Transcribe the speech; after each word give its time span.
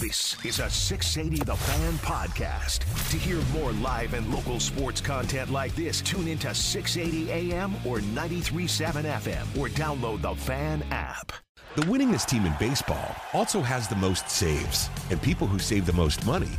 This 0.00 0.42
is 0.46 0.60
a 0.60 0.70
680 0.70 1.44
The 1.44 1.54
Fan 1.54 1.92
podcast. 1.98 2.78
To 3.10 3.18
hear 3.18 3.38
more 3.52 3.72
live 3.72 4.14
and 4.14 4.32
local 4.32 4.58
sports 4.58 4.98
content 4.98 5.52
like 5.52 5.74
this, 5.74 6.00
tune 6.00 6.26
into 6.26 6.54
680 6.54 7.30
AM 7.30 7.74
or 7.84 7.98
93.7 7.98 9.04
FM 9.04 9.60
or 9.60 9.68
download 9.68 10.22
the 10.22 10.34
Fan 10.34 10.82
app. 10.90 11.32
The 11.76 11.82
winningest 11.82 12.28
team 12.28 12.46
in 12.46 12.54
baseball 12.58 13.14
also 13.34 13.60
has 13.60 13.88
the 13.88 13.96
most 13.96 14.30
saves, 14.30 14.88
and 15.10 15.20
people 15.20 15.46
who 15.46 15.58
save 15.58 15.84
the 15.84 15.92
most 15.92 16.24
money 16.24 16.58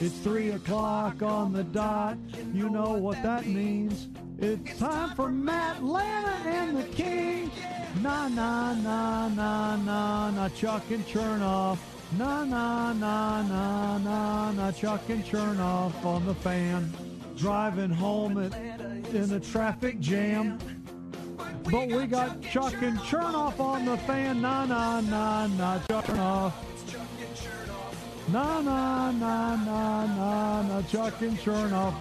It's 0.00 0.18
three 0.18 0.50
o'clock 0.50 1.22
on 1.22 1.52
the 1.52 1.62
dot. 1.62 2.18
You 2.52 2.68
know 2.68 2.92
what 2.94 3.22
that 3.22 3.46
means. 3.46 4.08
It's 4.38 4.78
time 4.78 5.14
for 5.14 5.28
Matt 5.28 5.84
Lana 5.84 6.36
and 6.44 6.76
the 6.76 6.82
King. 6.82 7.50
Na 8.02 8.26
na 8.28 8.74
na 8.74 9.28
na 9.28 9.76
na 9.76 10.30
na 10.30 10.48
Chuck 10.48 10.82
and 10.90 11.06
Chernoff. 11.06 11.78
Na 12.18 12.44
na 12.44 12.92
na 12.92 13.42
na 13.42 13.98
na 13.98 14.50
na 14.52 14.72
Chuck 14.72 15.08
and 15.08 15.24
Chernoff 15.24 16.04
on 16.04 16.26
the 16.26 16.34
fan. 16.34 16.92
Driving 17.36 17.90
home 17.90 18.38
at, 18.38 18.52
in 19.14 19.32
a 19.32 19.40
traffic 19.40 20.00
jam. 20.00 20.58
But 21.64 21.88
we 21.88 22.06
got 22.06 22.42
Chuck 22.42 22.74
and 22.82 22.98
Chernoff 22.98 23.60
on 23.60 23.84
the 23.84 23.96
fan. 23.98 24.42
Na 24.42 24.66
na 24.66 25.00
na 25.02 25.46
na 25.46 25.78
Chernoff. 25.88 26.52
Na 28.28 28.62
na 28.62 29.10
na 29.10 29.54
na 29.56 30.06
na 30.06 30.62
na 30.62 30.82
Chuck 30.82 31.20
and 31.20 31.36
Chernoff, 31.38 31.94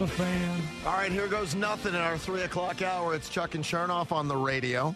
the 0.00 0.06
fan. 0.06 0.60
All 0.84 0.94
right, 0.94 1.12
here 1.12 1.28
goes 1.28 1.54
nothing 1.54 1.94
in 1.94 2.00
our 2.00 2.18
three 2.18 2.42
o'clock 2.42 2.82
hour. 2.82 3.14
It's 3.14 3.28
Chuck 3.28 3.54
and 3.54 3.62
Chernoff 3.62 4.10
on 4.10 4.26
the 4.26 4.36
radio. 4.36 4.94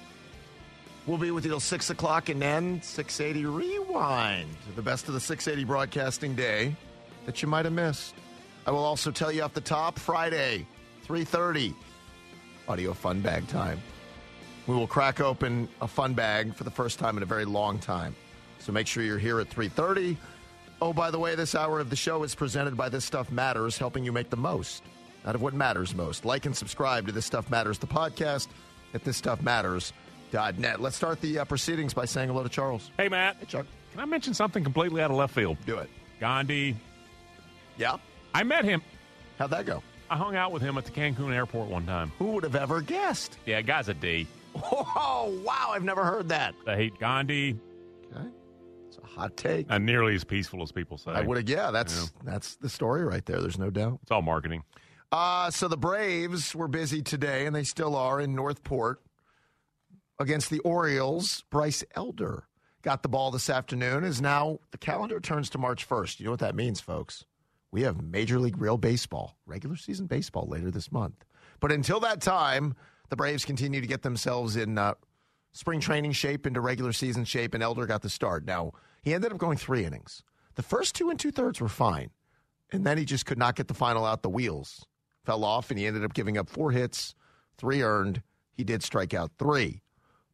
We'll 1.07 1.19
be 1.19 1.31
with 1.31 1.45
you 1.45 1.51
till 1.51 1.61
six 1.61 1.91
o'clock 1.91 2.29
and 2.29 2.43
then 2.43 2.83
680 2.83 3.47
rewind. 3.47 4.49
The 4.75 4.83
best 4.83 5.07
of 5.07 5.15
the 5.15 5.21
680 5.21 5.65
broadcasting 5.65 6.35
day 6.35 6.75
that 7.25 7.41
you 7.41 7.47
might 7.47 7.67
have 7.67 7.75
missed. 7.75 8.15
I 8.67 8.73
will 8.73 8.85
also 8.85 9.13
tell 9.13 9.31
you 9.31 9.43
off 9.43 9.55
the 9.55 9.61
top 9.61 9.97
Friday, 9.97 10.67
3:30, 11.07 11.73
audio 12.67 12.95
fun 12.95 13.21
bag 13.21 13.47
time. 13.47 13.81
We 14.67 14.75
will 14.75 14.89
crack 14.89 15.21
open 15.21 15.69
a 15.81 15.87
fun 15.87 16.15
bag 16.15 16.57
for 16.57 16.65
the 16.65 16.71
first 16.71 16.99
time 16.99 17.17
in 17.17 17.23
a 17.23 17.27
very 17.27 17.45
long 17.45 17.79
time. 17.79 18.17
So 18.59 18.73
make 18.73 18.89
sure 18.89 19.05
you're 19.05 19.19
here 19.19 19.39
at 19.39 19.49
3:30. 19.51 20.17
Oh, 20.83 20.93
by 20.93 21.11
the 21.11 21.19
way, 21.19 21.35
this 21.35 21.55
hour 21.55 21.81
of 21.81 21.89
the 21.91 21.97
show 21.97 22.23
is 22.25 22.35
presented 22.35 22.77
by 22.77 22.89
This 22.89 23.05
Stuff 23.05 23.31
Matters, 23.31 23.79
helping 23.79 24.05
you 24.05 24.13
make 24.13 24.31
the 24.31 24.37
most 24.37 24.83
out 25.25 25.35
of 25.35 25.41
what 25.43 25.55
matters 25.55 25.95
most. 25.95 26.25
Like 26.25 26.47
and 26.47 26.55
subscribe 26.57 27.07
to 27.07 27.13
This 27.13 27.25
Stuff 27.25 27.49
Matters, 27.51 27.79
the 27.79 27.87
podcast 27.87 28.49
at 28.93 29.05
thisstuffmatters.net. 29.05 30.81
Let's 30.81 30.97
start 30.97 31.21
the 31.21 31.39
uh, 31.39 31.45
proceedings 31.45 31.95
by 31.95 32.05
saying 32.05 32.29
hello 32.29 32.43
to 32.43 32.49
Charles. 32.49 32.91
Hey, 32.99 33.09
Matt. 33.09 33.37
Hey, 33.41 33.47
Chuck. 33.47 33.67
Can 33.93 34.01
I 34.01 34.05
mention 34.05 34.35
something 34.35 34.63
completely 34.65 35.01
out 35.01 35.11
of 35.11 35.17
left 35.17 35.35
field? 35.35 35.57
Do 35.65 35.79
it. 35.79 35.89
Gandhi. 36.21 36.77
Yeah. 37.79 37.97
I 38.35 38.43
met 38.43 38.65
him. 38.65 38.83
How'd 39.39 39.51
that 39.51 39.67
go? 39.67 39.83
I 40.11 40.17
hung 40.17 40.37
out 40.37 40.53
with 40.53 40.63
him 40.63 40.77
at 40.77 40.85
the 40.85 40.91
Cancun 40.91 41.33
airport 41.33 41.69
one 41.69 41.87
time. 41.87 42.13
Who 42.19 42.33
would 42.33 42.45
have 42.45 42.57
ever 42.57 42.81
guessed? 42.81 43.39
Yeah, 43.47 43.63
guy's 43.63 43.89
a 43.89 43.95
D. 43.95 44.27
Oh, 44.57 45.41
wow. 45.45 45.71
I've 45.73 45.83
never 45.83 46.05
heard 46.05 46.29
that. 46.29 46.55
I 46.67 46.77
hate 46.77 46.99
Gandhi. 47.01 47.57
Okay. 48.15 48.29
It's 48.97 49.05
a 49.05 49.21
hot 49.21 49.37
take. 49.37 49.69
Not 49.69 49.83
nearly 49.83 50.15
as 50.15 50.25
peaceful 50.25 50.63
as 50.63 50.73
people 50.73 50.99
say. 50.99 51.13
I 51.13 51.21
would 51.23 51.37
have, 51.37 51.49
yeah, 51.49 51.71
that's 51.71 52.03
Yeah. 52.03 52.07
that's 52.25 52.57
the 52.57 52.69
story 52.69 53.05
right 53.05 53.25
there. 53.27 53.41
There's 53.41 53.59
no 53.59 53.71
doubt. 53.71 53.99
It's 54.03 54.11
all 54.11 54.23
marketing. 54.23 54.63
Uh, 55.13 55.51
so 55.51 55.69
the 55.69 55.77
Braves 55.77 56.55
were 56.55 56.69
busy 56.69 57.03
today, 57.03 57.47
and 57.47 57.55
they 57.55 57.65
still 57.65 57.95
are 57.97 58.21
in 58.21 58.35
North 58.35 58.65
Port 58.65 59.01
against 60.19 60.51
the 60.51 60.59
Orioles. 60.61 61.45
Bryce 61.51 61.85
Elder 61.95 62.45
got 62.83 63.03
the 63.03 63.09
ball 63.09 63.31
this 63.31 63.49
afternoon. 63.51 64.05
Is 64.05 64.21
now 64.21 64.59
the 64.71 64.79
calendar 64.79 65.21
turns 65.21 65.49
to 65.51 65.59
March 65.59 65.89
1st. 65.89 66.19
You 66.21 66.27
know 66.27 66.31
what 66.33 66.41
that 66.41 66.55
means, 66.55 66.81
folks? 66.81 67.25
We 67.71 67.83
have 67.83 68.01
Major 68.03 68.39
League 68.39 68.59
Real 68.61 68.79
Baseball, 68.79 69.37
regular 69.47 69.77
season 69.77 70.07
baseball 70.07 70.47
later 70.49 70.71
this 70.71 70.93
month. 70.93 71.25
But 71.61 71.73
until 71.73 71.99
that 72.01 72.21
time, 72.21 72.75
the 73.09 73.17
Braves 73.17 73.45
continue 73.45 73.81
to 73.81 73.87
get 73.87 74.03
themselves 74.03 74.57
in 74.57 74.79
uh, 74.79 74.95
spring 75.55 75.81
training 75.81 76.13
shape 76.13 76.47
into 76.47 76.61
regular 76.61 76.93
season 76.93 77.25
shape, 77.25 77.55
and 77.55 77.63
Elder 77.63 77.87
got 77.87 78.03
the 78.03 78.11
start. 78.11 78.45
Now, 78.45 78.73
he 79.03 79.15
ended 79.15 79.33
up 79.33 79.39
going 79.39 79.57
three 79.57 79.87
innings. 79.87 80.23
The 80.57 80.63
first 80.63 80.95
two 80.95 81.09
and 81.09 81.19
two 81.19 81.31
thirds 81.31 81.61
were 81.61 81.69
fine, 81.69 82.11
and 82.71 82.85
then 82.85 82.99
he 82.99 83.07
just 83.07 83.25
could 83.25 83.39
not 83.39 83.57
get 83.57 83.69
the 83.69 83.75
final 83.75 84.05
out 84.05 84.23
the 84.23 84.29
wheels. 84.29 84.85
Fell 85.25 85.45
off, 85.45 85.71
and 85.71 85.79
he 85.79 85.87
ended 85.87 86.05
up 86.05 86.13
giving 86.13 86.37
up 86.37 86.51
four 86.51 86.71
hits, 86.73 87.15
three 87.57 87.83
earned. 87.83 88.23
He 88.53 88.65
did 88.65 88.83
strike 88.83 89.15
out 89.15 89.33
three, 89.39 89.81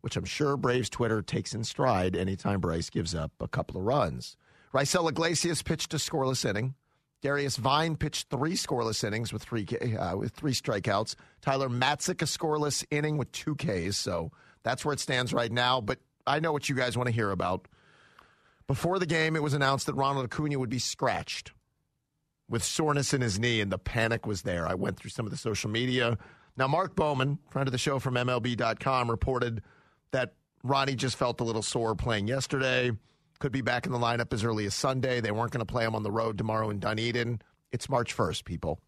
which 0.01 0.17
I'm 0.17 0.25
sure 0.25 0.57
Braves 0.57 0.91
Twitter 0.91 1.23
takes 1.23 1.55
in 1.55 1.65
stride 1.65 2.17
anytime 2.17 2.61
Bryce 2.61 2.91
gives 2.91 3.15
up 3.15 3.33
a 3.41 3.49
couple 3.49 3.79
of 3.79 3.87
runs. 3.87 4.37
Raisel 4.75 5.09
Iglesias 5.09 5.63
pitched 5.63 5.95
a 5.95 5.99
scoreless 5.99 6.49
inning. 6.49 6.75
Darius 7.23 7.57
Vine 7.57 7.97
pitched 7.97 8.31
three 8.31 8.55
scoreless 8.55 9.05
innings 9.05 9.33
with 9.33 9.43
three 9.43 9.67
uh, 9.99 10.17
with 10.17 10.33
three 10.33 10.53
strikeouts. 10.53 11.17
Tyler 11.43 11.69
Matzek 11.69 12.23
a 12.23 12.25
scoreless 12.25 12.85
inning 12.91 13.19
with 13.19 13.31
two 13.33 13.55
Ks. 13.57 13.97
So 13.97 14.33
that's 14.63 14.85
where 14.85 14.93
it 14.93 15.01
stands 15.01 15.33
right 15.33 15.51
now. 15.51 15.81
But 15.81 15.99
I 16.27 16.41
know 16.41 16.53
what 16.53 16.69
you 16.69 16.75
guys 16.75 16.97
want 16.97 17.09
to 17.09 17.15
hear 17.15 17.31
about. 17.31 17.69
Before 18.67 18.99
the 18.99 19.07
game, 19.07 19.35
it 19.35 19.43
was 19.43 19.55
announced 19.55 19.87
that 19.87 19.95
Ronald 19.95 20.25
Acuna 20.27 20.59
would 20.59 20.71
be 20.71 20.79
scratched 20.79 21.53
with 22.49 22.63
soreness 22.63 23.15
in 23.15 23.21
his 23.21 23.39
knee, 23.39 23.61
and 23.61 23.71
the 23.71 23.79
panic 23.79 24.27
was 24.27 24.43
there. 24.43 24.67
I 24.67 24.75
went 24.75 24.99
through 24.99 25.11
some 25.11 25.27
of 25.27 25.33
the 25.33 25.39
social 25.39 25.71
media. 25.71 26.19
Now, 26.57 26.67
Mark 26.67 26.95
Bowman, 26.95 27.39
friend 27.51 27.67
of 27.67 27.73
the 27.73 27.79
show 27.79 27.99
from 27.99 28.15
MLB.com, 28.15 29.11
reported 29.11 29.63
that 30.11 30.35
Ronnie 30.63 30.97
just 30.97 31.17
felt 31.17 31.41
a 31.41 31.45
little 31.45 31.63
sore 31.63 31.95
playing 31.95 32.29
yesterday. 32.29 32.93
Could 33.39 33.53
be 33.53 33.63
back 33.63 33.87
in 33.87 33.93
the 33.93 33.99
lineup 33.99 34.33
as 34.33 34.45
early 34.45 34.67
as 34.67 34.75
Sunday. 34.75 35.21
They 35.21 35.31
weren't 35.31 35.53
going 35.53 35.65
to 35.65 35.73
play 35.73 35.85
him 35.85 35.95
on 35.95 36.03
the 36.03 36.11
road 36.11 36.37
tomorrow 36.37 36.71
in 36.71 36.79
Dunedin. 36.79 37.41
It's 37.73 37.89
March 37.89 38.15
1st, 38.17 38.45
people. 38.45 38.81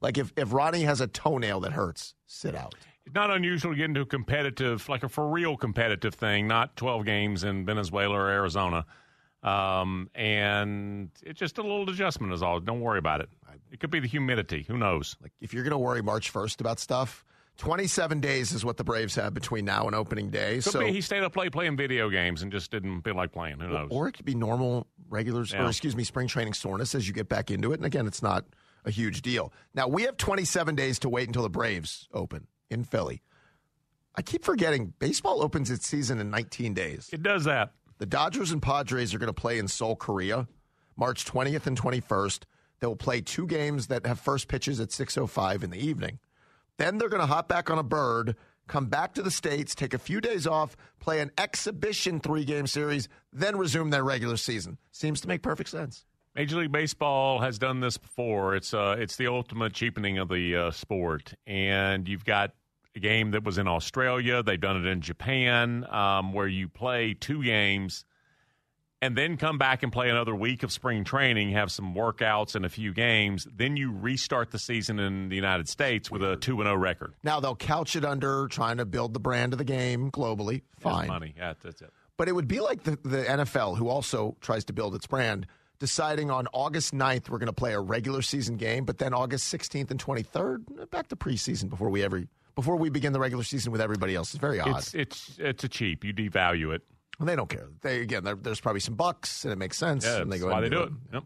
Like 0.00 0.18
if, 0.18 0.32
if 0.36 0.52
Ronnie 0.52 0.82
has 0.82 1.00
a 1.00 1.06
toenail 1.06 1.60
that 1.60 1.72
hurts, 1.72 2.14
sit 2.26 2.54
out. 2.54 2.74
It's 3.06 3.14
not 3.14 3.30
unusual 3.30 3.72
to 3.72 3.76
get 3.76 3.84
into 3.84 4.00
a 4.00 4.06
competitive, 4.06 4.88
like 4.88 5.02
a 5.02 5.08
for 5.08 5.28
real 5.28 5.56
competitive 5.56 6.14
thing, 6.14 6.46
not 6.48 6.74
12 6.76 7.04
games 7.04 7.44
in 7.44 7.66
Venezuela 7.66 8.14
or 8.16 8.28
Arizona. 8.30 8.86
Um, 9.42 10.08
and 10.14 11.10
it's 11.22 11.38
just 11.38 11.58
a 11.58 11.62
little 11.62 11.88
adjustment 11.90 12.32
is 12.32 12.42
all. 12.42 12.60
Don't 12.60 12.80
worry 12.80 12.98
about 12.98 13.20
it. 13.20 13.28
It 13.70 13.80
could 13.80 13.90
be 13.90 14.00
the 14.00 14.08
humidity. 14.08 14.64
Who 14.68 14.78
knows? 14.78 15.16
Like 15.20 15.32
if 15.40 15.52
you're 15.52 15.64
going 15.64 15.72
to 15.72 15.78
worry 15.78 16.00
March 16.02 16.32
1st 16.32 16.60
about 16.60 16.78
stuff, 16.78 17.24
27 17.58 18.20
days 18.20 18.52
is 18.52 18.64
what 18.64 18.78
the 18.78 18.84
Braves 18.84 19.14
have 19.16 19.34
between 19.34 19.64
now 19.66 19.86
and 19.86 19.94
opening 19.94 20.30
day. 20.30 20.54
Could 20.54 20.64
so 20.64 20.80
be 20.80 20.92
he 20.92 21.00
stayed 21.00 21.22
up 21.24 21.36
late 21.36 21.52
playing 21.52 21.76
video 21.76 22.08
games 22.08 22.42
and 22.42 22.50
just 22.50 22.70
didn't 22.70 23.02
feel 23.02 23.14
like 23.16 23.32
playing. 23.32 23.60
Who 23.60 23.68
knows? 23.68 23.88
or 23.90 24.08
it 24.08 24.12
could 24.12 24.24
be 24.24 24.34
normal 24.34 24.86
regular 25.10 25.44
Yeah. 25.44 25.64
or 25.64 25.68
excuse 25.68 25.94
me 25.94 26.04
spring 26.04 26.26
training 26.26 26.54
soreness 26.54 26.94
as 26.94 27.06
you 27.06 27.12
get 27.12 27.28
back 27.28 27.50
into 27.50 27.72
it 27.72 27.76
and 27.76 27.84
again 27.84 28.06
it's 28.06 28.22
not 28.22 28.44
a 28.86 28.90
huge 28.90 29.20
deal 29.22 29.52
now 29.74 29.86
we 29.86 30.02
have 30.02 30.16
27 30.16 30.74
days 30.74 30.98
to 31.00 31.08
wait 31.08 31.28
until 31.28 31.42
the 31.42 31.50
braves 31.50 32.08
open 32.12 32.46
in 32.70 32.84
philly 32.84 33.22
i 34.14 34.22
keep 34.22 34.44
forgetting 34.44 34.94
baseball 34.98 35.42
opens 35.42 35.70
its 35.70 35.86
season 35.86 36.20
in 36.20 36.30
19 36.30 36.74
days 36.74 37.10
it 37.12 37.22
does 37.22 37.44
that. 37.44 37.72
the 37.98 38.06
dodgers 38.06 38.50
and 38.50 38.62
padres 38.62 39.14
are 39.14 39.18
going 39.18 39.26
to 39.26 39.32
play 39.32 39.58
in 39.58 39.68
seoul 39.68 39.96
korea 39.96 40.46
march 40.96 41.24
20th 41.24 41.66
and 41.66 41.80
21st 41.80 42.40
they 42.80 42.86
will 42.86 42.96
play 42.96 43.20
two 43.20 43.46
games 43.46 43.86
that 43.86 44.06
have 44.06 44.20
first 44.20 44.48
pitches 44.48 44.80
at 44.80 44.90
6.05 44.90 45.62
in 45.62 45.70
the 45.70 45.78
evening 45.78 46.18
then 46.76 46.98
they're 46.98 47.08
going 47.08 47.20
to 47.20 47.26
hop 47.26 47.48
back 47.48 47.70
on 47.70 47.78
a 47.78 47.82
bird, 47.82 48.36
come 48.66 48.86
back 48.86 49.14
to 49.14 49.22
the 49.22 49.30
States, 49.30 49.74
take 49.74 49.94
a 49.94 49.98
few 49.98 50.20
days 50.20 50.46
off, 50.46 50.76
play 51.00 51.20
an 51.20 51.30
exhibition 51.38 52.20
three 52.20 52.44
game 52.44 52.66
series, 52.66 53.08
then 53.32 53.56
resume 53.56 53.90
their 53.90 54.04
regular 54.04 54.36
season. 54.36 54.78
Seems 54.90 55.20
to 55.20 55.28
make 55.28 55.42
perfect 55.42 55.70
sense. 55.70 56.04
Major 56.34 56.56
League 56.56 56.72
Baseball 56.72 57.38
has 57.40 57.58
done 57.58 57.80
this 57.80 57.96
before. 57.96 58.56
It's 58.56 58.74
uh, 58.74 58.96
it's 58.98 59.16
the 59.16 59.28
ultimate 59.28 59.72
cheapening 59.72 60.18
of 60.18 60.28
the 60.28 60.56
uh, 60.56 60.70
sport, 60.72 61.34
and 61.46 62.08
you've 62.08 62.24
got 62.24 62.52
a 62.96 63.00
game 63.00 63.32
that 63.32 63.44
was 63.44 63.58
in 63.58 63.68
Australia. 63.68 64.42
They've 64.42 64.60
done 64.60 64.76
it 64.84 64.86
in 64.86 65.00
Japan, 65.00 65.86
um, 65.90 66.32
where 66.32 66.48
you 66.48 66.68
play 66.68 67.14
two 67.14 67.44
games, 67.44 68.04
and 69.00 69.16
then 69.16 69.36
come 69.36 69.58
back 69.58 69.84
and 69.84 69.92
play 69.92 70.10
another 70.10 70.34
week 70.34 70.64
of 70.64 70.72
spring 70.72 71.04
training, 71.04 71.50
have 71.52 71.70
some 71.70 71.94
workouts 71.94 72.56
and 72.56 72.64
a 72.64 72.68
few 72.68 72.92
games. 72.92 73.46
Then 73.54 73.76
you 73.76 73.92
restart 73.92 74.50
the 74.50 74.58
season 74.58 74.98
in 74.98 75.28
the 75.28 75.36
United 75.36 75.68
States 75.68 76.10
with 76.10 76.24
a 76.24 76.36
two 76.36 76.60
and 76.60 76.66
zero 76.66 76.76
record. 76.76 77.14
Now 77.22 77.38
they'll 77.38 77.54
couch 77.54 77.94
it 77.94 78.04
under 78.04 78.48
trying 78.48 78.78
to 78.78 78.84
build 78.84 79.14
the 79.14 79.20
brand 79.20 79.52
of 79.52 79.58
the 79.58 79.64
game 79.64 80.10
globally. 80.10 80.62
Fine. 80.80 81.06
money. 81.06 81.34
Yeah, 81.36 81.54
that's 81.62 81.80
it. 81.80 81.92
But 82.16 82.28
it 82.28 82.32
would 82.32 82.48
be 82.48 82.58
like 82.58 82.82
the, 82.82 82.98
the 83.04 83.24
NFL, 83.24 83.76
who 83.76 83.88
also 83.88 84.36
tries 84.40 84.64
to 84.66 84.72
build 84.72 84.94
its 84.94 85.06
brand, 85.06 85.46
deciding 85.78 86.30
on 86.30 86.46
August 86.52 86.94
9th 86.94 87.28
we're 87.28 87.38
going 87.38 87.46
to 87.46 87.52
play 87.52 87.74
a 87.74 87.80
regular 87.80 88.22
season 88.22 88.56
game, 88.56 88.84
but 88.84 88.98
then 88.98 89.12
August 89.12 89.52
16th 89.52 89.90
and 89.90 90.02
23rd, 90.02 90.90
back 90.90 91.08
to 91.08 91.16
preseason 91.16 91.68
before 91.68 91.90
we 91.90 92.02
ever 92.02 92.24
before 92.54 92.76
we 92.76 92.88
begin 92.88 93.12
the 93.12 93.20
regular 93.20 93.42
season 93.42 93.72
with 93.72 93.80
everybody 93.80 94.14
else. 94.14 94.32
It's 94.32 94.40
very 94.40 94.60
odd. 94.60 94.78
It's 94.78 94.94
it's 94.94 95.36
it's 95.38 95.64
a 95.64 95.68
cheap. 95.68 96.04
You 96.04 96.14
devalue 96.14 96.74
it. 96.74 96.82
And 97.18 97.28
they 97.28 97.36
don't 97.36 97.48
care. 97.48 97.68
They 97.82 98.00
again, 98.00 98.24
there's 98.42 98.60
probably 98.60 98.80
some 98.80 98.94
bucks, 98.94 99.44
and 99.44 99.52
it 99.52 99.56
makes 99.56 99.76
sense. 99.76 100.04
Yeah, 100.04 100.22
and 100.22 100.32
they 100.32 100.38
that's 100.38 100.44
go 100.44 100.52
why 100.52 100.60
they 100.60 100.68
do 100.68 100.82
it. 100.82 100.92
Yep. 101.12 101.24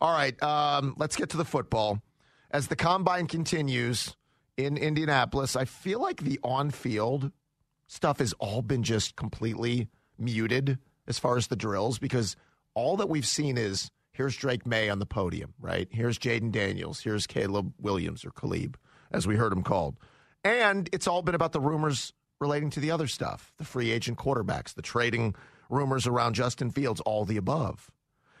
All 0.00 0.12
right, 0.12 0.40
um, 0.42 0.94
let's 0.98 1.16
get 1.16 1.30
to 1.30 1.36
the 1.36 1.44
football. 1.44 2.02
As 2.50 2.68
the 2.68 2.76
combine 2.76 3.26
continues 3.26 4.16
in 4.56 4.76
Indianapolis, 4.76 5.56
I 5.56 5.64
feel 5.64 6.00
like 6.00 6.20
the 6.20 6.38
on-field 6.42 7.32
stuff 7.86 8.18
has 8.18 8.32
all 8.34 8.60
been 8.60 8.82
just 8.82 9.16
completely 9.16 9.88
muted 10.18 10.78
as 11.06 11.18
far 11.18 11.36
as 11.36 11.46
the 11.46 11.56
drills 11.56 11.98
because 11.98 12.36
all 12.74 12.96
that 12.96 13.08
we've 13.08 13.26
seen 13.26 13.56
is 13.56 13.90
here's 14.12 14.36
Drake 14.36 14.66
Maye 14.66 14.88
on 14.88 14.98
the 14.98 15.06
podium, 15.06 15.54
right? 15.60 15.88
Here's 15.90 16.18
Jayden 16.18 16.52
Daniels, 16.52 17.00
here's 17.00 17.26
Caleb 17.26 17.72
Williams 17.80 18.24
or 18.24 18.30
Caleb, 18.30 18.78
as 19.10 19.26
we 19.26 19.36
heard 19.36 19.52
him 19.52 19.62
called. 19.62 19.96
And 20.42 20.88
it's 20.92 21.06
all 21.06 21.22
been 21.22 21.34
about 21.34 21.52
the 21.52 21.60
rumors 21.60 22.12
relating 22.40 22.70
to 22.70 22.80
the 22.80 22.90
other 22.90 23.06
stuff, 23.06 23.52
the 23.58 23.64
free 23.64 23.90
agent 23.90 24.18
quarterbacks, 24.18 24.74
the 24.74 24.82
trading 24.82 25.34
rumors 25.70 26.06
around 26.06 26.34
Justin 26.34 26.70
Fields, 26.70 27.00
all 27.00 27.24
the 27.24 27.36
above. 27.36 27.90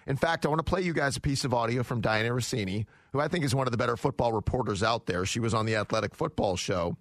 In 0.06 0.16
fact, 0.16 0.44
I 0.44 0.50
want 0.50 0.58
to 0.58 0.64
play 0.64 0.82
you 0.82 0.92
guys 0.92 1.16
a 1.16 1.20
piece 1.20 1.44
of 1.44 1.54
audio 1.54 1.82
from 1.82 2.02
Dianna 2.02 2.30
Russini, 2.30 2.86
who 3.12 3.20
I 3.20 3.28
think 3.28 3.44
is 3.44 3.54
one 3.54 3.66
of 3.66 3.70
the 3.70 3.78
better 3.78 3.96
football 3.96 4.32
reporters 4.32 4.82
out 4.82 5.06
there. 5.06 5.24
She 5.24 5.40
was 5.40 5.54
on 5.54 5.64
the 5.64 5.76
Athletic 5.76 6.14
Football 6.14 6.56
Show. 6.56 6.96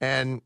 And 0.00 0.40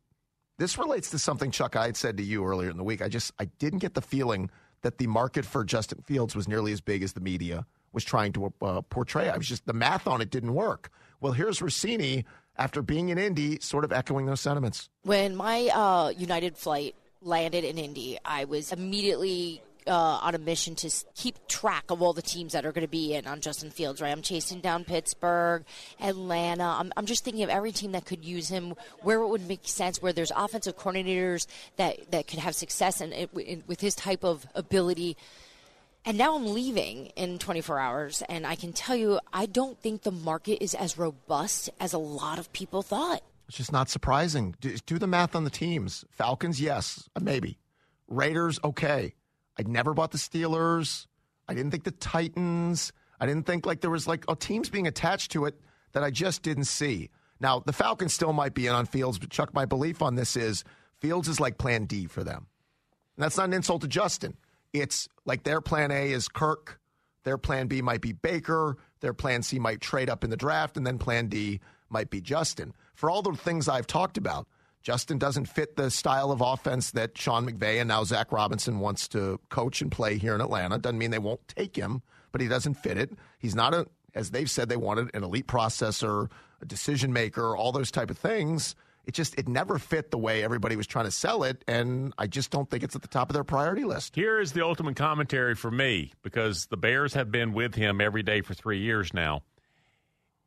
this 0.58 0.76
relates 0.76 1.10
to 1.10 1.18
something, 1.18 1.52
Chuck, 1.52 1.76
I 1.76 1.86
had 1.86 1.96
said 1.96 2.16
to 2.16 2.22
you 2.22 2.44
earlier 2.44 2.70
in 2.70 2.76
the 2.76 2.84
week. 2.84 3.00
I 3.00 3.08
just 3.08 3.32
I 3.38 3.44
didn't 3.60 3.78
get 3.78 3.94
the 3.94 4.02
feeling 4.02 4.50
that 4.82 4.98
the 4.98 5.06
market 5.06 5.44
for 5.44 5.64
Justin 5.64 6.02
Fields 6.02 6.34
was 6.36 6.48
nearly 6.48 6.72
as 6.72 6.80
big 6.80 7.02
as 7.02 7.12
the 7.12 7.20
media 7.20 7.66
was 7.92 8.04
trying 8.04 8.32
to 8.32 8.52
uh, 8.62 8.80
portray. 8.82 9.28
I 9.28 9.36
was 9.36 9.48
just 9.48 9.66
the 9.66 9.72
math 9.72 10.06
on 10.06 10.20
it 10.20 10.30
didn't 10.30 10.54
work. 10.54 10.90
Well, 11.20 11.32
here's 11.32 11.60
Russini 11.60 12.24
after 12.56 12.82
being 12.82 13.08
in 13.08 13.18
Indy, 13.18 13.58
sort 13.60 13.84
of 13.84 13.92
echoing 13.92 14.26
those 14.26 14.40
sentiments. 14.40 14.90
When 15.02 15.36
my 15.36 15.68
uh, 15.72 16.10
United 16.10 16.56
flight 16.56 16.96
landed 17.20 17.64
in 17.64 17.78
Indy, 17.78 18.18
I 18.24 18.44
was 18.44 18.72
immediately 18.72 19.62
uh, 19.88 20.18
on 20.22 20.34
a 20.34 20.38
mission 20.38 20.74
to 20.76 20.90
keep 21.14 21.48
track 21.48 21.90
of 21.90 22.02
all 22.02 22.12
the 22.12 22.22
teams 22.22 22.52
that 22.52 22.64
are 22.64 22.72
going 22.72 22.86
to 22.86 22.90
be 22.90 23.14
in 23.14 23.26
on 23.26 23.40
Justin 23.40 23.70
Fields. 23.70 24.00
Right, 24.00 24.12
I'm 24.12 24.22
chasing 24.22 24.60
down 24.60 24.84
Pittsburgh, 24.84 25.64
Atlanta. 26.00 26.64
I'm, 26.64 26.92
I'm 26.96 27.06
just 27.06 27.24
thinking 27.24 27.42
of 27.42 27.50
every 27.50 27.72
team 27.72 27.92
that 27.92 28.04
could 28.04 28.24
use 28.24 28.48
him, 28.48 28.74
where 29.02 29.20
it 29.20 29.28
would 29.28 29.46
make 29.48 29.60
sense, 29.64 30.02
where 30.02 30.12
there's 30.12 30.32
offensive 30.34 30.76
coordinators 30.76 31.46
that 31.76 32.10
that 32.10 32.26
could 32.26 32.38
have 32.38 32.54
success 32.54 33.00
and 33.00 33.12
in, 33.12 33.64
with 33.66 33.80
his 33.80 33.94
type 33.94 34.24
of 34.24 34.46
ability. 34.54 35.16
And 36.04 36.16
now 36.16 36.36
I'm 36.36 36.46
leaving 36.54 37.06
in 37.16 37.38
24 37.38 37.78
hours, 37.78 38.22
and 38.28 38.46
I 38.46 38.54
can 38.54 38.72
tell 38.72 38.96
you, 38.96 39.20
I 39.32 39.46
don't 39.46 39.78
think 39.78 40.02
the 40.02 40.10
market 40.10 40.62
is 40.62 40.74
as 40.74 40.96
robust 40.96 41.68
as 41.80 41.92
a 41.92 41.98
lot 41.98 42.38
of 42.38 42.52
people 42.52 42.82
thought. 42.82 43.22
It's 43.48 43.56
just 43.56 43.72
not 43.72 43.88
surprising. 43.88 44.54
Do, 44.60 44.76
do 44.86 44.98
the 44.98 45.06
math 45.06 45.34
on 45.34 45.44
the 45.44 45.50
teams. 45.50 46.04
Falcons, 46.10 46.60
yes, 46.60 47.08
maybe. 47.20 47.58
Raiders, 48.06 48.58
okay. 48.62 49.14
I 49.58 49.62
never 49.66 49.94
bought 49.94 50.12
the 50.12 50.18
Steelers. 50.18 51.06
I 51.48 51.54
didn't 51.54 51.70
think 51.70 51.84
the 51.84 51.90
Titans. 51.90 52.92
I 53.20 53.26
didn't 53.26 53.46
think 53.46 53.66
like 53.66 53.80
there 53.80 53.90
was 53.90 54.06
like 54.06 54.24
oh, 54.28 54.34
teams 54.34 54.70
being 54.70 54.86
attached 54.86 55.32
to 55.32 55.46
it 55.46 55.60
that 55.92 56.04
I 56.04 56.10
just 56.10 56.42
didn't 56.42 56.64
see. 56.64 57.10
Now 57.40 57.60
the 57.60 57.72
Falcons 57.72 58.12
still 58.12 58.32
might 58.32 58.54
be 58.54 58.66
in 58.66 58.74
on 58.74 58.86
Fields, 58.86 59.18
but 59.18 59.30
Chuck, 59.30 59.54
my 59.54 59.64
belief 59.64 60.02
on 60.02 60.14
this 60.14 60.36
is 60.36 60.64
Fields 61.00 61.28
is 61.28 61.40
like 61.40 61.58
Plan 61.58 61.86
D 61.86 62.06
for 62.06 62.22
them. 62.22 62.46
And 63.16 63.24
that's 63.24 63.36
not 63.36 63.48
an 63.48 63.54
insult 63.54 63.82
to 63.82 63.88
Justin. 63.88 64.36
It's 64.72 65.08
like 65.24 65.42
their 65.42 65.60
Plan 65.60 65.90
A 65.90 66.12
is 66.12 66.28
Kirk. 66.28 66.78
Their 67.24 67.38
Plan 67.38 67.66
B 67.66 67.82
might 67.82 68.00
be 68.00 68.12
Baker. 68.12 68.76
Their 69.00 69.12
Plan 69.12 69.42
C 69.42 69.58
might 69.58 69.80
trade 69.80 70.08
up 70.08 70.24
in 70.24 70.30
the 70.30 70.36
draft, 70.36 70.76
and 70.76 70.86
then 70.86 70.98
Plan 70.98 71.28
D 71.28 71.60
might 71.88 72.10
be 72.10 72.20
Justin. 72.20 72.74
For 72.94 73.10
all 73.10 73.22
the 73.22 73.32
things 73.32 73.68
I've 73.68 73.86
talked 73.86 74.18
about, 74.18 74.46
Justin 74.82 75.18
doesn't 75.18 75.46
fit 75.46 75.76
the 75.76 75.90
style 75.90 76.30
of 76.30 76.40
offense 76.40 76.92
that 76.92 77.16
Sean 77.18 77.46
McVay 77.46 77.80
and 77.80 77.88
now 77.88 78.04
Zac 78.04 78.32
Robinson 78.32 78.80
wants 78.80 79.08
to 79.08 79.40
coach 79.48 79.82
and 79.82 79.90
play 79.90 80.18
here 80.18 80.34
in 80.34 80.40
Atlanta. 80.40 80.78
Doesn't 80.78 80.98
mean 80.98 81.10
they 81.10 81.18
won't 81.18 81.46
take 81.48 81.76
him, 81.76 82.02
but 82.32 82.40
he 82.40 82.48
doesn't 82.48 82.74
fit 82.74 82.96
it. 82.96 83.10
He's 83.38 83.54
not 83.54 83.74
a, 83.74 83.86
as 84.14 84.30
they've 84.30 84.50
said, 84.50 84.68
they 84.68 84.76
wanted 84.76 85.14
an 85.14 85.24
elite 85.24 85.46
processor, 85.46 86.30
a 86.60 86.64
decision 86.64 87.12
maker, 87.12 87.56
all 87.56 87.72
those 87.72 87.90
type 87.90 88.10
of 88.10 88.18
things. 88.18 88.74
It 89.04 89.14
just 89.14 89.38
it 89.38 89.48
never 89.48 89.78
fit 89.78 90.10
the 90.10 90.18
way 90.18 90.44
everybody 90.44 90.76
was 90.76 90.86
trying 90.86 91.06
to 91.06 91.10
sell 91.10 91.42
it, 91.42 91.64
and 91.66 92.12
I 92.18 92.26
just 92.26 92.50
don't 92.50 92.68
think 92.68 92.82
it's 92.82 92.94
at 92.94 93.00
the 93.00 93.08
top 93.08 93.30
of 93.30 93.34
their 93.34 93.44
priority 93.44 93.84
list. 93.84 94.14
Here 94.14 94.38
is 94.38 94.52
the 94.52 94.62
ultimate 94.62 94.96
commentary 94.96 95.54
for 95.54 95.70
me 95.70 96.12
because 96.22 96.66
the 96.66 96.76
Bears 96.76 97.14
have 97.14 97.32
been 97.32 97.54
with 97.54 97.74
him 97.74 98.02
every 98.02 98.22
day 98.22 98.42
for 98.42 98.52
three 98.52 98.80
years 98.80 99.14
now. 99.14 99.42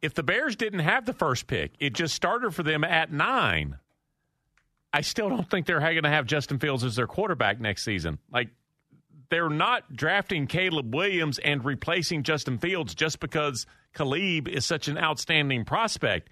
If 0.04 0.14
the 0.14 0.22
Bears 0.22 0.56
didn't 0.56 0.80
have 0.80 1.06
the 1.06 1.14
first 1.14 1.48
pick, 1.48 1.72
it 1.80 1.94
just 1.94 2.14
started 2.14 2.54
for 2.54 2.62
them 2.62 2.84
at 2.84 3.12
nine. 3.12 3.80
I 4.94 5.02
still 5.02 5.30
don't 5.30 5.50
think 5.50 5.66
they're 5.66 5.80
going 5.80 6.04
to 6.04 6.10
have 6.10 6.26
Justin 6.26 6.60
Fields 6.60 6.84
as 6.84 6.96
their 6.96 7.08
quarterback 7.08 7.60
next 7.60 7.84
season. 7.84 8.20
Like, 8.32 8.50
they're 9.30 9.50
not 9.50 9.96
drafting 9.96 10.46
Caleb 10.46 10.94
Williams 10.94 11.40
and 11.40 11.64
replacing 11.64 12.24
Justin 12.24 12.58
Fields 12.58 12.94
just 12.94 13.20
because 13.22 13.66
Caleb 13.94 14.48
is 14.50 14.66
such 14.66 14.90
an 14.90 14.98
outstanding 14.98 15.64
prospect. 15.64 16.30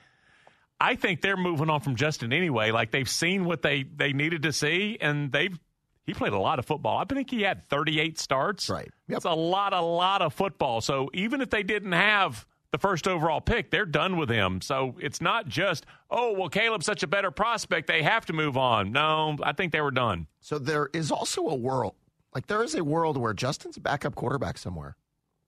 I 0.81 0.95
think 0.95 1.21
they're 1.21 1.37
moving 1.37 1.69
on 1.69 1.79
from 1.79 1.95
Justin 1.95 2.31
anyway. 2.33 2.71
Like 2.71 2.91
they've 2.91 3.09
seen 3.09 3.45
what 3.45 3.61
they 3.61 3.83
they 3.83 4.13
needed 4.13 4.43
to 4.43 4.53
see, 4.53 4.97
and 4.99 5.31
they've 5.31 5.57
he 6.05 6.13
played 6.13 6.33
a 6.33 6.39
lot 6.39 6.59
of 6.59 6.65
football. 6.65 6.97
I 6.97 7.05
think 7.05 7.29
he 7.29 7.41
had 7.41 7.69
38 7.69 8.17
starts. 8.17 8.69
Right. 8.69 8.89
Yep. 9.07 9.15
That's 9.15 9.25
a 9.25 9.31
lot, 9.31 9.73
a 9.73 9.81
lot 9.81 10.21
of 10.21 10.33
football. 10.33 10.81
So 10.81 11.09
even 11.13 11.39
if 11.41 11.49
they 11.51 11.61
didn't 11.61 11.91
have 11.91 12.47
the 12.71 12.77
first 12.77 13.07
overall 13.07 13.41
pick, 13.41 13.71
they're 13.71 13.85
done 13.85 14.17
with 14.17 14.29
him. 14.29 14.61
So 14.61 14.95
it's 14.99 15.21
not 15.21 15.47
just 15.47 15.85
oh 16.11 16.33
well, 16.33 16.49
Caleb's 16.49 16.85
such 16.85 17.03
a 17.03 17.07
better 17.07 17.31
prospect, 17.31 17.87
they 17.87 18.03
have 18.03 18.25
to 18.27 18.33
move 18.33 18.57
on. 18.57 18.91
No, 18.91 19.37
I 19.43 19.53
think 19.53 19.71
they 19.71 19.81
were 19.81 19.91
done. 19.91 20.27
So 20.39 20.59
there 20.59 20.89
is 20.93 21.11
also 21.11 21.47
a 21.47 21.55
world, 21.55 21.95
like 22.33 22.47
there 22.47 22.63
is 22.63 22.75
a 22.75 22.83
world 22.83 23.17
where 23.17 23.33
Justin's 23.33 23.77
a 23.77 23.81
backup 23.81 24.15
quarterback 24.15 24.57
somewhere. 24.57 24.95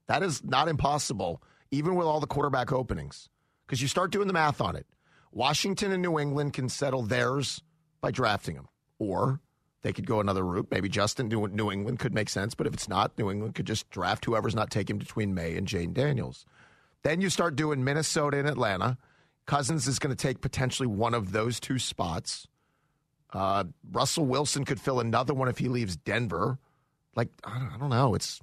That 0.08 0.24
is 0.24 0.44
not 0.44 0.68
impossible, 0.68 1.42
even 1.70 1.96
with 1.96 2.08
all 2.08 2.20
the 2.20 2.28
quarterback 2.28 2.72
openings, 2.72 3.30
because 3.66 3.82
you 3.82 3.88
start 3.88 4.12
doing 4.12 4.28
the 4.28 4.34
math 4.34 4.60
on 4.60 4.76
it. 4.76 4.86
Washington 5.32 5.92
and 5.92 6.02
New 6.02 6.20
England 6.20 6.54
can 6.54 6.68
settle 6.68 7.04
theirs 7.04 7.62
by 8.02 8.12
drafting 8.12 8.56
him, 8.56 8.68
or 9.00 9.40
they 9.82 9.94
could 9.94 10.06
go 10.06 10.20
another 10.20 10.44
route. 10.44 10.68
Maybe 10.70 10.90
Justin 10.90 11.28
New 11.28 11.48
New 11.48 11.72
England 11.72 12.00
could 12.00 12.14
make 12.14 12.30
sense, 12.30 12.54
but 12.56 12.68
if 12.68 12.74
it's 12.74 12.90
not, 12.90 13.18
New 13.18 13.32
England 13.32 13.56
could 13.56 13.66
just 13.66 13.90
draft 13.90 14.26
whoever's 14.26 14.56
not 14.56 14.70
taking 14.70 14.98
between 14.98 15.34
Maye 15.34 15.56
and 15.56 15.68
Jayden 15.68 15.94
Daniels. 15.94 16.46
Then 17.04 17.22
you 17.22 17.30
start 17.30 17.56
doing 17.56 17.84
Minnesota 17.84 18.38
and 18.38 18.48
Atlanta. 18.48 18.98
Cousins 19.46 19.88
is 19.88 20.00
going 20.00 20.16
to 20.16 20.22
take 20.22 20.42
potentially 20.42 20.88
one 20.88 21.14
of 21.14 21.32
those 21.32 21.60
two 21.60 21.80
spots. 21.80 22.48
Uh, 23.34 23.64
Russell 23.92 24.26
Wilson 24.26 24.66
could 24.66 24.80
fill 24.80 25.00
another 25.00 25.34
one 25.34 25.48
if 25.48 25.58
he 25.58 25.68
leaves 25.68 25.96
Denver. 25.96 26.60
Like 27.16 27.30
I 27.44 27.60
don't, 27.60 27.72
I 27.74 27.78
don't 27.78 27.90
know. 27.90 28.16
It's 28.16 28.40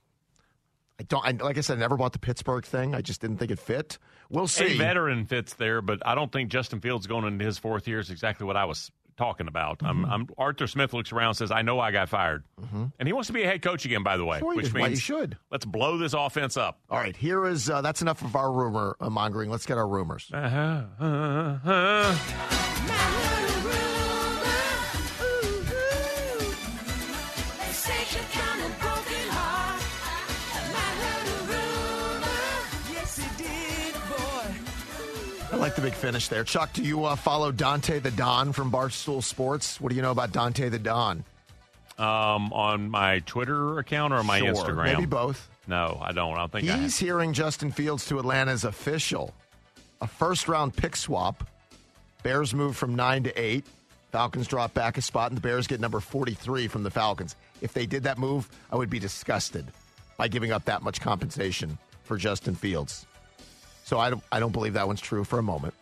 I 1.00 1.04
don't. 1.04 1.24
I, 1.24 1.44
like 1.44 1.56
I 1.58 1.60
said, 1.60 1.76
I 1.76 1.80
never 1.80 1.96
bought 1.96 2.12
the 2.12 2.18
Pittsburgh 2.18 2.64
thing. 2.64 2.94
I 2.94 3.02
just 3.02 3.20
didn't 3.20 3.38
think 3.38 3.50
it 3.50 3.58
fit. 3.58 3.98
We'll 4.30 4.48
see. 4.48 4.74
A 4.74 4.78
veteran 4.78 5.24
fits 5.26 5.54
there, 5.54 5.80
but 5.80 6.04
I 6.04 6.14
don't 6.14 6.32
think 6.32 6.50
Justin 6.50 6.80
Fields 6.80 7.06
going 7.06 7.24
into 7.24 7.44
his 7.44 7.58
fourth 7.58 7.86
year 7.86 8.00
is 8.00 8.10
exactly 8.10 8.46
what 8.46 8.56
I 8.56 8.64
was 8.64 8.90
talking 9.18 9.48
about. 9.48 9.80
Mm-hmm. 9.80 10.04
I'm, 10.06 10.10
I'm, 10.10 10.26
Arthur 10.38 10.66
Smith 10.66 10.94
looks 10.94 11.12
around 11.12 11.28
and 11.28 11.36
says, 11.36 11.50
I 11.50 11.62
know 11.62 11.78
I 11.78 11.90
got 11.90 12.08
fired. 12.08 12.44
And 12.72 13.06
he 13.06 13.12
wants 13.12 13.26
to 13.26 13.32
be 13.32 13.42
a 13.42 13.46
head 13.46 13.62
coach 13.62 13.84
again, 13.84 14.02
by 14.02 14.16
the 14.16 14.24
way, 14.24 14.38
Sure 14.38 14.54
which 14.54 14.72
means 14.72 14.74
Why, 14.74 14.88
he 14.90 14.96
should. 14.96 15.36
let's 15.50 15.66
blow 15.66 15.98
this 15.98 16.14
offense 16.14 16.56
up. 16.56 16.78
All 16.88 16.98
right, 16.98 17.16
here 17.16 17.46
is 17.46 17.68
uh, 17.68 17.82
that's 17.82 18.00
enough 18.00 18.22
of 18.22 18.36
our 18.36 18.50
rumor 18.50 18.96
uh, 19.00 19.10
mongering. 19.10 19.50
Let's 19.50 19.66
get 19.66 19.76
our 19.76 19.88
rumors. 19.88 20.30
Uh-huh. 20.32 20.82
Uh-huh. 21.00 22.14
like 35.68 35.76
the 35.76 35.82
big 35.82 35.92
finish 35.92 36.28
there. 36.28 36.44
Chuck, 36.44 36.72
do 36.72 36.82
you 36.82 37.04
uh, 37.04 37.14
follow 37.14 37.52
Dante 37.52 37.98
the 37.98 38.10
Don 38.12 38.54
from 38.54 38.72
Barstool 38.72 39.22
Sports? 39.22 39.78
What 39.82 39.90
do 39.90 39.96
you 39.96 40.00
know 40.00 40.12
about 40.12 40.32
Dante 40.32 40.70
the 40.70 40.78
Don? 40.78 41.22
Um, 41.98 42.54
on 42.54 42.88
my 42.88 43.18
Twitter 43.26 43.78
account 43.78 44.14
or 44.14 44.22
my 44.22 44.38
Sure, 44.38 44.54
Instagram? 44.54 44.84
Maybe 44.84 45.04
both. 45.04 45.46
No, 45.66 45.98
I 46.00 46.12
don't. 46.12 46.32
I 46.32 46.38
don't 46.38 46.52
think 46.52 46.70
I. 46.70 46.78
He's 46.78 46.96
hearing 46.98 47.34
Justin 47.34 47.70
Fields 47.70 48.06
to 48.06 48.18
Atlanta 48.18 48.50
is 48.50 48.64
official. 48.64 49.34
A 50.00 50.06
first 50.06 50.48
round 50.48 50.74
pick 50.74 50.96
swap. 50.96 51.46
Bears 52.22 52.54
move 52.54 52.74
from 52.74 52.96
nine 52.96 53.22
to 53.24 53.38
eight. 53.38 53.66
Falcons 54.10 54.46
drop 54.46 54.72
back 54.72 54.96
a 54.96 55.02
spot, 55.02 55.30
and 55.30 55.36
the 55.36 55.42
Bears 55.42 55.66
get 55.66 55.80
number 55.80 56.00
43 56.00 56.66
from 56.68 56.82
the 56.82 56.90
Falcons. 56.90 57.36
If 57.60 57.74
they 57.74 57.84
did 57.84 58.04
that 58.04 58.16
move, 58.16 58.48
I 58.72 58.76
would 58.76 58.88
be 58.88 58.98
disgusted 58.98 59.66
by 60.16 60.28
giving 60.28 60.50
up 60.50 60.64
that 60.64 60.80
much 60.80 61.02
compensation 61.02 61.76
for 62.04 62.16
Justin 62.16 62.54
Fields. 62.54 63.04
So 63.88 63.98
I 63.98 64.10
don't, 64.10 64.22
I 64.30 64.38
don't 64.38 64.52
believe 64.52 64.74
that 64.74 64.86
one's 64.86 65.00
true 65.00 65.24
for 65.24 65.38
a 65.38 65.42
moment. 65.42 65.72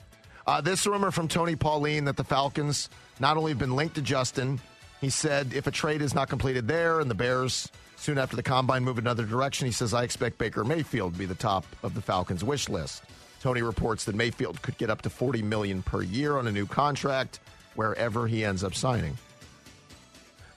Uh, 0.47 0.61
this 0.61 0.87
rumor 0.87 1.11
from 1.11 1.27
Tony 1.27 1.57
Pauline 1.57 2.05
that 2.05 2.17
the 2.17 2.23
Falcons 2.23 2.89
not 3.19 3.37
only 3.37 3.51
have 3.51 3.59
been 3.59 3.75
linked 3.75 3.97
to 3.97 4.01
Justin, 4.01 4.61
he 5.01 5.11
said 5.11 5.53
if 5.53 5.67
a 5.67 5.73
trade 5.73 6.03
is 6.03 6.15
not 6.15 6.29
completed 6.29 6.69
there 6.69 7.01
and 7.01 7.11
the 7.11 7.17
Bears 7.17 7.69
soon 7.97 8.17
after 8.17 8.37
the 8.37 8.45
combine 8.45 8.85
move 8.85 8.99
another 8.99 9.25
direction, 9.25 9.67
he 9.67 9.73
says, 9.73 9.93
I 9.93 10.05
expect 10.05 10.39
Baker 10.39 10.63
Mayfield 10.63 11.15
to 11.15 11.19
be 11.19 11.27
the 11.27 11.35
top 11.35 11.67
of 11.83 11.95
the 11.95 12.01
Falcons' 12.01 12.45
wish 12.45 12.69
list. 12.69 13.03
Tony 13.41 13.63
reports 13.63 14.05
that 14.05 14.15
Mayfield 14.15 14.63
could 14.63 14.79
get 14.79 14.89
up 14.89 15.03
to 15.03 15.11
40 15.11 15.43
million 15.43 15.83
per 15.83 16.03
year 16.03 16.37
on 16.37 16.47
a 16.47 16.53
new 16.53 16.67
contract 16.67 17.41
wherever 17.75 18.29
he 18.29 18.45
ends 18.45 18.63
up 18.63 18.77
signing. 18.77 19.19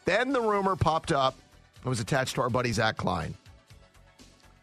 Then 0.06 0.34
the 0.34 0.42
rumor 0.42 0.76
popped 0.76 1.12
up, 1.12 1.36
it 1.84 1.90
was 1.90 2.00
attached 2.00 2.36
to 2.36 2.42
our 2.42 2.50
buddy 2.52 2.72
Zach 2.72 2.98
Klein 2.98 3.34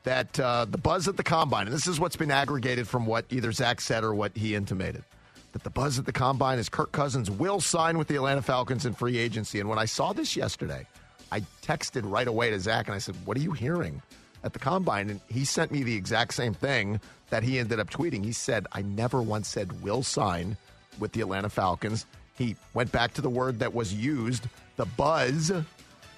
that 0.07 0.39
uh, 0.39 0.65
the 0.65 0.79
buzz 0.79 1.09
at 1.09 1.17
the 1.17 1.25
combine, 1.25 1.67
and 1.67 1.75
this 1.75 1.89
is 1.89 1.99
what's 1.99 2.15
been 2.15 2.31
aggregated 2.31 2.87
from 2.87 3.07
what 3.07 3.25
either 3.29 3.51
Zach 3.51 3.81
said 3.81 4.05
or 4.05 4.15
what 4.15 4.37
he 4.37 4.55
intimated, 4.55 5.03
that 5.51 5.65
the 5.65 5.71
buzz 5.71 5.99
at 5.99 6.07
the 6.07 6.13
combine 6.13 6.61
is 6.61 6.69
Kirk 6.69 6.93
Cousins 6.93 7.29
will 7.29 7.61
sign 7.61 7.99
with 7.99 8.07
the 8.07 8.15
Atlanta 8.15 8.41
Falcons 8.41 8.87
in 8.87 8.95
free 8.95 9.19
agency. 9.19 9.59
And 9.59 9.69
when 9.69 9.81
I 9.81 9.85
saw 9.85 10.13
this 10.13 10.37
yesterday, 10.37 10.87
I 11.33 11.41
texted 11.61 12.09
right 12.09 12.29
away 12.29 12.51
to 12.51 12.61
Zach 12.61 12.87
and 12.87 12.95
I 12.95 12.99
said, 12.99 13.17
What 13.25 13.37
are 13.37 13.41
you 13.41 13.51
hearing 13.51 14.01
at 14.45 14.53
the 14.53 14.61
combine? 14.61 15.11
And 15.11 15.21
he 15.29 15.45
sent 15.45 15.73
me 15.73 15.83
the 15.83 15.97
exact 15.97 16.35
same 16.35 16.55
thing 16.55 17.01
that 17.31 17.43
he 17.43 17.59
ended 17.59 17.81
up 17.81 17.91
tweeting. 17.91 18.25
He 18.25 18.33
said, 18.33 18.69
I 18.71 18.83
never 18.83 19.21
once 19.21 19.49
said 19.49 19.83
will 19.83 20.05
sign 20.05 20.57
with 21.01 21.11
the 21.13 21.21
Atlanta 21.21 21.49
Falcons. 21.49 22.07
He 22.39 22.55
went 22.75 22.93
back 22.93 23.13
to 23.15 23.23
the 23.23 23.31
word 23.31 23.59
that 23.59 23.75
was 23.75 23.93
used, 23.93 24.47
the 24.77 24.87
buzz 24.87 25.51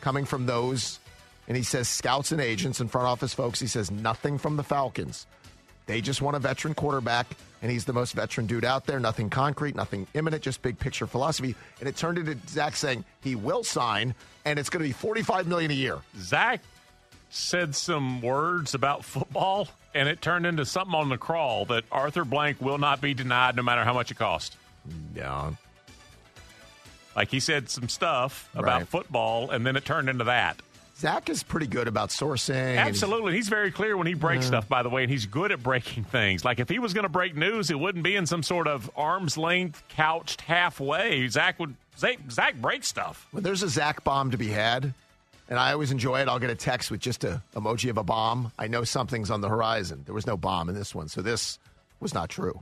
coming 0.02 0.26
from 0.26 0.44
those 0.44 0.98
and 1.48 1.56
he 1.56 1.62
says 1.64 1.88
scouts 1.88 2.30
and 2.30 2.40
agents 2.40 2.78
and 2.78 2.88
front 2.90 3.08
office 3.08 3.34
folks. 3.34 3.58
He 3.58 3.66
says 3.66 3.90
nothing 3.90 4.38
from 4.38 4.56
the 4.56 4.62
Falcons. 4.62 5.26
They 5.86 6.00
just 6.02 6.20
want 6.20 6.36
a 6.36 6.38
veteran 6.38 6.74
quarterback, 6.74 7.26
and 7.62 7.72
he's 7.72 7.86
the 7.86 7.94
most 7.94 8.12
veteran 8.12 8.46
dude 8.46 8.64
out 8.66 8.84
there. 8.84 9.00
Nothing 9.00 9.30
concrete, 9.30 9.74
nothing 9.74 10.06
imminent, 10.12 10.42
just 10.42 10.60
big 10.60 10.78
picture 10.78 11.06
philosophy. 11.06 11.54
And 11.80 11.88
it 11.88 11.96
turned 11.96 12.18
into 12.18 12.36
Zach 12.46 12.76
saying 12.76 13.06
he 13.22 13.34
will 13.34 13.64
sign, 13.64 14.14
and 14.44 14.58
it's 14.58 14.68
going 14.68 14.82
to 14.82 14.88
be 14.88 14.92
forty-five 14.92 15.46
million 15.46 15.70
a 15.70 15.74
year. 15.74 15.98
Zach 16.18 16.60
said 17.30 17.74
some 17.74 18.20
words 18.20 18.74
about 18.74 19.02
football, 19.04 19.68
and 19.94 20.08
it 20.10 20.20
turned 20.20 20.44
into 20.44 20.66
something 20.66 20.94
on 20.94 21.08
the 21.08 21.16
crawl 21.18 21.64
that 21.66 21.84
Arthur 21.90 22.24
Blank 22.26 22.60
will 22.60 22.78
not 22.78 23.00
be 23.00 23.14
denied 23.14 23.56
no 23.56 23.62
matter 23.62 23.82
how 23.84 23.94
much 23.94 24.10
it 24.10 24.18
costs. 24.18 24.56
Yeah, 25.14 25.52
Like 27.16 27.30
he 27.30 27.40
said 27.40 27.68
some 27.70 27.88
stuff 27.88 28.48
about 28.54 28.80
Right. 28.80 28.88
football, 28.88 29.50
and 29.50 29.66
then 29.66 29.74
it 29.76 29.84
turned 29.84 30.08
into 30.08 30.24
that. 30.24 30.56
Zach 30.98 31.28
is 31.30 31.44
pretty 31.44 31.68
good 31.68 31.86
about 31.86 32.08
sourcing. 32.08 32.72
he's- 32.72 32.88
Absolutely. 32.88 33.34
He's 33.34 33.48
very 33.48 33.70
clear 33.70 33.96
when 33.96 34.08
he 34.08 34.14
breaks 34.14 34.46
stuff, 34.46 34.68
by 34.68 34.82
the 34.82 34.88
way, 34.88 35.02
and 35.04 35.10
he's 35.12 35.26
good 35.26 35.52
at 35.52 35.62
breaking 35.62 36.02
things. 36.10 36.44
Like 36.44 36.58
if 36.58 36.68
he 36.68 36.80
was 36.80 36.92
going 36.92 37.04
to 37.04 37.08
break 37.08 37.36
news, 37.36 37.70
it 37.70 37.78
wouldn't 37.78 38.02
be 38.02 38.16
in 38.16 38.26
some 38.26 38.42
sort 38.42 38.66
of 38.66 38.90
arm's 38.96 39.38
length, 39.38 39.82
couched 39.90 40.40
halfway. 40.40 41.28
Zach 41.28 41.58
would 41.60 41.76
Zach, 41.96 42.18
Zach 42.30 42.56
breaks 42.56 42.88
stuff. 42.88 43.28
When 43.30 43.44
there's 43.44 43.62
a 43.62 43.68
Zach 43.68 44.02
bomb 44.02 44.32
to 44.32 44.36
be 44.36 44.48
had, 44.48 44.92
and 45.48 45.58
I 45.58 45.72
always 45.72 45.92
enjoy 45.92 46.20
it, 46.20 46.28
I'll 46.28 46.38
get 46.40 46.50
a 46.50 46.54
text 46.56 46.90
with 46.90 47.00
just 47.00 47.22
a 47.22 47.42
emoji 47.54 47.90
of 47.90 47.96
a 47.98 48.02
bomb. 48.02 48.50
I 48.58 48.66
know 48.66 48.82
something's 48.82 49.30
on 49.30 49.40
the 49.40 49.48
horizon. 49.48 50.02
There 50.04 50.14
was 50.14 50.26
no 50.26 50.36
bomb 50.36 50.68
in 50.68 50.74
this 50.74 50.94
one, 50.96 51.06
so 51.08 51.22
this 51.22 51.60
was 52.00 52.12
not 52.12 52.28
true. 52.28 52.60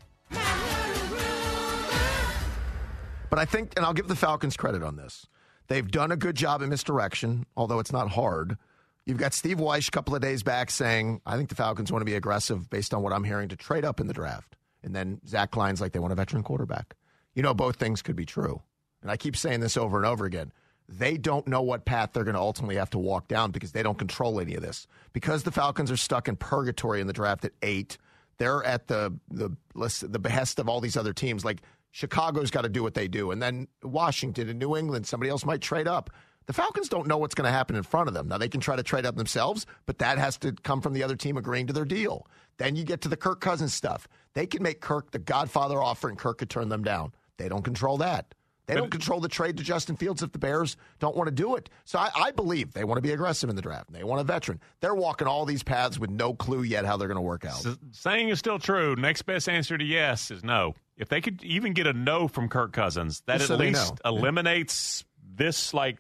But 3.29 3.39
I 3.41 3.45
think, 3.45 3.73
and 3.77 3.85
I'll 3.85 3.93
give 3.95 4.09
the 4.09 4.15
Falcons 4.17 4.57
credit 4.57 4.83
on 4.83 4.97
this. 4.97 5.27
They've 5.69 5.89
done 5.91 6.13
a 6.13 6.17
good 6.17 6.37
job 6.37 6.63
in 6.63 6.69
misdirection, 6.69 7.47
although 7.57 7.79
it's 7.79 7.93
not 7.93 8.11
hard. 8.11 8.57
You've 9.05 9.19
got 9.19 9.35
Steve 9.35 9.59
Wyche 9.59 9.89
a 9.89 9.91
couple 9.91 10.15
of 10.15 10.21
days 10.21 10.43
back 10.43 10.71
saying, 10.71 11.21
I 11.25 11.37
think 11.37 11.49
the 11.49 11.55
Falcons 11.55 11.93
want 11.93 12.01
to 12.01 12.07
be 12.07 12.15
aggressive 12.15 12.69
based 12.69 12.93
on 12.93 13.03
what 13.03 13.13
I'm 13.13 13.25
hearing 13.25 13.49
to 13.49 13.57
trade 13.57 13.85
up 13.85 14.01
in 14.01 14.07
the 14.07 14.13
draft. 14.13 14.57
And 14.83 14.95
then 14.95 15.21
Zach 15.27 15.51
Klein's 15.51 15.81
like, 15.81 15.93
they 15.93 15.99
want 15.99 16.13
a 16.13 16.17
veteran 16.17 16.43
quarterback. 16.43 16.95
You 17.35 17.43
know, 17.43 17.55
both 17.55 17.77
things 17.77 18.03
could 18.03 18.17
be 18.17 18.25
true. 18.25 18.63
And 19.03 19.11
I 19.11 19.17
keep 19.17 19.37
saying 19.37 19.61
this 19.61 19.77
over 19.77 19.97
and 19.97 20.07
over 20.07 20.25
again. 20.25 20.53
They 20.89 21.17
don't 21.19 21.47
know 21.47 21.63
what 21.63 21.85
path 21.85 22.11
they're 22.13 22.25
going 22.25 22.35
to 22.35 22.41
ultimately 22.41 22.77
have 22.77 22.91
to 22.91 22.99
walk 22.99 23.29
down 23.29 23.51
because 23.51 23.73
they 23.73 23.83
don't 23.83 23.99
control 23.99 24.41
any 24.41 24.55
of 24.55 24.63
this. 24.63 24.87
Because 25.13 25.43
the 25.43 25.51
Falcons 25.51 25.91
are 25.91 25.97
stuck 25.97 26.29
in 26.29 26.37
purgatory 26.37 27.01
in 27.01 27.07
the 27.07 27.13
draft 27.13 27.45
at 27.45 27.53
eight, 27.63 27.99
they're 28.39 28.63
at 28.65 28.87
the 28.87 29.15
the 29.31 29.51
the 29.75 30.19
behest 30.19 30.59
of 30.59 30.69
all 30.69 30.81
these 30.81 30.97
other 30.97 31.13
teams. 31.13 31.45
Like 31.45 31.63
Chicago's 31.97 32.51
got 32.51 32.61
to 32.63 32.69
do 32.69 32.83
what 32.83 32.93
they 32.93 33.09
do, 33.09 33.31
and 33.31 33.43
then 33.43 33.69
Washington 33.83 34.51
and 34.51 34.59
New 34.59 34.77
England, 34.77 35.07
somebody 35.07 35.31
else 35.31 35.47
might 35.47 35.63
trade 35.63 35.89
up. 35.89 36.11
The 36.45 36.53
Falcons 36.53 36.91
don't 36.91 37.07
know 37.07 37.17
what's 37.17 37.35
going 37.35 37.47
to 37.47 37.51
happen 37.51 37.75
in 37.75 37.83
front 37.85 38.07
of 38.07 38.13
them. 38.13 38.29
Now 38.29 38.37
they 38.37 38.51
can 38.51 38.61
try 38.61 38.77
to 38.77 38.83
trade 38.83 39.07
up 39.07 39.17
themselves, 39.17 39.65
but 39.87 39.97
that 40.01 40.19
has 40.19 40.37
to 40.39 40.53
come 40.53 40.83
from 40.83 40.93
the 40.93 41.03
other 41.03 41.17
team 41.17 41.39
agreeing 41.39 41.67
to 41.69 41.73
their 41.73 41.87
deal. 41.87 42.27
Then 42.59 42.77
you 42.77 42.85
get 42.85 43.01
to 43.01 43.09
the 43.09 43.17
Kirk 43.17 43.41
Cousins 43.41 43.73
stuff. 43.73 44.07
They 44.35 44.47
can 44.47 44.63
make 44.63 44.83
Kirk 44.83 45.11
the 45.11 45.19
Godfather 45.19 45.83
offer, 45.83 46.11
and 46.11 46.19
Kirk 46.19 46.37
could 46.37 46.51
turn 46.51 46.69
them 46.69 46.85
down. 46.85 47.15
They 47.39 47.49
don't 47.49 47.63
control 47.63 47.97
that. 47.97 48.35
They 48.67 48.75
don't 48.75 48.91
control 48.91 49.21
the 49.21 49.29
trade 49.29 49.57
to 49.57 49.63
Justin 49.63 49.97
Fields 49.97 50.23
if 50.23 50.33
the 50.33 50.39
Bears 50.39 50.77
don't 50.99 51.17
want 51.17 51.29
to 51.29 51.35
do 51.35 51.55
it. 51.55 51.71
So 51.87 51.99
I, 51.99 52.11
I 52.15 52.31
believe 52.31 52.75
they 52.75 52.85
want 52.85 52.99
to 52.99 53.03
be 53.03 53.13
aggressive 53.13 53.49
in 53.49 53.57
the 53.57 53.63
draft. 53.63 53.91
They 53.91 54.05
want 54.05 54.21
a 54.21 54.25
veteran. 54.25 54.61
They're 54.81 54.95
walking 54.95 55.27
all 55.29 55.47
these 55.47 55.63
paths 55.63 55.99
with 55.99 56.11
no 56.11 56.35
clue 56.35 56.63
yet 56.63 56.85
how 56.85 56.99
they're 56.99 57.09
going 57.09 57.17
to 57.17 57.23
work 57.23 57.47
out. 57.47 57.65
S- 57.65 57.79
saying 57.93 58.29
is 58.29 58.39
still 58.39 58.59
true. 58.59 58.95
Next 58.97 59.23
best 59.23 59.49
answer 59.49 59.79
to 59.79 59.85
yes 59.85 60.31
is 60.31 60.45
no. 60.45 60.75
If 60.97 61.09
they 61.09 61.21
could 61.21 61.43
even 61.45 61.73
get 61.75 61.87
a 61.87 61.93
no 61.93 62.27
from 62.27 62.49
Kirk 62.49 62.73
Cousins, 62.73 63.23
that 63.27 63.39
Just 63.39 63.51
at 63.51 63.59
so 63.59 63.63
least 63.63 64.01
eliminates 64.05 65.05
this 65.35 65.75
like 65.75 65.99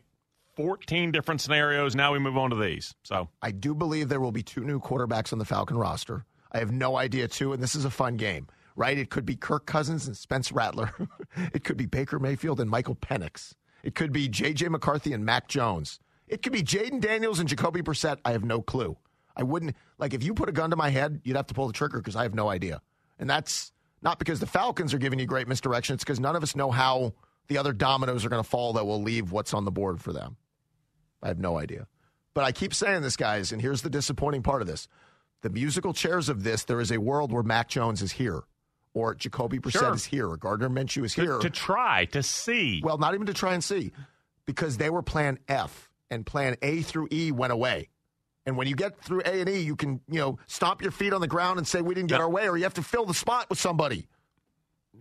14 0.56 1.12
different 1.12 1.40
scenarios. 1.40 1.94
Now 1.94 2.12
we 2.12 2.18
move 2.18 2.36
on 2.36 2.50
to 2.50 2.56
these. 2.56 2.94
So 3.02 3.28
I 3.42 3.50
do 3.50 3.74
believe 3.74 4.08
there 4.08 4.20
will 4.20 4.32
be 4.32 4.42
two 4.42 4.64
new 4.64 4.80
quarterbacks 4.80 5.32
on 5.32 5.38
the 5.38 5.44
Falcon 5.44 5.76
roster. 5.76 6.24
I 6.50 6.58
have 6.58 6.72
no 6.72 6.96
idea, 6.96 7.28
too, 7.28 7.52
and 7.52 7.62
this 7.62 7.74
is 7.74 7.84
a 7.84 7.90
fun 7.90 8.16
game, 8.16 8.46
right? 8.74 8.96
It 8.96 9.10
could 9.10 9.26
be 9.26 9.36
Kirk 9.36 9.66
Cousins 9.66 10.06
and 10.06 10.16
Spence 10.16 10.50
Rattler. 10.50 10.90
it 11.52 11.64
could 11.64 11.76
be 11.76 11.84
Baker 11.84 12.18
Mayfield 12.18 12.60
and 12.60 12.70
Michael 12.70 12.94
Penix. 12.94 13.52
It 13.82 13.94
could 13.94 14.12
be 14.12 14.28
J.J. 14.28 14.68
McCarthy 14.68 15.12
and 15.12 15.24
Mac 15.24 15.48
Jones. 15.48 16.00
It 16.26 16.42
could 16.42 16.52
be 16.52 16.62
Jayden 16.62 17.00
Daniels 17.00 17.38
and 17.38 17.48
Jacoby 17.48 17.82
Brissett. 17.82 18.18
I 18.24 18.32
have 18.32 18.44
no 18.44 18.62
clue. 18.62 18.96
I 19.36 19.42
wouldn't, 19.42 19.76
like, 19.98 20.14
if 20.14 20.24
you 20.24 20.32
put 20.32 20.48
a 20.48 20.52
gun 20.52 20.70
to 20.70 20.76
my 20.76 20.88
head, 20.88 21.20
you'd 21.24 21.36
have 21.36 21.46
to 21.48 21.54
pull 21.54 21.66
the 21.66 21.72
trigger 21.74 21.98
because 21.98 22.16
I 22.16 22.22
have 22.22 22.34
no 22.34 22.48
idea. 22.48 22.80
And 23.18 23.28
that's 23.28 23.72
not 24.06 24.20
because 24.20 24.38
the 24.38 24.46
Falcons 24.46 24.94
are 24.94 24.98
giving 24.98 25.18
you 25.18 25.26
great 25.26 25.48
misdirection. 25.48 25.94
It's 25.94 26.04
because 26.04 26.20
none 26.20 26.36
of 26.36 26.42
us 26.44 26.54
know 26.54 26.70
how 26.70 27.12
the 27.48 27.58
other 27.58 27.72
dominoes 27.72 28.24
are 28.24 28.28
going 28.28 28.42
to 28.42 28.48
fall 28.48 28.74
that 28.74 28.86
will 28.86 29.02
leave 29.02 29.32
what's 29.32 29.52
on 29.52 29.64
the 29.64 29.72
board 29.72 30.00
for 30.00 30.12
them. 30.12 30.36
I 31.20 31.26
have 31.26 31.40
no 31.40 31.58
idea. 31.58 31.88
But 32.32 32.44
I 32.44 32.52
keep 32.52 32.72
saying 32.72 33.02
this, 33.02 33.16
guys, 33.16 33.50
and 33.50 33.60
here's 33.60 33.82
the 33.82 33.90
disappointing 33.90 34.44
part 34.44 34.62
of 34.62 34.68
this. 34.68 34.86
The 35.42 35.50
musical 35.50 35.92
chairs 35.92 36.28
of 36.28 36.44
this, 36.44 36.62
there 36.62 36.80
is 36.80 36.92
a 36.92 36.98
world 37.00 37.32
where 37.32 37.42
Mac 37.42 37.68
Jones 37.68 38.00
is 38.00 38.12
here, 38.12 38.44
or 38.94 39.16
Jacoby 39.16 39.58
Brissett 39.58 39.80
Sure. 39.80 39.94
is 39.94 40.04
here 40.04 40.28
or 40.28 40.36
Gardner 40.36 40.68
Minshew 40.68 41.04
is 41.04 41.12
here. 41.12 41.38
To, 41.38 41.40
to 41.40 41.50
try 41.50 42.04
to 42.12 42.22
see. 42.22 42.80
well, 42.84 42.98
not 42.98 43.14
even 43.14 43.26
to 43.26 43.34
try 43.34 43.54
and 43.54 43.64
see, 43.64 43.90
because 44.46 44.76
they 44.76 44.88
were 44.88 45.02
plan 45.02 45.40
F 45.48 45.90
and 46.12 46.24
plan 46.24 46.56
A 46.62 46.82
through 46.82 47.08
E 47.10 47.32
went 47.32 47.52
away. 47.52 47.88
And 48.46 48.56
when 48.56 48.68
you 48.68 48.76
get 48.76 49.00
through 49.02 49.22
A 49.24 49.40
and 49.40 49.48
E, 49.48 49.58
you 49.60 49.74
can 49.76 50.00
you 50.08 50.20
know 50.20 50.38
stomp 50.46 50.80
your 50.80 50.92
feet 50.92 51.12
on 51.12 51.20
the 51.20 51.26
ground 51.26 51.58
and 51.58 51.66
say 51.66 51.82
we 51.82 51.94
didn't 51.94 52.08
get 52.10 52.20
our 52.20 52.30
way, 52.30 52.48
or 52.48 52.56
you 52.56 52.62
have 52.62 52.74
to 52.74 52.82
fill 52.82 53.04
the 53.04 53.14
spot 53.14 53.50
with 53.50 53.58
somebody, 53.58 54.06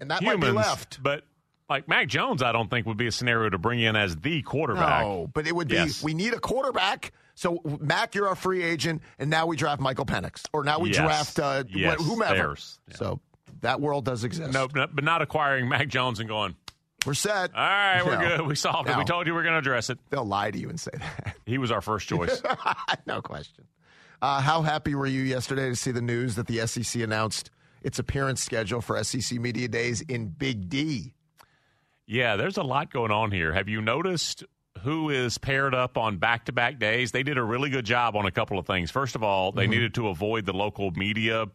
and 0.02 0.10
that 0.12 0.24
might 0.24 0.40
be 0.42 0.50
left. 0.52 1.02
but 1.04 1.24
like 1.70 1.88
Mac 1.88 2.08
Jones, 2.08 2.42
I 2.44 2.52
don't 2.52 2.70
think 2.70 2.86
would 2.88 2.98
be 2.98 3.08
a 3.08 3.12
scenario 3.12 3.50
to 3.50 3.58
bring 3.58 3.80
in 3.80 3.96
as 3.96 4.16
the 4.18 4.42
quarterback. 4.42 5.04
No, 5.06 5.30
but 5.34 5.48
it 5.48 5.56
would 5.56 5.68
be 5.68 5.76
Yes. 5.76 6.04
we 6.04 6.14
need 6.14 6.34
a 6.34 6.40
quarterback. 6.40 7.12
So 7.36 7.60
Mac, 7.80 8.16
you're 8.16 8.28
our 8.28 8.36
free 8.36 8.64
agent, 8.64 9.02
and 9.20 9.30
now 9.30 9.46
we 9.46 9.58
draft 9.58 9.82
Michael 9.82 10.06
Penix, 10.06 10.44
or 10.54 10.64
now 10.64 10.80
we 10.80 10.90
Yes. 10.90 10.98
draft 11.34 11.40
uh, 11.40 11.64
Yes, 11.70 12.02
whomever. 12.04 12.56
Yeah. 12.90 12.96
So 12.96 13.20
that 13.62 13.80
world 13.82 14.06
does 14.06 14.24
exist. 14.24 14.54
No, 14.54 14.68
but 14.68 15.04
not 15.04 15.22
acquiring 15.22 15.68
Mac 15.70 15.88
Jones 15.88 16.20
and 16.20 16.30
going. 16.30 16.56
We're 17.06 17.14
set. 17.14 17.54
All 17.56 17.62
right, 17.62 18.02
we're 18.06 18.22
No. 18.22 18.38
good. 18.38 18.48
We 18.48 18.56
solved 18.56 18.90
it. 18.90 18.98
We 18.98 19.04
told 19.06 19.28
you 19.28 19.34
we 19.34 19.40
are 19.40 19.44
going 19.44 19.54
to 19.54 19.60
address 19.60 19.90
it. 19.90 20.00
They'll 20.10 20.26
lie 20.26 20.52
to 20.52 20.58
you 20.58 20.70
and 20.70 20.80
say 20.80 20.92
that. 20.94 21.36
He 21.46 21.58
was 21.58 21.72
our 21.72 21.82
first 21.82 22.08
choice. 22.08 22.42
no 23.06 23.22
question. 23.22 23.66
Uh, 24.22 24.42
how 24.42 24.62
happy 24.62 24.96
were 24.96 25.06
you 25.06 25.22
yesterday 25.22 25.70
to 25.70 25.76
see 25.76 25.92
the 25.92 26.02
news 26.02 26.36
that 26.36 26.48
the 26.48 26.66
SEC 26.68 27.02
announced 27.02 27.52
its 27.84 28.00
appearance 28.00 28.44
schedule 28.44 28.82
for 28.82 29.02
SEC 29.04 29.40
Media 29.40 29.68
Days 29.68 30.02
in 30.02 30.28
Big 30.30 30.70
D? 30.70 31.14
yeah, 32.08 32.36
there's 32.36 32.58
a 32.58 32.64
lot 32.64 32.92
going 32.94 33.12
on 33.12 33.32
here. 33.32 33.52
Have 33.54 33.68
you 33.68 33.82
noticed 33.82 34.44
who 34.84 35.10
is 35.10 35.38
paired 35.40 35.74
up 35.74 35.98
on 35.98 36.18
back 36.18 36.46
to 36.46 36.52
back 36.52 36.78
days? 36.80 37.12
They 37.12 37.24
did 37.24 37.38
a 37.38 37.44
really 37.44 37.70
good 37.72 37.86
job 37.86 38.16
on 38.16 38.26
a 38.28 38.32
couple 38.32 38.60
of 38.60 38.68
things. 38.68 38.92
First 38.92 39.16
of 39.16 39.24
all, 39.24 39.52
they 39.52 39.66
needed 39.68 39.94
to 39.96 40.10
avoid 40.10 40.46
the 40.46 40.54
local 40.54 40.92
media 40.92 41.46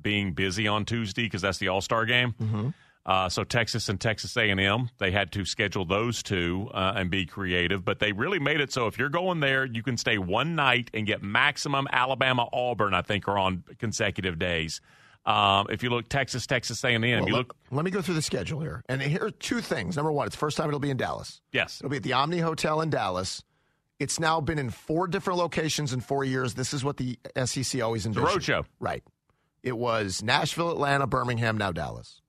being 0.00 0.32
busy 0.32 0.66
on 0.66 0.84
Tuesday 0.84 1.22
because 1.22 1.42
that's 1.42 1.58
the 1.58 1.68
All 1.68 1.80
Star 1.80 2.04
game. 2.04 2.74
Uh, 3.04 3.28
so 3.28 3.42
Texas 3.42 3.88
and 3.88 4.00
Texas 4.00 4.36
A&M, 4.36 4.88
they 4.98 5.10
had 5.10 5.32
to 5.32 5.44
schedule 5.44 5.84
those 5.84 6.22
two 6.22 6.70
uh, 6.72 6.92
and 6.94 7.10
be 7.10 7.26
creative. 7.26 7.84
But 7.84 7.98
they 7.98 8.12
really 8.12 8.38
made 8.38 8.60
it 8.60 8.72
so 8.72 8.86
if 8.86 8.96
you're 8.96 9.08
going 9.08 9.40
there, 9.40 9.64
you 9.64 9.82
can 9.82 9.96
stay 9.96 10.18
one 10.18 10.54
night 10.54 10.88
and 10.94 11.04
get 11.06 11.20
maximum 11.22 11.88
Alabama 11.90 12.46
Auburn. 12.52 12.94
I 12.94 13.02
think 13.02 13.26
are 13.26 13.36
on 13.38 13.64
consecutive 13.78 14.38
days. 14.38 14.80
Um, 15.24 15.66
if 15.70 15.82
you 15.82 15.90
look 15.90 16.08
Texas, 16.08 16.46
Texas 16.46 16.82
A&M, 16.84 17.00
Well, 17.00 17.10
you 17.10 17.18
let, 17.18 17.32
look 17.32 17.56
let 17.70 17.84
me 17.84 17.90
go 17.90 18.02
through 18.02 18.14
the 18.14 18.22
schedule 18.22 18.60
here. 18.60 18.82
And 18.88 19.00
here 19.02 19.24
are 19.26 19.30
two 19.30 19.60
things. 19.60 19.96
Number 19.96 20.10
one, 20.12 20.26
it's 20.26 20.34
the 20.36 20.40
first 20.40 20.56
time 20.56 20.68
it'll 20.68 20.80
be 20.80 20.90
in 20.90 20.96
Dallas. 20.96 21.40
yes, 21.52 21.80
It'll 21.80 21.90
be 21.90 21.96
at 21.98 22.02
the 22.02 22.12
Omni 22.12 22.38
Hotel 22.38 22.80
in 22.80 22.90
Dallas. 22.90 23.42
It's 24.00 24.18
now 24.18 24.40
been 24.40 24.58
in 24.58 24.70
four 24.70 25.06
different 25.06 25.38
locations 25.38 25.92
in 25.92 26.00
four 26.00 26.24
years. 26.24 26.54
This 26.54 26.72
is 26.74 26.82
what 26.82 26.96
the 26.96 27.18
SEC 27.44 27.80
always 27.82 28.04
envisioned. 28.06 28.30
roadshow. 28.30 28.64
Right. 28.80 29.04
It 29.62 29.76
was 29.76 30.22
Nashville, 30.24 30.72
Atlanta, 30.72 31.06
Birmingham, 31.06 31.56
now 31.56 31.70
Dallas. 31.70 32.21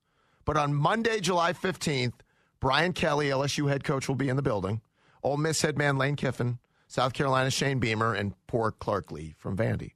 But 0.46 0.58
on 0.58 0.74
Monday, 0.74 1.20
July 1.20 1.54
15th, 1.54 2.14
Brian 2.60 2.94
Kelly, 2.94 3.28
LSU 3.28 3.70
head 3.70 3.84
coach, 3.84 4.08
will 4.08 4.16
be 4.16 4.30
in 4.30 4.36
the 4.36 4.42
building. 4.42 4.82
Ole 5.24 5.38
Miss 5.38 5.62
head 5.62 5.78
man 5.78 5.98
Lane 5.98 6.16
Kiffin, 6.16 6.60
South 6.88 7.14
Carolina 7.14 7.50
Shane 7.50 7.80
Beamer, 7.80 8.14
and 8.14 8.34
poor 8.48 8.72
Clark 8.72 9.12
Lea 9.12 9.36
from 9.38 9.58
Vandy. 9.58 9.92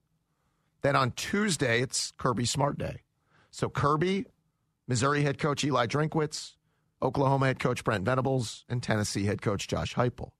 Then 0.81 0.95
on 0.95 1.11
Tuesday, 1.11 1.81
it's 1.81 2.13
Kirby 2.17 2.45
Smart 2.45 2.77
Day. 2.77 3.01
So 3.51 3.69
Kirby, 3.69 4.25
Missouri 4.87 5.23
head 5.23 5.37
coach 5.37 5.63
Eli 5.63 5.87
Drinkwitz, 5.87 6.53
Oklahoma 7.01 7.47
head 7.47 7.59
coach 7.59 7.83
Brent 7.83 8.05
Venables, 8.05 8.65
and 8.69 8.81
Tennessee 8.81 9.25
head 9.25 9.41
coach 9.41 9.67
Josh 9.67 9.95
Heupel. 9.95 10.31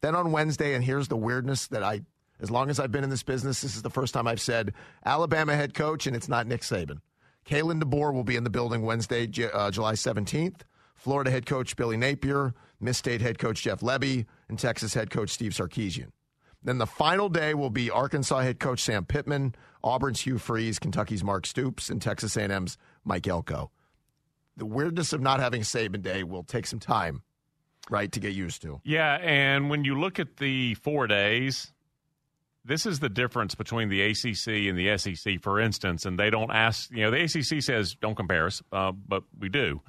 Then 0.00 0.14
on 0.14 0.32
Wednesday, 0.32 0.74
and 0.74 0.84
here's 0.84 1.08
the 1.08 1.16
weirdness 1.16 1.66
that 1.68 1.82
I, 1.82 2.02
as 2.40 2.50
long 2.50 2.70
as 2.70 2.78
I've 2.78 2.92
been 2.92 3.04
in 3.04 3.10
this 3.10 3.24
business, 3.24 3.60
this 3.60 3.74
is 3.74 3.82
the 3.82 3.90
first 3.90 4.14
time 4.14 4.28
I've 4.28 4.40
said 4.40 4.72
Alabama 5.04 5.56
head 5.56 5.74
coach, 5.74 6.06
and 6.06 6.14
it's 6.14 6.28
not 6.28 6.46
Nick 6.46 6.60
Saban. 6.60 7.00
Kalen 7.48 7.82
DeBoer 7.82 8.12
will 8.12 8.24
be 8.24 8.36
in 8.36 8.44
the 8.44 8.50
building 8.50 8.82
Wednesday, 8.82 9.26
uh, 9.54 9.70
July 9.70 9.94
17th. 9.94 10.60
Florida 10.94 11.30
head 11.30 11.46
coach 11.46 11.76
Billy 11.76 11.96
Napier, 11.96 12.52
Miss 12.78 12.98
State 12.98 13.22
head 13.22 13.38
coach 13.38 13.62
Jeff 13.62 13.80
Lebby, 13.80 14.26
and 14.48 14.58
Texas 14.58 14.92
head 14.92 15.10
coach 15.10 15.30
Steve 15.30 15.52
Sarkisian. 15.52 16.10
Then 16.62 16.76
the 16.76 16.86
final 16.86 17.28
day 17.30 17.54
will 17.54 17.70
be 17.70 17.90
Arkansas 17.90 18.40
head 18.40 18.58
coach 18.58 18.80
Sam 18.80 19.06
Pittman, 19.06 19.54
Auburn's 19.82 20.20
Hugh 20.20 20.38
Freeze, 20.38 20.78
Kentucky's 20.78 21.24
Mark 21.24 21.46
Stoops, 21.46 21.88
and 21.88 22.02
Texas 22.02 22.36
A&M's 22.36 22.76
Mike 23.04 23.26
Elko. 23.26 23.70
The 24.56 24.66
weirdness 24.66 25.14
of 25.14 25.22
not 25.22 25.40
having 25.40 25.62
a 25.62 25.64
Saban 25.64 26.02
Day 26.02 26.24
will 26.24 26.42
take 26.42 26.66
some 26.66 26.80
time, 26.80 27.22
right, 27.88 28.10
to 28.12 28.20
get 28.20 28.34
used 28.34 28.60
to. 28.62 28.80
Yeah, 28.84 29.14
and 29.22 29.70
when 29.70 29.84
you 29.84 29.98
look 29.98 30.18
at 30.18 30.36
the 30.36 30.74
four 30.74 31.06
days, 31.06 31.72
this 32.64 32.86
is 32.86 33.00
the 33.00 33.08
difference 33.08 33.54
between 33.54 33.88
the 33.88 34.02
ACC 34.02 34.68
and 34.68 34.78
the 34.78 34.96
SEC, 34.98 35.40
for 35.42 35.60
instance. 35.60 36.04
And 36.04 36.18
they 36.18 36.30
don't 36.30 36.50
ask, 36.50 36.90
you 36.90 37.02
know, 37.02 37.10
the 37.10 37.22
ACC 37.22 37.62
says 37.62 37.94
don't 37.94 38.14
compare 38.14 38.46
us, 38.46 38.62
uh, 38.72 38.92
but 38.92 39.22
we 39.38 39.48
do. 39.48 39.80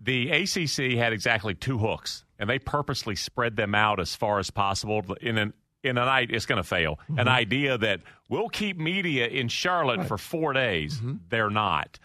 The 0.00 0.30
ACC 0.30 0.96
had 0.96 1.12
exactly 1.12 1.54
two 1.54 1.78
hooks, 1.78 2.24
and 2.38 2.48
they 2.48 2.58
purposely 2.58 3.16
spread 3.16 3.56
them 3.56 3.74
out 3.74 3.98
as 4.00 4.14
far 4.14 4.38
as 4.38 4.50
possible. 4.50 5.02
In 5.20 5.38
an 5.38 5.52
in 5.82 5.96
a 5.98 6.04
night, 6.04 6.30
it's 6.30 6.46
going 6.46 6.62
to 6.62 6.68
fail. 6.68 6.98
An 7.16 7.28
idea 7.28 7.78
that 7.78 8.00
we'll 8.28 8.48
keep 8.48 8.78
media 8.78 9.26
in 9.28 9.48
Charlotte 9.48 10.06
for 10.06 10.18
four 10.18 10.52
days, 10.52 11.00
they're 11.28 11.50
not. 11.50 11.98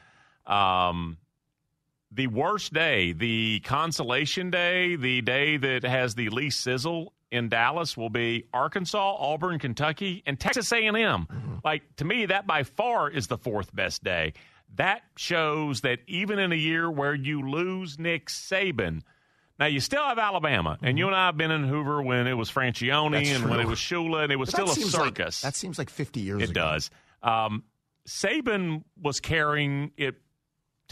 Um, 0.45 1.17
the 2.11 2.27
worst 2.27 2.73
day, 2.73 3.13
the 3.13 3.61
consolation 3.61 4.51
day, 4.51 4.95
the 4.95 5.21
day 5.21 5.57
that 5.57 5.83
has 5.83 6.13
the 6.15 6.29
least 6.29 6.61
sizzle 6.61 7.13
in 7.33 7.49
Dallas 7.49 7.97
will 7.97 8.09
be 8.11 8.45
Arkansas, 8.53 9.15
Auburn, 9.19 9.59
Kentucky, 9.59 10.21
and 10.25 10.39
Texas 10.39 10.71
A&M. 10.71 11.27
Like 11.63 11.81
to 11.97 12.05
me 12.05 12.27
that 12.27 12.45
by 12.47 12.63
far 12.63 13.09
is 13.09 13.27
the 13.27 13.37
fourth 13.37 13.73
best 13.75 14.03
day. 14.03 14.33
That 14.75 15.01
shows 15.17 15.81
that 15.81 15.99
even 16.07 16.39
in 16.39 16.51
a 16.51 16.55
year 16.55 16.89
where 16.89 17.13
you 17.13 17.47
lose 17.49 17.99
Nick 17.99 18.27
Saban, 18.27 19.01
now 19.59 19.65
you 19.67 19.79
still 19.79 20.03
have 20.03 20.17
Alabama, 20.17 20.77
and 20.81 20.97
you 20.97 21.05
and 21.07 21.15
I 21.15 21.27
have 21.27 21.37
been 21.37 21.51
in 21.51 21.63
Hoover 21.63 22.01
when 22.01 22.25
it 22.27 22.33
was 22.33 22.49
Franchione 22.51 23.11
That's 23.11 23.29
and 23.29 23.49
when 23.49 23.59
it 23.59 23.67
was 23.67 23.77
Shula, 23.79 24.23
and 24.23 24.31
it 24.31 24.35
was 24.37 24.49
But 24.49 24.55
still 24.55 24.69
a 24.71 24.73
seems 24.73 24.93
like- 24.95 25.05
circus. 25.17 25.41
that 25.41 25.55
seems 25.55 25.77
like 25.77 25.89
50 25.89 26.21
years 26.21 26.37
ago. 26.37 26.43
It 26.43 26.49
ago. 26.51 26.61
does. 26.61 26.89
Um, 27.21 27.63
Saban 28.07 28.83
was 29.01 29.19
carrying 29.19 29.91
it 29.97 30.15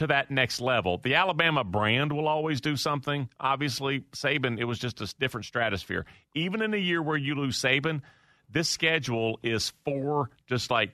to 0.02 0.08
that 0.08 0.32
next 0.32 0.60
level. 0.60 0.98
The 0.98 1.14
Alabama 1.14 1.64
brand 1.64 2.12
will 2.12 2.28
always 2.28 2.60
do 2.60 2.76
something. 2.76 3.30
Obviously, 3.40 4.00
Saban, 4.14 4.60
it 4.60 4.66
was 4.66 4.80
just 4.80 5.00
a 5.00 5.14
different 5.20 5.46
stratosphere. 5.46 6.08
Even 6.34 6.64
in 6.64 6.74
a 6.74 6.78
year 6.78 7.04
where 7.04 7.18
you 7.18 7.36
lose 7.36 7.62
Saban, 7.62 8.02
this 8.50 8.68
schedule 8.68 9.40
is 9.44 9.74
for 9.86 10.32
just 10.48 10.72
like 10.72 10.90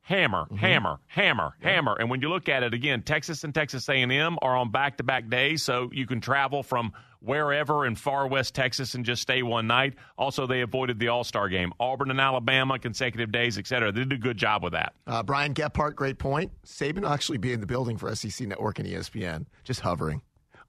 hammer, 0.00 0.44
Mm-hmm. 0.44 0.56
hammer, 0.56 0.98
hammer, 1.08 1.54
hammer. 1.60 1.94
And 2.00 2.08
when 2.08 2.22
you 2.22 2.30
look 2.30 2.48
at 2.48 2.62
it 2.62 2.72
again, 2.72 3.02
Texas 3.02 3.44
and 3.44 3.54
Texas 3.54 3.86
A&M 3.88 4.38
are 4.40 4.56
on 4.56 4.70
back-to-back 4.70 5.28
days, 5.28 5.62
so 5.62 5.90
you 5.92 6.06
can 6.06 6.22
travel 6.22 6.62
from 6.62 6.92
wherever 7.26 7.84
in 7.84 7.94
far 7.96 8.26
west 8.26 8.54
Texas 8.54 8.94
and 8.94 9.04
just 9.04 9.20
stay 9.22 9.42
one 9.42 9.66
night. 9.66 9.94
Also, 10.16 10.46
they 10.46 10.60
avoided 10.62 10.98
the 10.98 11.08
All-Star 11.08 11.48
game. 11.48 11.72
Auburn 11.80 12.10
and 12.10 12.20
Alabama, 12.20 12.78
consecutive 12.78 13.32
days, 13.32 13.58
et 13.58 13.66
cetera. 13.66 13.92
They 13.92 14.00
did 14.04 14.12
a 14.12 14.18
good 14.18 14.36
job 14.38 14.62
with 14.62 14.72
that. 14.72 14.94
Uh, 15.06 15.22
Brian 15.22 15.52
Gephardt, 15.54 15.94
great 15.96 16.18
point. 16.18 16.52
Saban 16.64 17.08
actually 17.08 17.38
be 17.38 17.52
in 17.52 17.60
the 17.60 17.66
building 17.66 17.96
for 17.98 18.14
SEC 18.14 18.46
Network 18.46 18.78
and 18.78 18.88
ESPN, 18.88 19.46
just 19.64 19.80
hovering, 19.80 20.22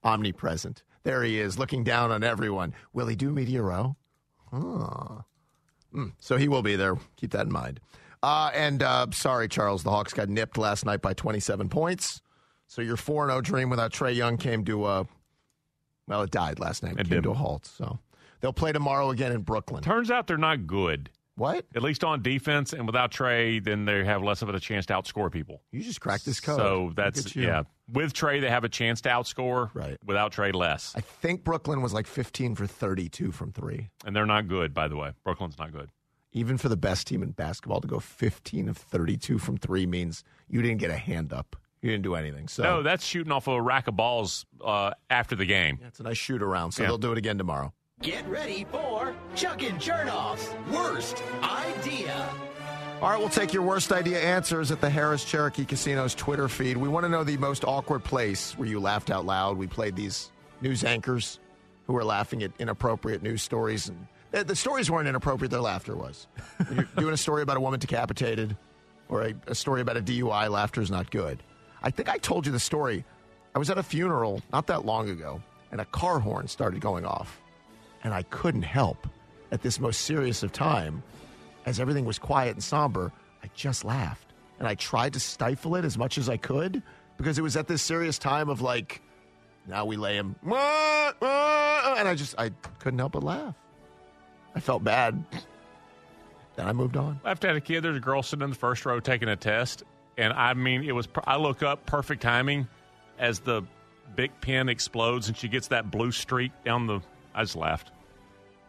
omnipresent. 0.04 0.82
There 1.04 1.22
he 1.22 1.38
is, 1.40 1.58
looking 1.58 1.84
down 1.84 2.10
on 2.10 2.22
everyone. 2.24 2.74
Will 2.92 3.06
he 3.06 3.16
do 3.16 3.30
Media 3.30 3.62
Row? 3.62 3.96
Huh. 4.50 5.22
Hmm, 5.92 6.08
So 6.18 6.36
he 6.36 6.48
will 6.48 6.62
be 6.62 6.76
there. 6.76 6.96
Keep 7.16 7.30
that 7.32 7.46
in 7.46 7.52
mind. 7.52 7.80
Uh, 8.22 8.50
and 8.52 8.82
uh, 8.82 9.06
sorry, 9.12 9.48
Charles, 9.48 9.84
the 9.84 9.90
Hawks 9.90 10.12
got 10.12 10.28
nipped 10.28 10.58
last 10.58 10.84
night 10.84 11.00
by 11.00 11.14
27 11.14 11.68
points. 11.68 12.20
So 12.66 12.82
your 12.82 12.96
4 12.96 13.28
0 13.28 13.40
dream 13.40 13.70
without 13.70 13.92
Trae 13.92 14.14
Young 14.14 14.36
came 14.36 14.64
to 14.66 14.86
a, 14.86 15.06
well, 16.08 16.22
it 16.22 16.30
died 16.30 16.58
last 16.58 16.82
night. 16.82 16.94
It, 16.94 17.00
It 17.00 17.08
came 17.08 17.18
did. 17.18 17.22
to 17.24 17.30
a 17.30 17.34
halt. 17.34 17.66
So 17.66 17.98
they'll 18.40 18.52
play 18.52 18.72
tomorrow 18.72 19.10
again 19.10 19.30
in 19.32 19.42
Brooklyn. 19.42 19.82
Turns 19.82 20.10
out 20.10 20.26
they're 20.26 20.36
not 20.36 20.66
good. 20.66 21.10
What? 21.36 21.66
At 21.76 21.82
least 21.84 22.02
on 22.02 22.20
defense, 22.20 22.72
and 22.72 22.84
without 22.84 23.12
Trae, 23.12 23.62
then 23.62 23.84
they 23.84 24.04
have 24.04 24.24
less 24.24 24.42
of 24.42 24.48
a 24.48 24.58
chance 24.58 24.86
to 24.86 24.94
outscore 24.94 25.30
people. 25.30 25.62
You 25.70 25.80
just 25.84 26.00
cracked 26.00 26.24
this 26.24 26.40
code. 26.40 26.58
So 26.58 26.92
that's 26.96 27.36
yeah. 27.36 27.62
With 27.92 28.12
Trae, 28.12 28.40
they 28.40 28.50
have 28.50 28.64
a 28.64 28.68
chance 28.68 29.00
to 29.02 29.08
outscore. 29.08 29.70
Right. 29.72 29.96
Without 30.04 30.32
Trae, 30.32 30.52
less. 30.52 30.92
I 30.96 31.00
think 31.00 31.44
Brooklyn 31.44 31.80
was 31.80 31.94
like 31.94 32.08
15 32.08 32.56
for 32.56 32.66
32 32.66 33.30
from 33.30 33.52
three. 33.52 33.88
And 34.04 34.16
they're 34.16 34.26
not 34.26 34.48
good, 34.48 34.74
by 34.74 34.88
the 34.88 34.96
way. 34.96 35.12
Brooklyn's 35.22 35.58
not 35.60 35.70
good. 35.72 35.90
Even 36.32 36.58
for 36.58 36.68
the 36.68 36.76
best 36.76 37.06
team 37.06 37.22
in 37.22 37.30
basketball 37.30 37.80
to 37.80 37.86
go 37.86 38.00
15 38.00 38.68
of 38.68 38.76
32 38.76 39.38
from 39.38 39.56
three 39.58 39.86
means 39.86 40.24
you 40.48 40.60
didn't 40.60 40.78
get 40.78 40.90
a 40.90 40.96
hand 40.96 41.32
up. 41.32 41.54
You 41.82 41.90
didn't 41.90 42.02
do 42.04 42.14
anything. 42.14 42.48
So 42.48 42.62
No, 42.62 42.82
that's 42.82 43.04
shooting 43.04 43.32
off 43.32 43.46
a 43.48 43.60
rack 43.60 43.86
of 43.88 43.96
balls 43.96 44.46
uh, 44.64 44.92
after 45.10 45.36
the 45.36 45.46
game. 45.46 45.78
it's 45.86 46.00
a 46.00 46.02
nice 46.02 46.16
shoot 46.18 46.42
around. 46.42 46.72
So 46.72 46.82
Yeah. 46.82 46.88
they'll 46.88 46.98
do 46.98 47.12
it 47.12 47.18
again 47.18 47.38
tomorrow. 47.38 47.72
Get 48.02 48.26
ready 48.28 48.64
for 48.70 49.14
Chuck 49.34 49.62
and 49.62 49.80
Chernoff's 49.80 50.54
worst 50.72 51.22
idea. 51.42 52.28
All 53.00 53.10
right, 53.10 53.18
we'll 53.18 53.28
take 53.28 53.52
your 53.52 53.62
worst 53.62 53.92
idea 53.92 54.20
answers 54.20 54.70
at 54.72 54.80
the 54.80 54.88
Harrah's 54.88 55.24
Cherokee 55.24 55.64
Casino's 55.64 56.14
Twitter 56.16 56.48
feed. 56.48 56.76
We 56.76 56.88
want 56.88 57.04
to 57.04 57.08
know 57.08 57.22
the 57.22 57.36
most 57.36 57.64
awkward 57.64 58.02
place 58.02 58.58
where 58.58 58.68
you 58.68 58.80
laughed 58.80 59.10
out 59.10 59.24
loud. 59.24 59.56
We 59.56 59.66
played 59.68 59.94
these 59.94 60.32
news 60.60 60.82
anchors 60.84 61.38
who 61.86 61.92
were 61.92 62.04
laughing 62.04 62.42
at 62.42 62.50
inappropriate 62.58 63.22
news 63.22 63.40
stories. 63.42 63.88
And 63.88 64.06
the, 64.32 64.42
the 64.44 64.56
stories 64.56 64.90
weren't 64.90 65.08
inappropriate, 65.08 65.50
their 65.52 65.60
laughter 65.60 65.94
was. 65.96 66.26
When 66.66 66.76
you're 66.78 66.88
doing 66.96 67.14
a 67.14 67.18
story 67.18 67.42
about 67.42 67.56
a 67.56 67.60
woman 67.60 67.78
decapitated 67.78 68.56
or 69.08 69.22
a, 69.22 69.34
a 69.46 69.54
story 69.54 69.80
about 69.80 69.96
a 69.96 70.02
DUI, 70.02 70.50
laughter 70.50 70.80
is 70.80 70.90
not 70.90 71.10
good. 71.12 71.42
I 71.82 71.90
think 71.90 72.08
I 72.08 72.18
told 72.18 72.46
you 72.46 72.52
the 72.52 72.60
story. 72.60 73.04
I 73.54 73.58
was 73.58 73.70
at 73.70 73.78
a 73.78 73.82
funeral 73.82 74.42
not 74.52 74.66
that 74.68 74.84
long 74.84 75.08
ago, 75.08 75.42
and 75.70 75.80
a 75.80 75.84
car 75.86 76.18
horn 76.18 76.48
started 76.48 76.80
going 76.80 77.04
off. 77.04 77.40
And 78.04 78.14
I 78.14 78.22
couldn't 78.24 78.62
help 78.62 79.06
at 79.50 79.62
this 79.62 79.80
most 79.80 80.02
serious 80.02 80.42
of 80.42 80.52
time, 80.52 81.02
as 81.66 81.80
everything 81.80 82.04
was 82.04 82.18
quiet 82.18 82.54
and 82.54 82.62
somber, 82.62 83.12
I 83.42 83.50
just 83.54 83.84
laughed. 83.84 84.32
And 84.58 84.66
I 84.66 84.74
tried 84.74 85.12
to 85.14 85.20
stifle 85.20 85.76
it 85.76 85.84
as 85.84 85.96
much 85.96 86.18
as 86.18 86.28
I 86.28 86.36
could 86.36 86.82
because 87.16 87.38
it 87.38 87.42
was 87.42 87.56
at 87.56 87.66
this 87.68 87.82
serious 87.82 88.18
time 88.18 88.48
of 88.48 88.60
like, 88.60 89.02
now 89.66 89.84
we 89.84 89.96
lay 89.96 90.16
him. 90.16 90.36
And 90.44 90.54
I 91.20 92.14
just, 92.16 92.34
I 92.38 92.50
couldn't 92.78 92.98
help 92.98 93.12
but 93.12 93.22
laugh. 93.22 93.54
I 94.54 94.60
felt 94.60 94.82
bad. 94.82 95.22
Then 96.56 96.66
I 96.66 96.72
moved 96.72 96.96
on. 96.96 97.20
I 97.24 97.28
have 97.28 97.40
to 97.40 97.46
have 97.46 97.56
a 97.56 97.60
kid. 97.60 97.84
There's 97.84 97.96
a 97.96 98.00
girl 98.00 98.22
sitting 98.22 98.42
in 98.42 98.50
the 98.50 98.56
first 98.56 98.84
row 98.84 98.98
taking 98.98 99.28
a 99.28 99.36
test, 99.36 99.84
and 100.18 100.32
I 100.32 100.52
mean, 100.54 100.82
it 100.84 100.92
was. 100.92 101.08
I 101.24 101.36
look 101.36 101.62
up, 101.62 101.86
perfect 101.86 102.20
timing, 102.22 102.68
as 103.18 103.40
the 103.40 103.62
big 104.16 104.30
pin 104.40 104.68
explodes 104.68 105.28
and 105.28 105.36
she 105.36 105.48
gets 105.48 105.68
that 105.68 105.90
blue 105.90 106.12
streak 106.12 106.52
down 106.64 106.86
the. 106.86 107.00
I 107.34 107.42
just 107.42 107.56
laughed. 107.56 107.92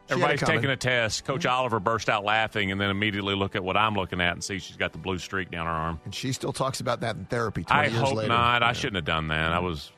She 0.08 0.14
Everybody's 0.14 0.42
taking 0.42 0.70
a 0.72 0.76
test. 0.76 1.26
Coach 1.26 1.46
Oliver 1.46 1.80
burst 1.80 2.10
out 2.10 2.24
laughing, 2.24 2.72
and 2.72 2.82
then 2.82 2.90
immediately 2.90 3.36
look 3.36 3.56
at 3.56 3.64
what 3.64 3.78
I'm 3.78 3.94
looking 3.96 4.22
at 4.22 4.34
and 4.34 4.44
see 4.44 4.58
she's 4.58 4.78
got 4.78 4.92
the 4.92 4.98
blue 4.98 5.20
streak 5.20 5.52
down 5.52 5.68
her 5.68 5.72
arm. 5.72 6.00
And 6.06 6.16
she 6.16 6.32
still 6.34 6.52
talks 6.54 6.80
about 6.80 7.02
that 7.02 7.16
in 7.16 7.26
therapy 7.26 7.64
20 7.64 7.80
I 7.80 7.86
years 7.92 8.00
hope 8.00 8.16
later. 8.16 8.30
not. 8.30 8.64
I 8.64 8.74
shouldn't 8.74 8.96
have 8.96 9.06
done 9.06 9.28
that. 9.28 9.52
I 9.52 9.60
was. 9.60 9.92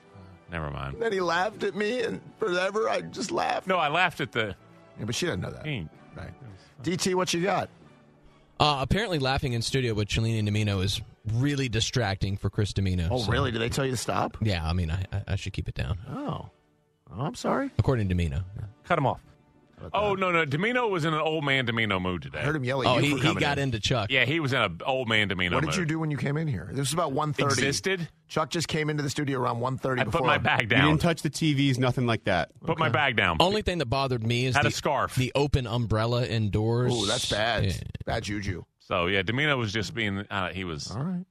Never 0.52 0.70
mind. 0.70 0.98
Then 1.00 1.14
he 1.14 1.22
laughed 1.22 1.64
at 1.64 1.76
me, 1.76 2.02
and 2.02 2.20
forever 2.40 2.90
I 2.90 3.02
just 3.02 3.32
laughed. 3.32 3.68
No, 3.68 3.78
I 3.78 3.88
laughed 3.88 4.20
at 4.20 4.34
the. 4.34 4.54
Yeah, 5.00 5.06
but 5.06 5.16
she 5.16 5.26
didn't 5.28 5.42
know 5.42 5.52
that. 5.52 5.64
Pink. 5.64 5.90
Right. 6.16 6.32
DT, 6.84 7.16
what 7.16 7.34
you 7.34 7.42
got? 7.42 7.70
Uh, 8.60 8.80
apparently, 8.82 9.18
laughing 9.18 9.54
in 9.54 9.62
studio 9.62 9.94
with 9.94 10.10
Chelini 10.10 10.44
Domino 10.44 10.82
is 10.82 11.02
really 11.34 11.70
distracting 11.70 12.38
for 12.38 12.50
Chris 12.50 12.74
Domino. 12.74 13.08
Oh, 13.12 13.20
so- 13.20 13.32
really? 13.32 13.52
Did 13.52 13.62
they 13.62 13.70
tell 13.70 13.86
you 13.86 13.92
to 13.92 13.98
stop? 13.98 14.38
Yeah, 14.42 14.66
I 14.68 14.74
mean, 14.74 14.92
I, 14.92 15.06
I- 15.14 15.24
I 15.30 15.36
should 15.36 15.54
keep 15.54 15.68
it 15.68 15.76
down. 15.76 15.98
Oh. 16.10 16.50
Oh, 17.14 17.22
I'm 17.26 17.36
sorry. 17.36 17.70
According 17.78 18.08
to 18.08 18.14
Domino. 18.14 18.44
Cut 18.86 18.98
him 18.98 19.06
off. 19.06 19.20
Oh 19.96 20.14
no, 20.14 20.32
no. 20.32 20.46
Domino 20.46 20.88
was 20.88 21.06
in 21.06 21.14
an 21.16 21.20
old 21.20 21.44
man 21.44 21.66
Domino 21.66 22.00
mood 22.00 22.22
today. 22.22 22.38
I 22.38 22.44
heard 22.44 22.56
him 22.56 22.64
yell 22.64 22.84
at 22.84 22.88
Oh, 22.88 23.00
you 23.00 23.16
he, 23.16 23.22
for 23.22 23.28
he 23.30 23.34
got 23.36 23.58
in. 23.58 23.64
into 23.64 23.80
Chuck. 23.80 24.12
Yeah, 24.12 24.26
he 24.26 24.40
was 24.40 24.54
in 24.54 24.62
an 24.62 24.80
old 24.86 25.10
man 25.10 25.28
Domino. 25.28 25.56
What 25.58 25.62
did 25.62 25.72
mood. 25.72 25.78
you 25.78 25.86
do 25.86 25.98
when 26.00 26.12
you 26.12 26.18
came 26.18 26.38
in 26.38 26.48
here? 26.48 26.68
This 26.70 26.80
was 26.82 26.94
about 26.94 27.14
1.30. 27.14 27.42
Existed. 27.46 28.08
Chuck 28.28 28.52
just 28.52 28.68
came 28.68 28.92
into 28.92 29.02
the 29.02 29.10
studio 29.10 29.40
around 29.40 29.58
1.30 29.60 30.00
I 30.00 30.04
before 30.04 30.22
put 30.22 30.28
my 30.28 30.38
bag 30.38 30.62
You 30.62 30.68
down. 30.68 30.88
didn't 30.88 31.02
touch 31.02 31.24
the 31.24 31.32
TVs, 31.32 31.80
nothing 31.80 32.06
like 32.06 32.26
that. 32.26 32.52
Put 32.64 32.78
my 32.78 32.90
bag 32.90 33.16
down. 33.16 33.38
Only 33.40 33.64
thing 33.64 33.80
that 33.80 33.88
bothered 33.88 34.24
me 34.26 34.46
is 34.46 34.56
Had 34.56 34.66
the, 34.66 34.70
a 34.70 34.72
scarf. 34.72 35.16
the 35.16 35.32
open 35.34 35.66
umbrella 35.66 36.28
indoors. 36.28 36.94
Ooh, 36.94 37.08
that's 37.08 37.28
bad. 37.32 37.66
Yeah. 37.66 37.74
Bad 38.06 38.24
juju. 38.24 38.64
So 38.92 39.06
yeah, 39.06 39.22
Domino 39.22 39.58
was 39.58 39.72
just 39.72 39.94
being. 39.94 40.26
Uh, 40.30 40.50
he 40.50 40.66
was. 40.66 40.92
All 40.92 41.02
right. 41.02 41.26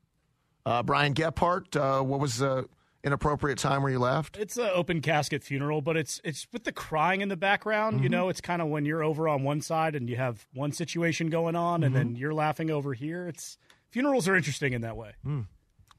Uh, 0.65 0.83
Brian 0.83 1.13
Gephardt, 1.13 1.77
uh, 1.77 2.03
what 2.03 2.19
was 2.19 2.39
the 2.39 2.67
inappropriate 3.05 3.59
time 3.59 3.83
where 3.83 3.93
you 3.93 3.99
laughed? 3.99 4.39
It's 4.39 4.57
an 4.57 4.71
open 4.73 5.03
casket 5.03 5.45
funeral, 5.45 5.83
but 5.83 5.95
it's 5.95 6.23
it's 6.25 6.47
with 6.55 6.65
the 6.65 6.73
crying 6.73 7.21
in 7.21 7.29
the 7.29 7.37
background. 7.37 8.03
You 8.03 8.09
know, 8.09 8.31
it's 8.31 8.41
kind 8.41 8.63
of 8.63 8.69
when 8.69 8.87
you're 8.87 9.05
over 9.05 9.29
on 9.29 9.43
one 9.43 9.61
side 9.61 9.95
and 9.95 10.09
you 10.09 10.17
have 10.17 10.47
one 10.55 10.73
situation 10.73 11.29
going 11.29 11.55
on, 11.55 11.85
and 11.85 11.95
then 11.95 12.17
you're 12.17 12.33
laughing 12.33 12.71
over 12.71 12.95
here. 12.95 13.29
It's 13.29 13.59
funerals 13.91 14.27
are 14.27 14.35
interesting 14.37 14.73
in 14.73 14.81
that 14.81 14.97
way. 14.97 15.13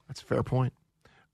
That's 0.08 0.24
a 0.24 0.26
fair 0.26 0.42
point. 0.42 0.74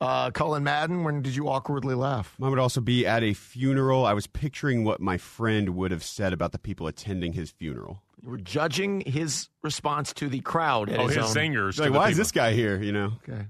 Uh, 0.02 0.30
Colin 0.32 0.64
Madden, 0.64 1.06
when 1.06 1.22
did 1.22 1.38
you 1.38 1.48
awkwardly 1.48 1.96
laugh? 1.96 2.36
Mine 2.38 2.50
would 2.50 2.60
also 2.60 2.82
be 2.82 3.08
at 3.08 3.24
a 3.24 3.34
funeral. 3.34 4.06
I 4.06 4.12
was 4.12 4.28
picturing 4.28 4.84
what 4.84 5.00
my 5.00 5.18
friend 5.18 5.70
would 5.70 5.92
have 5.92 6.04
said 6.04 6.34
about 6.34 6.52
the 6.52 6.60
people 6.60 6.86
attending 6.86 7.32
his 7.32 7.50
funeral. 7.50 8.04
You 8.24 8.30
were 8.32 8.38
judging 8.38 9.02
his 9.02 9.50
response 9.64 10.14
to 10.14 10.28
the 10.30 10.40
crowd 10.42 10.90
at 10.90 11.00
Oh, 11.00 11.08
his, 11.08 11.16
his 11.18 11.26
own. 11.26 11.32
singers. 11.32 11.76
To 11.76 11.84
like, 11.84 11.92
the 11.92 11.98
why 11.98 12.10
is 12.10 12.18
this 12.18 12.32
guy 12.32 12.54
here? 12.54 12.82
You 12.82 12.92
know, 12.92 13.14
Okay. 13.28 13.46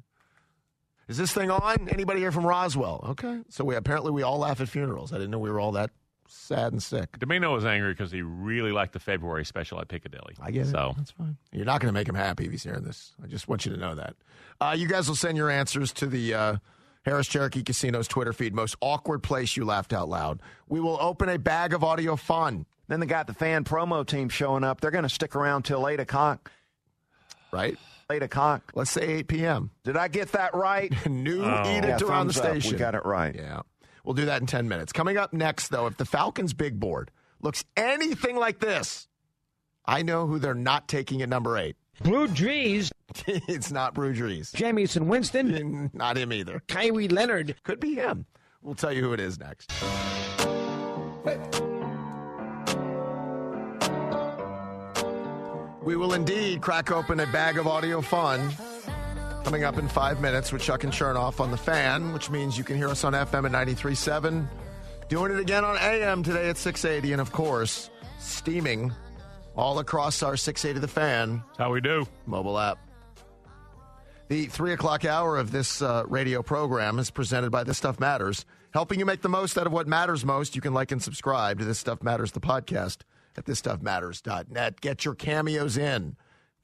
Is 1.08 1.18
this 1.18 1.32
thing 1.32 1.50
on? 1.50 1.88
Anybody 1.88 2.20
here 2.20 2.34
from 2.34 2.46
Roswell? 2.46 3.06
Okay. 3.12 3.40
So 3.50 3.64
we 3.64 3.76
apparently 3.76 4.12
we 4.12 4.24
all 4.24 4.40
laugh 4.40 4.60
at 4.60 4.68
funerals. 4.68 5.14
I 5.14 5.16
didn't 5.16 5.32
know 5.32 5.40
we 5.40 5.50
were 5.50 5.60
all 5.60 5.72
that 5.72 5.92
sad 6.28 6.74
and 6.74 6.84
sick. 6.84 7.18
Domino 7.18 7.54
was 7.54 7.64
angry 7.64 7.94
because 7.94 8.12
he 8.12 8.22
really 8.22 8.74
liked 8.74 8.92
the 8.92 9.00
February 9.00 9.46
special 9.46 9.80
at 9.80 9.88
Piccadilly. 9.88 10.36
I 10.42 10.52
get 10.52 10.68
it. 10.68 10.72
So 10.72 10.94
That's 10.98 11.12
fine. 11.12 11.38
You're 11.54 11.64
not 11.64 11.80
going 11.80 11.88
to 11.88 11.98
make 11.98 12.10
him 12.10 12.16
happy 12.16 12.44
if 12.48 12.52
he's 12.52 12.64
hearing 12.64 12.84
this. 12.84 13.14
I 13.24 13.28
just 13.28 13.48
want 13.48 13.66
you 13.66 13.72
to 13.72 13.78
know 13.78 13.96
that. 13.96 14.16
Uh, 14.60 14.76
you 14.78 14.90
guys 14.90 15.08
will 15.08 15.16
send 15.16 15.38
your 15.38 15.50
answers 15.50 15.94
to 15.94 16.08
the 16.08 16.34
uh, 16.34 16.56
Harrah's 17.06 17.30
Cherokee 17.30 17.64
Casino's 17.64 18.10
Twitter 18.10 18.34
feed. 18.34 18.54
Most 18.54 18.76
awkward 18.82 19.24
place 19.24 19.56
you 19.56 19.64
laughed 19.64 19.94
out 19.94 20.10
loud. 20.10 20.42
We 20.68 20.82
will 20.82 20.98
open 21.00 21.30
a 21.30 21.40
bag 21.40 21.74
of 21.74 21.86
audio 21.86 22.18
fun. 22.18 22.66
Then 22.88 23.00
they 23.00 23.06
got 23.06 23.28
the 23.28 23.34
fan 23.34 23.64
promo 23.64 24.06
team 24.06 24.30
showing 24.30 24.64
up. 24.64 24.80
They're 24.82 24.92
going 24.92 25.04
to 25.04 25.10
stick 25.10 25.36
around 25.36 25.64
till 25.64 25.88
8 25.88 26.00
o'clock. 26.00 26.52
Right? 27.52 27.78
8 28.10 28.24
o'clock. 28.24 28.72
Let's 28.76 28.92
say 28.92 29.02
8 29.18 29.28
p.m. 29.28 29.72
Did 29.84 29.98
I 29.98 30.08
get 30.08 30.32
that 30.32 30.54
right? 30.56 30.94
New 31.10 31.44
Oh. 31.44 31.64
edict 31.78 32.02
Yeah, 32.02 32.08
around 32.08 32.28
the 32.28 32.34
thumbs 32.34 32.38
up. 32.38 32.46
station. 32.46 32.72
We 32.74 32.78
got 32.78 32.96
it 32.96 33.04
right. 33.06 33.36
Yeah. 33.36 33.62
We'll 34.06 34.14
do 34.14 34.26
that 34.26 34.40
in 34.40 34.48
10 34.48 34.70
minutes. 34.70 34.94
Coming 34.94 35.18
up 35.18 35.34
next, 35.34 35.68
though, 35.68 35.88
if 35.88 35.98
the 35.98 36.06
Falcons' 36.06 36.54
big 36.54 36.80
board 36.80 37.12
looks 37.42 37.66
anything 37.76 38.38
like 38.38 38.60
this, 38.60 39.10
I 39.86 40.02
know 40.02 40.26
who 40.28 40.40
they're 40.40 40.54
not 40.54 40.88
taking 40.88 41.22
at 41.22 41.28
number 41.30 41.58
eight. 41.58 41.76
Blue 42.04 42.28
Drees, 42.28 42.90
it's 43.28 43.72
not 43.72 43.94
Brew 43.94 44.14
Drees. 44.14 44.54
Jamison 44.54 45.08
Winston, 45.10 45.90
Not 45.94 46.16
him 46.18 46.32
either. 46.32 46.62
Kyrie 46.68 47.08
Leonard. 47.10 47.56
Could 47.64 47.80
be 47.82 47.96
him. 47.96 48.26
We'll 48.62 48.76
tell 48.76 48.94
you 48.94 49.02
who 49.02 49.12
it 49.14 49.20
is 49.20 49.40
next. 49.40 49.72
We 55.88 55.96
will 55.96 56.16
indeed 56.16 56.60
crack 56.60 56.92
open 56.92 57.22
a 57.22 57.26
bag 57.28 57.58
of 57.58 57.66
audio 57.66 58.02
fun 58.02 58.52
coming 59.46 59.64
up 59.64 59.78
in 59.78 59.88
five 59.88 60.20
minutes 60.20 60.52
with 60.52 60.62
Chuck 60.62 60.84
and 60.84 60.92
Chernoff 60.92 61.40
on 61.40 61.50
the 61.50 61.56
fan, 61.56 62.12
which 62.12 62.30
means 62.30 62.58
you 62.58 62.66
can 62.66 62.76
hear 62.76 62.90
us 62.90 63.06
on 63.06 63.14
FM 63.14 63.46
at 63.46 63.70
93.7. 63.70 64.46
Doing 65.08 65.32
it 65.32 65.40
again 65.40 65.64
on 65.64 65.78
AM 65.78 66.24
today 66.24 66.50
at 66.50 66.58
680, 66.58 67.14
and 67.14 67.22
of 67.22 67.32
course, 67.32 67.90
steaming 68.20 68.92
all 69.56 69.80
across 69.80 70.22
our 70.24 70.36
680 70.36 70.82
The 70.82 70.90
Fan 70.90 71.42
how 71.58 71.72
we 71.72 71.80
do. 71.80 72.06
mobile 72.26 72.60
app. 72.60 72.80
The 74.28 74.48
three 74.48 74.74
o'clock 74.74 75.06
hour 75.06 75.38
of 75.38 75.52
this 75.54 75.82
uh, 75.82 76.04
radio 76.06 76.44
program 76.44 77.00
is 77.00 77.10
presented 77.12 77.50
by 77.50 77.64
This 77.64 77.78
Stuff 77.78 77.98
Matters, 77.98 78.44
helping 78.74 79.00
you 79.00 79.06
make 79.06 79.22
the 79.22 79.30
most 79.30 79.58
out 79.58 79.66
of 79.66 79.72
what 79.72 79.88
matters 79.88 80.26
most. 80.26 80.54
You 80.54 80.62
can 80.62 80.74
like 80.74 80.92
and 80.92 81.02
subscribe 81.02 81.60
to 81.60 81.64
This 81.64 81.80
Stuff 81.80 82.04
Matters, 82.04 82.34
the 82.34 82.42
podcast, 82.42 83.04
at 83.38 83.46
thisstuffmatters.net. 83.46 84.82
Get 84.82 85.06
your 85.06 85.16
cameos 85.16 85.78
in. 85.78 86.16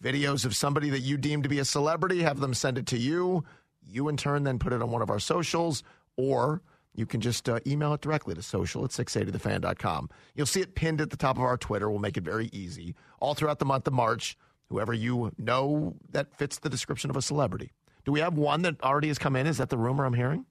Videos 0.04 0.46
of 0.46 0.56
somebody 0.56 0.90
that 0.90 1.00
you 1.00 1.18
deem 1.18 1.44
to 1.44 1.50
be 1.50 1.60
a 1.60 1.66
celebrity, 1.66 2.24
have 2.24 2.40
them 2.40 2.54
send 2.54 2.78
it 2.78 2.88
to 2.88 2.98
you. 2.98 3.44
You, 3.86 4.10
in 4.10 4.18
turn, 4.18 4.44
then 4.44 4.60
put 4.60 4.74
it 4.74 4.82
on 4.82 4.92
one 4.92 5.02
of 5.02 5.10
our 5.10 5.20
socials, 5.20 5.84
or 6.18 6.62
you 6.94 7.06
can 7.06 7.22
just 7.22 7.48
uh, 7.48 7.60
email 7.66 7.94
it 7.94 8.02
directly 8.02 8.36
to 8.36 8.42
social 8.42 8.84
at 8.84 8.92
680thefan.com. 8.92 10.10
You'll 10.36 10.46
see 10.46 10.62
it 10.62 10.76
pinned 10.76 11.00
at 11.00 11.10
the 11.10 11.18
top 11.18 11.38
of 11.38 11.44
our 11.44 11.58
Twitter. 11.58 11.90
We'll 11.90 12.00
make 12.00 12.18
it 12.18 12.24
very 12.24 12.50
easy. 12.52 12.96
All 13.20 13.34
throughout 13.34 13.60
the 13.60 13.66
month 13.66 13.88
of 13.88 13.94
March, 13.94 14.38
whoever 14.70 14.94
you 14.94 15.32
know 15.38 15.96
that 16.12 16.34
fits 16.38 16.60
the 16.60 16.70
description 16.70 17.10
of 17.10 17.16
a 17.16 17.22
celebrity. 17.22 17.72
Do 18.04 18.12
we 18.12 18.20
have 18.20 18.38
one 18.38 18.64
that 18.64 18.82
already 18.84 19.08
has 19.08 19.18
come 19.18 19.36
in? 19.36 19.48
Is 19.48 19.58
that 19.58 19.70
the 19.70 19.78
rumor 19.78 20.06
I'm 20.06 20.14
hearing? 20.14 20.46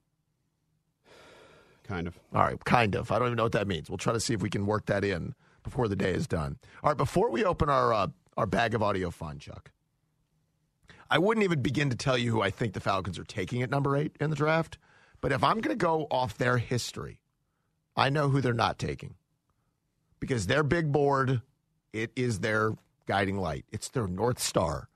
kind 1.83 2.07
of. 2.07 2.17
All 2.33 2.41
right, 2.41 2.63
kind 2.63 2.95
of. 2.95 3.11
I 3.11 3.19
don't 3.19 3.27
even 3.27 3.37
know 3.37 3.43
what 3.43 3.51
that 3.51 3.67
means. 3.67 3.89
We'll 3.89 3.97
try 3.97 4.13
to 4.13 4.19
see 4.19 4.33
if 4.33 4.41
we 4.41 4.49
can 4.49 4.65
work 4.65 4.85
that 4.87 5.03
in 5.03 5.35
before 5.63 5.87
the 5.87 5.95
day 5.95 6.11
is 6.11 6.27
done. 6.27 6.57
All 6.83 6.91
right, 6.91 6.97
before 6.97 7.29
we 7.29 7.43
open 7.43 7.69
our 7.69 7.93
uh, 7.93 8.07
our 8.37 8.45
bag 8.45 8.73
of 8.73 8.83
audio 8.83 9.09
fun, 9.09 9.39
Chuck, 9.39 9.71
I 11.09 11.19
wouldn't 11.19 11.43
even 11.43 11.61
begin 11.61 11.89
to 11.89 11.95
tell 11.95 12.17
you 12.17 12.31
who 12.31 12.41
I 12.41 12.49
think 12.49 12.73
the 12.73 12.79
Falcons 12.79 13.19
are 13.19 13.23
taking 13.23 13.61
at 13.61 13.69
number 13.69 13.95
eight 13.95 14.15
in 14.19 14.29
the 14.29 14.35
draft. 14.35 14.77
But 15.21 15.31
if 15.31 15.43
I'm 15.43 15.61
going 15.61 15.77
to 15.77 15.81
go 15.81 16.07
off 16.11 16.37
their 16.37 16.57
history, 16.57 17.21
I 17.95 18.09
know 18.09 18.29
who 18.29 18.41
they're 18.41 18.53
not 18.53 18.77
taking 18.77 19.15
because 20.19 20.47
their 20.47 20.63
big 20.63 20.91
board, 20.91 21.41
it 21.91 22.11
is 22.15 22.39
their 22.39 22.73
guiding 23.05 23.37
light. 23.37 23.65
It's 23.71 23.89
their 23.89 24.07
north 24.07 24.39
star. 24.39 24.89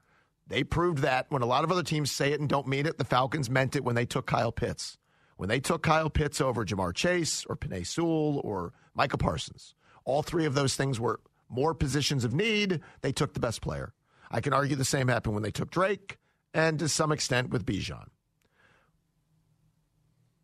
They 0.47 0.63
proved 0.63 0.99
that 0.99 1.25
when 1.29 1.41
a 1.41 1.45
lot 1.45 1.63
of 1.63 1.71
other 1.71 1.83
teams 1.83 2.11
say 2.11 2.31
it 2.31 2.39
and 2.39 2.47
don't 2.47 2.67
mean 2.67 2.85
it, 2.85 2.97
the 2.97 3.03
Falcons 3.03 3.49
meant 3.49 3.75
it 3.75 3.83
when 3.83 3.95
they 3.95 4.05
took 4.05 4.25
Kyle 4.25 4.51
Pitts. 4.51 4.97
When 5.35 5.49
they 5.49 5.59
took 5.59 5.83
Kyle 5.83 6.09
Pitts 6.09 6.41
over 6.41 6.65
Ja'Marr 6.65 6.95
Chase 6.95 7.45
or 7.49 7.55
Penei 7.55 7.85
Sewell 7.85 8.41
or 8.43 8.73
Micah 8.95 9.17
Parsons, 9.17 9.75
all 10.07 10.23
three 10.23 10.45
of 10.45 10.55
those 10.55 10.75
things 10.75 10.99
were 10.99 11.19
more 11.49 11.73
positions 11.73 12.23
of 12.23 12.33
need. 12.33 12.79
They 13.01 13.11
took 13.11 13.33
the 13.33 13.41
best 13.41 13.61
player. 13.61 13.93
I 14.31 14.39
can 14.39 14.53
argue 14.53 14.77
the 14.77 14.85
same 14.85 15.09
happened 15.09 15.35
when 15.35 15.43
they 15.43 15.51
took 15.51 15.69
Drake 15.69 16.17
and 16.53 16.79
to 16.79 16.87
some 16.87 17.11
extent 17.11 17.49
with 17.49 17.65
Bijan. 17.65 18.07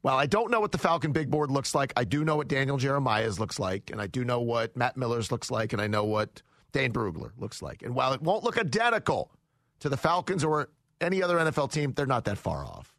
Well, 0.04 0.18
I 0.18 0.26
don't 0.26 0.52
know 0.52 0.60
what 0.60 0.74
the 0.74 0.78
Falcon 0.78 1.14
big 1.14 1.32
board 1.32 1.50
looks 1.50 1.74
like. 1.74 1.94
I 1.96 2.04
do 2.04 2.26
know 2.26 2.36
what 2.36 2.50
Daniel 2.50 2.78
Jeremiah's 2.78 3.40
looks 3.40 3.58
like, 3.58 3.90
and 3.90 4.02
I 4.02 4.08
do 4.08 4.26
know 4.26 4.42
what 4.42 4.76
Matt 4.76 4.98
Miller's 4.98 5.32
looks 5.32 5.50
like, 5.50 5.72
and 5.72 5.82
I 5.82 5.88
know 5.88 6.04
what 6.04 6.42
Dane 6.74 6.92
Brugler 6.92 7.32
looks 7.38 7.62
like. 7.62 7.84
And 7.84 7.96
while 7.96 8.12
it 8.12 8.22
won't 8.22 8.44
look 8.44 8.58
identical 8.58 9.32
to 9.80 9.88
the 9.88 9.96
Falcons 9.96 10.44
or 10.44 10.70
any 11.00 11.24
other 11.24 11.38
NFL 11.38 11.72
team, 11.72 11.94
they're 11.94 12.06
not 12.06 12.26
that 12.26 12.38
far 12.38 12.66
off. 12.66 12.94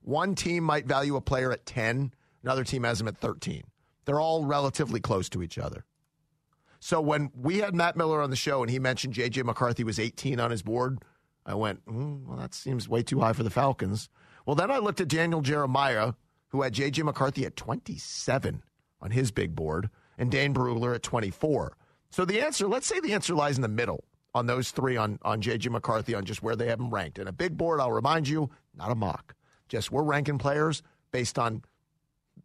One 0.00 0.34
team 0.34 0.64
might 0.64 0.86
value 0.86 1.16
a 1.16 1.20
player 1.20 1.52
at 1.52 1.66
10, 1.66 2.14
another 2.42 2.64
team 2.64 2.84
has 2.84 3.02
him 3.02 3.08
at 3.08 3.18
13. 3.18 3.64
They're 4.06 4.20
all 4.20 4.46
relatively 4.46 5.00
close 5.00 5.28
to 5.30 5.42
each 5.42 5.58
other. 5.58 5.84
So 6.80 7.00
when 7.00 7.30
we 7.34 7.58
had 7.58 7.74
Matt 7.74 7.96
Miller 7.96 8.22
on 8.22 8.30
the 8.30 8.36
show 8.36 8.62
and 8.62 8.70
he 8.70 8.78
mentioned 8.78 9.14
J.J. 9.14 9.42
McCarthy 9.42 9.84
was 9.84 9.98
18 9.98 10.40
on 10.40 10.50
his 10.50 10.62
board, 10.62 10.98
I 11.44 11.54
went, 11.54 11.84
mm, 11.86 12.26
well, 12.26 12.38
that 12.38 12.54
seems 12.54 12.88
way 12.88 13.02
too 13.02 13.20
high 13.20 13.32
for 13.32 13.42
the 13.42 13.50
Falcons. 13.50 14.08
Well, 14.44 14.56
then 14.56 14.70
I 14.70 14.78
looked 14.78 15.00
at 15.00 15.08
Daniel 15.08 15.40
Jeremiah, 15.40 16.12
who 16.48 16.62
had 16.62 16.72
J.J. 16.72 17.02
McCarthy 17.02 17.44
at 17.44 17.56
27 17.56 18.62
on 19.00 19.10
his 19.10 19.30
big 19.30 19.54
board, 19.54 19.90
and 20.18 20.30
Dane 20.30 20.54
Brugler 20.54 20.94
at 20.94 21.02
24. 21.02 21.76
So 22.10 22.24
the 22.24 22.40
answer, 22.40 22.66
let's 22.66 22.86
say 22.86 23.00
the 23.00 23.12
answer 23.12 23.34
lies 23.34 23.56
in 23.56 23.62
the 23.62 23.68
middle 23.68 24.04
on 24.34 24.46
those 24.46 24.70
three 24.70 24.96
on, 24.96 25.18
on 25.22 25.40
J.J. 25.40 25.70
McCarthy, 25.70 26.14
on 26.14 26.24
just 26.24 26.42
where 26.42 26.56
they 26.56 26.68
have 26.68 26.80
him 26.80 26.92
ranked. 26.92 27.18
And 27.18 27.28
a 27.28 27.32
big 27.32 27.56
board, 27.56 27.80
I'll 27.80 27.92
remind 27.92 28.28
you, 28.28 28.50
not 28.74 28.90
a 28.90 28.94
mock. 28.94 29.34
Just 29.68 29.90
we're 29.90 30.02
ranking 30.02 30.38
players 30.38 30.82
based 31.10 31.38
on 31.38 31.62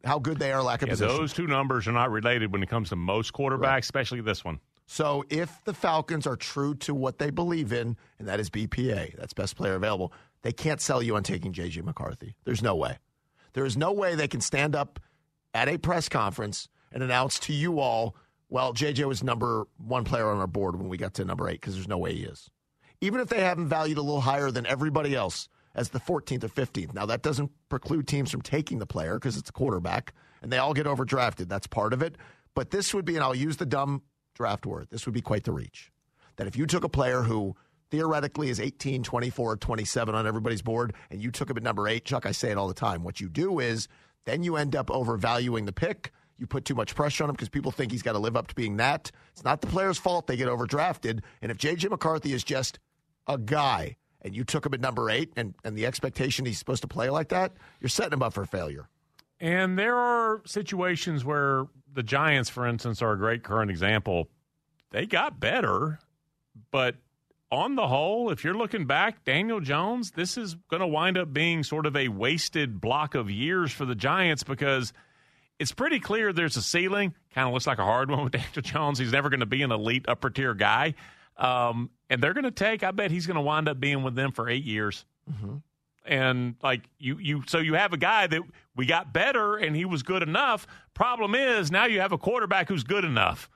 how 0.04 0.20
good 0.20 0.40
they 0.40 0.52
are, 0.52 0.62
lack 0.64 0.82
of 0.82 0.88
Yeah, 0.90 0.94
position. 0.94 1.16
those 1.18 1.34
two 1.34 1.48
numbers 1.48 1.88
are 1.88 1.92
not 1.92 2.12
related 2.12 2.52
when 2.52 2.64
it 2.64 2.70
comes 2.70 2.90
to 2.90 2.96
most 2.96 3.34
quarterbacks, 3.34 3.80
especially 3.80 4.22
this 4.22 4.44
one. 4.44 4.60
So 4.88 5.24
if 5.30 5.64
the 5.64 5.74
Falcons 5.74 6.28
are 6.28 6.36
true 6.36 6.76
to 6.76 6.94
what 6.94 7.18
they 7.18 7.30
believe 7.30 7.72
in, 7.72 7.96
and 8.20 8.28
that 8.28 8.40
is 8.40 8.50
BPA, 8.50 9.16
that's 9.18 9.34
best 9.34 9.56
player 9.56 9.76
available, 9.76 10.12
they 10.42 10.52
can't 10.52 10.82
sell 10.82 11.02
you 11.02 11.16
on 11.16 11.24
taking 11.24 11.54
JJ 11.54 11.84
McCarthy. 11.84 12.36
There's 12.44 12.62
no 12.62 12.76
way. 12.76 12.98
There 13.54 13.66
is 13.66 13.78
no 13.78 13.92
way 13.92 14.16
they 14.16 14.28
can 14.28 14.42
stand 14.42 14.76
up 14.76 15.00
at 15.54 15.68
a 15.70 15.78
press 15.78 16.10
conference 16.10 16.68
and 16.92 17.04
announce 17.04 17.40
to 17.40 17.54
you 17.54 17.80
all, 17.80 18.16
well, 18.50 18.74
JJ 18.74 19.06
was 19.06 19.24
number 19.24 19.66
one 19.78 20.04
player 20.04 20.30
on 20.30 20.40
our 20.40 20.48
board 20.48 20.76
when 20.78 20.90
we 20.90 20.98
got 20.98 21.14
to 21.16 21.26
number 21.26 21.48
eight, 21.48 21.62
because 21.62 21.76
there's 21.76 21.88
no 21.88 21.98
way 21.98 22.14
he 22.14 22.24
is. 22.24 22.50
Even 23.00 23.22
if 23.22 23.30
they 23.30 23.42
have 23.42 23.58
him 23.58 23.68
valued 23.68 23.98
a 23.98 24.02
little 24.02 24.22
higher 24.22 24.52
than 24.52 24.66
everybody 24.66 25.16
else 25.16 25.48
as 25.76 25.90
the 25.90 26.00
14th 26.00 26.44
or 26.44 26.50
15th. 26.50 26.94
Now, 26.94 27.06
that 27.06 27.22
doesn't 27.22 27.52
preclude 27.70 28.08
teams 28.08 28.32
from 28.32 28.42
taking 28.42 28.80
the 28.80 28.86
player 28.86 29.16
because 29.16 29.38
it's 29.38 29.50
a 29.50 29.54
quarterback, 29.54 30.14
and 30.42 30.52
they 30.52 30.58
all 30.58 30.74
get 30.74 30.86
overdrafted. 30.86 31.48
That's 31.48 31.68
part 31.68 31.94
of 31.94 32.02
it. 32.02 32.18
But 32.56 32.72
this 32.72 32.94
would 32.94 33.06
be, 33.06 33.16
and 33.16 33.24
I'll 33.24 33.36
use 33.36 33.58
the 33.58 33.66
dumb 33.66 34.02
draft 34.36 34.66
word, 34.66 34.88
this 34.90 35.06
would 35.06 35.14
be 35.14 35.22
quite 35.22 35.44
the 35.44 35.52
reach. 35.52 35.92
That 36.38 36.48
if 36.48 36.56
you 36.56 36.66
took 36.66 36.84
a 36.84 36.90
player 36.90 37.22
who 37.22 37.56
theoretically 37.92 38.50
is 38.50 38.60
18, 38.60 39.04
24, 39.04 39.58
27 39.58 40.16
on 40.16 40.28
everybody's 40.28 40.62
board, 40.62 40.94
and 41.10 41.22
you 41.22 41.32
took 41.32 41.50
him 41.50 41.58
at 41.58 41.64
number 41.64 41.88
eight, 41.88 42.06
Chuck, 42.06 42.26
I 42.26 42.32
say 42.32 42.52
it 42.52 42.58
all 42.58 42.68
the 42.68 42.74
time. 42.74 43.04
What 43.04 43.20
you 43.20 43.30
do 43.30 43.60
is 43.60 43.88
then 44.26 44.44
you 44.44 44.56
end 44.56 44.76
up 44.76 44.90
overvaluing 44.90 45.66
the 45.66 45.74
pick. 45.74 46.12
You 46.38 46.48
put 46.48 46.66
too 46.66 46.74
much 46.74 46.96
pressure 46.96 47.24
on 47.24 47.30
him 47.30 47.36
because 47.36 47.50
people 47.50 47.72
think 47.72 47.92
he's 47.92 48.02
got 48.02 48.14
to 48.14 48.20
live 48.20 48.36
up 48.36 48.48
to 48.48 48.56
being 48.56 48.78
that. 48.78 49.12
It's 49.34 49.44
not 49.44 49.62
the 49.62 49.68
player's 49.68 50.00
fault 50.00 50.26
they 50.26 50.38
get 50.38 50.48
overdrafted. 50.48 51.22
And 51.42 51.52
if 51.52 51.58
J.J. 51.58 51.90
McCarthy 51.90 52.34
is 52.34 52.44
just 52.44 52.80
a 53.28 53.38
guy 53.38 53.98
and 54.22 54.36
you 54.36 54.44
took 54.44 54.66
him 54.66 54.74
at 54.74 54.80
number 54.80 55.10
eight 55.10 55.32
and, 55.36 55.54
and 55.64 55.78
the 55.78 55.86
expectation 55.86 56.46
he's 56.46 56.60
supposed 56.60 56.82
to 56.82 56.88
play 56.88 57.10
like 57.10 57.30
that, 57.30 57.54
you're 57.80 57.90
setting 57.90 58.14
him 58.14 58.24
up 58.24 58.34
for 58.34 58.46
failure. 58.46 58.88
And 59.40 59.78
there 59.78 59.96
are 59.96 60.42
situations 60.46 61.26
where 61.26 61.66
the 61.92 62.04
Giants, 62.04 62.50
for 62.50 62.68
instance, 62.68 63.02
are 63.02 63.14
a 63.14 63.18
great 63.18 63.44
current 63.44 63.72
example. 63.72 64.28
They 64.92 65.06
got 65.08 65.40
better, 65.40 66.00
but 66.72 66.96
on 67.52 67.76
the 67.76 67.88
whole, 67.88 68.30
if 68.30 68.44
you're 68.44 68.54
looking 68.54 68.86
back, 68.86 69.26
Daniel 69.26 69.60
Jones, 69.60 70.12
this 70.12 70.38
is 70.38 70.56
going 70.70 70.80
to 70.82 70.88
wind 70.88 71.18
up 71.18 71.34
being 71.34 71.64
sort 71.64 71.86
of 71.86 71.96
a 71.96 72.08
wasted 72.08 72.80
block 72.80 73.16
of 73.16 73.30
years 73.30 73.72
for 73.72 73.86
the 73.86 73.96
Giants 73.96 74.44
because 74.44 74.94
it's 75.60 75.74
pretty 75.74 76.00
clear 76.00 76.32
there's 76.32 76.56
a 76.56 76.62
ceiling. 76.62 77.14
Kind 77.34 77.48
of 77.48 77.54
looks 77.54 77.68
like 77.68 77.80
a 77.80 77.84
hard 77.84 78.10
one 78.12 78.24
with 78.24 78.34
Daniel 78.34 78.62
Jones. 78.62 79.00
He's 79.00 79.12
never 79.12 79.30
going 79.30 79.42
to 79.42 79.46
be 79.46 79.64
an 79.64 79.72
elite 79.72 80.06
upper 80.08 80.30
tier 80.30 80.54
guy. 80.54 80.94
Um, 81.42 81.90
and 82.10 82.22
they're 82.22 82.34
going 82.34 82.44
to 82.44 82.52
take, 82.52 82.84
I 82.84 82.92
bet 82.92 83.10
he's 83.12 83.26
going 83.26 83.36
to 83.36 83.42
wind 83.42 83.68
up 83.68 83.80
being 83.80 84.04
with 84.04 84.16
them 84.16 84.32
for 84.32 84.48
eight 84.50 84.64
years. 84.64 85.06
And 86.04 86.56
like 86.64 86.82
you, 86.98 87.18
you, 87.20 87.44
so 87.48 87.60
you 87.60 87.76
have 87.76 87.94
a 87.94 87.98
guy 87.98 88.26
that 88.28 88.42
we 88.76 88.86
got 88.88 89.14
better 89.14 89.56
and 89.58 89.76
he 89.76 89.86
was 89.86 90.02
good 90.04 90.24
enough. 90.24 90.66
Problem 90.94 91.36
is 91.36 91.72
now 91.72 91.86
you 91.86 92.02
have 92.02 92.12
a 92.12 92.18
quarterback 92.18 92.68
who's 92.70 92.84
good 92.84 93.06
enough. 93.06 93.50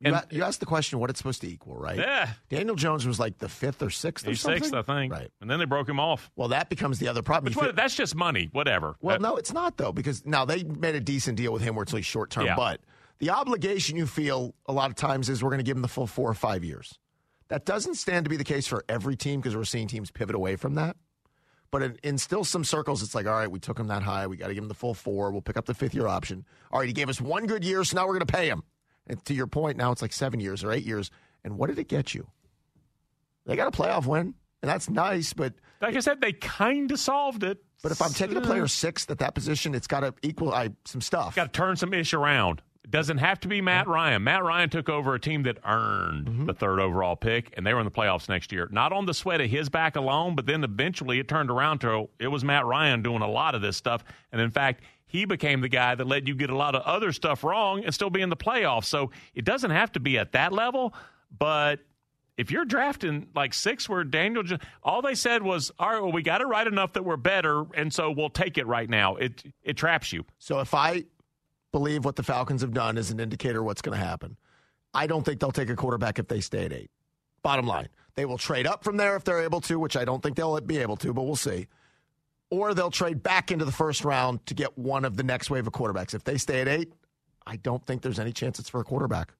You, 0.00 0.14
a- 0.14 0.24
you 0.30 0.42
asked 0.44 0.60
the 0.60 0.66
question 0.66 0.98
what 0.98 1.08
it's 1.08 1.18
supposed 1.18 1.40
to 1.40 1.48
equal, 1.48 1.74
right? 1.74 1.96
Yeah. 1.98 2.28
Daniel 2.50 2.76
Jones 2.76 3.06
was 3.06 3.18
like 3.18 3.38
the 3.38 3.48
fifth 3.48 3.82
or 3.82 3.88
sixth 3.88 4.28
or 4.28 4.34
something. 4.34 4.62
sixth, 4.62 4.74
I 4.74 4.82
think. 4.82 5.10
Right. 5.12 5.30
And 5.40 5.50
then 5.50 5.58
they 5.58 5.64
broke 5.64 5.88
him 5.88 5.98
off. 5.98 6.30
Well, 6.36 6.48
that 6.48 6.68
becomes 6.68 6.98
the 6.98 7.08
other 7.08 7.22
problem. 7.22 7.54
Which 7.54 7.74
that's 7.74 7.94
just 7.94 8.14
money. 8.14 8.50
Whatever. 8.52 8.96
Well, 9.00 9.18
no, 9.18 9.36
it's 9.36 9.54
not 9.54 9.78
though, 9.78 9.92
because 9.92 10.26
now 10.26 10.44
they 10.44 10.64
made 10.64 10.96
a 10.96 11.00
decent 11.00 11.38
deal 11.38 11.52
with 11.52 11.62
him 11.62 11.74
where 11.74 11.82
it's 11.82 11.94
like 11.94 12.04
short 12.04 12.28
term. 12.28 12.44
Yeah. 12.44 12.56
But 12.56 12.82
the 13.20 13.30
obligation 13.30 13.96
you 13.96 14.06
feel 14.06 14.54
a 14.66 14.72
lot 14.72 14.90
of 14.90 14.96
times 14.96 15.30
is 15.30 15.42
we're 15.42 15.48
going 15.50 15.60
to 15.60 15.64
give 15.64 15.76
him 15.78 15.82
the 15.82 15.88
full 15.88 16.06
four 16.06 16.30
or 16.30 16.34
five 16.34 16.62
years. 16.62 16.98
That 17.48 17.64
doesn't 17.64 17.94
stand 17.94 18.24
to 18.24 18.30
be 18.30 18.36
the 18.36 18.44
case 18.44 18.66
for 18.66 18.84
every 18.88 19.16
team 19.16 19.40
because 19.40 19.56
we're 19.56 19.64
seeing 19.64 19.86
teams 19.86 20.10
pivot 20.10 20.34
away 20.34 20.56
from 20.56 20.74
that. 20.74 20.96
But 21.70 21.82
in, 21.82 21.98
in 22.02 22.18
still 22.18 22.44
some 22.44 22.64
circles, 22.64 23.02
it's 23.02 23.14
like, 23.14 23.26
all 23.26 23.32
right, 23.34 23.50
we 23.50 23.58
took 23.58 23.78
him 23.78 23.88
that 23.88 24.02
high. 24.02 24.26
We 24.26 24.36
got 24.36 24.48
to 24.48 24.54
give 24.54 24.62
him 24.62 24.68
the 24.68 24.74
full 24.74 24.94
four. 24.94 25.30
We'll 25.30 25.42
pick 25.42 25.56
up 25.56 25.66
the 25.66 25.74
fifth 25.74 25.94
year 25.94 26.06
option. 26.06 26.44
All 26.72 26.80
right, 26.80 26.86
he 26.86 26.92
gave 26.92 27.08
us 27.08 27.20
one 27.20 27.46
good 27.46 27.64
year, 27.64 27.84
so 27.84 27.96
now 27.96 28.06
we're 28.06 28.14
going 28.14 28.26
to 28.26 28.32
pay 28.32 28.48
him. 28.48 28.62
And 29.06 29.24
to 29.26 29.34
your 29.34 29.46
point, 29.46 29.76
now 29.76 29.92
it's 29.92 30.02
like 30.02 30.12
seven 30.12 30.40
years 30.40 30.64
or 30.64 30.72
eight 30.72 30.84
years. 30.84 31.10
And 31.44 31.58
what 31.58 31.68
did 31.68 31.78
it 31.78 31.88
get 31.88 32.14
you? 32.14 32.28
They 33.46 33.54
got 33.54 33.68
a 33.68 33.70
playoff 33.70 34.06
win, 34.06 34.34
and 34.62 34.68
that's 34.68 34.90
nice. 34.90 35.32
But 35.32 35.54
like 35.80 35.94
I 35.94 36.00
said, 36.00 36.20
they 36.20 36.32
kind 36.32 36.90
of 36.90 36.98
solved 36.98 37.44
it. 37.44 37.58
but 37.82 37.92
if 37.92 38.02
I'm 38.02 38.12
taking 38.12 38.36
a 38.36 38.40
player 38.40 38.66
sixth 38.66 39.10
at 39.10 39.18
that 39.18 39.34
position, 39.34 39.74
it's 39.74 39.86
got 39.86 40.00
to 40.00 40.14
equal 40.22 40.52
I, 40.52 40.70
some 40.84 41.00
stuff. 41.00 41.36
Got 41.36 41.52
to 41.52 41.58
turn 41.58 41.76
some 41.76 41.94
ish 41.94 42.12
around. 42.12 42.62
It 42.86 42.90
doesn't 42.92 43.18
have 43.18 43.40
to 43.40 43.48
be 43.48 43.60
Matt 43.60 43.88
Ryan. 43.88 44.22
Matt 44.22 44.44
Ryan 44.44 44.70
took 44.70 44.88
over 44.88 45.14
a 45.14 45.20
team 45.20 45.42
that 45.42 45.58
earned 45.64 46.26
Mm-hmm. 46.28 46.46
the 46.46 46.54
third 46.54 46.78
overall 46.80 47.16
pick, 47.16 47.52
and 47.56 47.66
they 47.66 47.74
were 47.74 47.80
in 47.80 47.84
the 47.84 47.90
playoffs 47.90 48.28
next 48.28 48.52
year. 48.52 48.68
Not 48.70 48.92
on 48.92 49.06
the 49.06 49.12
sweat 49.14 49.40
of 49.40 49.50
his 49.50 49.68
back 49.68 49.96
alone, 49.96 50.34
but 50.36 50.46
then 50.46 50.62
eventually 50.64 51.18
it 51.18 51.26
turned 51.28 51.50
around 51.50 51.80
to 51.80 52.08
it 52.18 52.28
was 52.28 52.44
Matt 52.44 52.64
Ryan 52.64 53.02
doing 53.02 53.22
a 53.22 53.28
lot 53.30 53.54
of 53.56 53.60
this 53.62 53.76
stuff. 53.76 54.04
And 54.30 54.40
in 54.40 54.50
fact, 54.50 54.82
he 55.04 55.24
became 55.24 55.60
the 55.60 55.68
guy 55.68 55.94
that 55.94 56.06
let 56.06 56.26
you 56.28 56.34
get 56.34 56.50
a 56.50 56.56
lot 56.56 56.74
of 56.74 56.82
other 56.82 57.12
stuff 57.12 57.42
wrong 57.44 57.84
and 57.84 57.92
still 57.94 58.10
be 58.10 58.22
in 58.22 58.28
the 58.28 58.36
playoffs. 58.36 58.84
So 58.86 59.10
it 59.34 59.44
doesn't 59.44 59.70
have 59.72 59.92
to 59.92 60.00
be 60.00 60.16
at 60.18 60.32
that 60.32 60.52
level, 60.52 60.94
but 61.36 61.80
if 62.36 62.50
you're 62.50 62.64
drafting 62.64 63.26
like 63.34 63.54
six 63.54 63.88
where 63.88 64.04
Daniel, 64.04 64.42
all 64.82 65.00
they 65.02 65.14
said 65.14 65.42
was, 65.42 65.72
all 65.78 65.88
right, 65.90 66.02
well, 66.02 66.12
we 66.12 66.22
got 66.22 66.40
it 66.40 66.46
right 66.46 66.66
enough 66.66 66.92
that 66.92 67.04
we're 67.04 67.16
better, 67.16 67.64
and 67.74 67.92
so 67.92 68.10
we'll 68.10 68.28
take 68.30 68.58
it 68.58 68.66
right 68.66 68.90
now. 68.90 69.16
It 69.16 69.42
it 69.62 69.76
traps 69.76 70.12
you. 70.12 70.24
So 70.38 70.60
if 70.60 70.74
I 70.74 71.04
believe 71.72 72.04
what 72.04 72.16
the 72.16 72.22
Falcons 72.22 72.62
have 72.62 72.72
done 72.72 72.98
is 72.98 73.10
an 73.10 73.20
indicator 73.20 73.62
what's 73.62 73.82
going 73.82 73.98
to 73.98 74.04
happen, 74.04 74.36
I 74.94 75.06
don't 75.06 75.24
think 75.24 75.40
they'll 75.40 75.52
take 75.52 75.70
a 75.70 75.76
quarterback 75.76 76.18
if 76.18 76.28
they 76.28 76.40
stay 76.40 76.64
at 76.64 76.72
eight. 76.72 76.90
Bottom 77.42 77.66
line, 77.66 77.88
they 78.14 78.24
will 78.24 78.38
trade 78.38 78.66
up 78.66 78.82
from 78.82 78.96
there 78.96 79.14
if 79.16 79.24
they're 79.24 79.42
able 79.42 79.60
to, 79.62 79.78
which 79.78 79.96
I 79.96 80.04
don't 80.04 80.22
think 80.22 80.36
they'll 80.36 80.60
be 80.60 80.78
able 80.78 80.96
to, 80.96 81.12
but 81.12 81.22
we'll 81.22 81.36
see. 81.36 81.68
Or 82.50 82.74
they'll 82.74 82.90
trade 82.90 83.22
back 83.22 83.50
into 83.50 83.64
the 83.64 83.72
first 83.72 84.04
round 84.04 84.44
to 84.46 84.54
get 84.54 84.78
one 84.78 85.04
of 85.04 85.16
the 85.16 85.22
next 85.22 85.50
wave 85.50 85.66
of 85.66 85.72
quarterbacks. 85.72 86.14
If 86.14 86.24
they 86.24 86.38
stay 86.38 86.60
at 86.60 86.68
eight, 86.68 86.92
I 87.46 87.56
don't 87.56 87.84
think 87.86 88.02
there's 88.02 88.18
any 88.18 88.32
chance 88.32 88.58
it's 88.58 88.68
for 88.68 88.80
a 88.80 88.84
quarterback. 88.84 89.32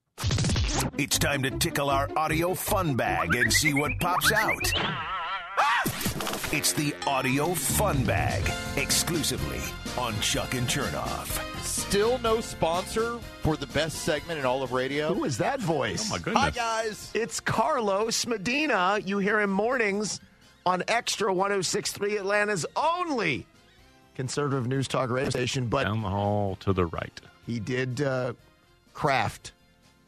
It's 0.97 1.17
time 1.17 1.43
to 1.43 1.51
tickle 1.51 1.89
our 1.89 2.09
audio 2.15 2.53
fun 2.53 2.95
bag 2.95 3.35
and 3.35 3.51
see 3.51 3.73
what 3.73 3.91
pops 3.99 4.31
out. 4.31 4.73
It's 6.53 6.73
the 6.73 6.93
audio 7.05 7.53
fun 7.53 8.03
bag 8.05 8.43
exclusively 8.77 9.61
on 9.97 10.19
Chuck 10.21 10.53
and 10.53 10.67
Chernoff. 10.67 11.56
Still 11.77 12.17
no 12.19 12.41
sponsor 12.41 13.19
for 13.43 13.55
the 13.55 13.67
best 13.67 13.99
segment 13.99 14.39
in 14.39 14.45
all 14.45 14.61
of 14.63 14.71
radio. 14.73 15.13
Who 15.13 15.23
is 15.25 15.37
that 15.37 15.59
voice? 15.61 16.07
Oh 16.07 16.15
my 16.15 16.17
goodness! 16.17 16.43
Hi 16.43 16.49
guys. 16.49 17.11
It's 17.13 17.39
Carlos 17.39 18.25
Medina. 18.25 18.99
You 19.05 19.19
hear 19.19 19.39
him 19.39 19.51
mornings 19.51 20.19
on 20.65 20.83
Extra 20.87 21.31
1063 21.33 22.17
Atlanta's 22.17 22.65
only 22.75 23.45
conservative 24.15 24.67
news 24.67 24.87
talk 24.87 25.09
radio 25.11 25.29
station, 25.29 25.67
but 25.67 25.83
Down 25.83 26.01
the 26.01 26.09
hall 26.09 26.57
to 26.61 26.73
the 26.73 26.87
right. 26.87 27.21
he 27.45 27.59
did 27.59 28.01
uh, 28.01 28.33
craft 28.93 29.51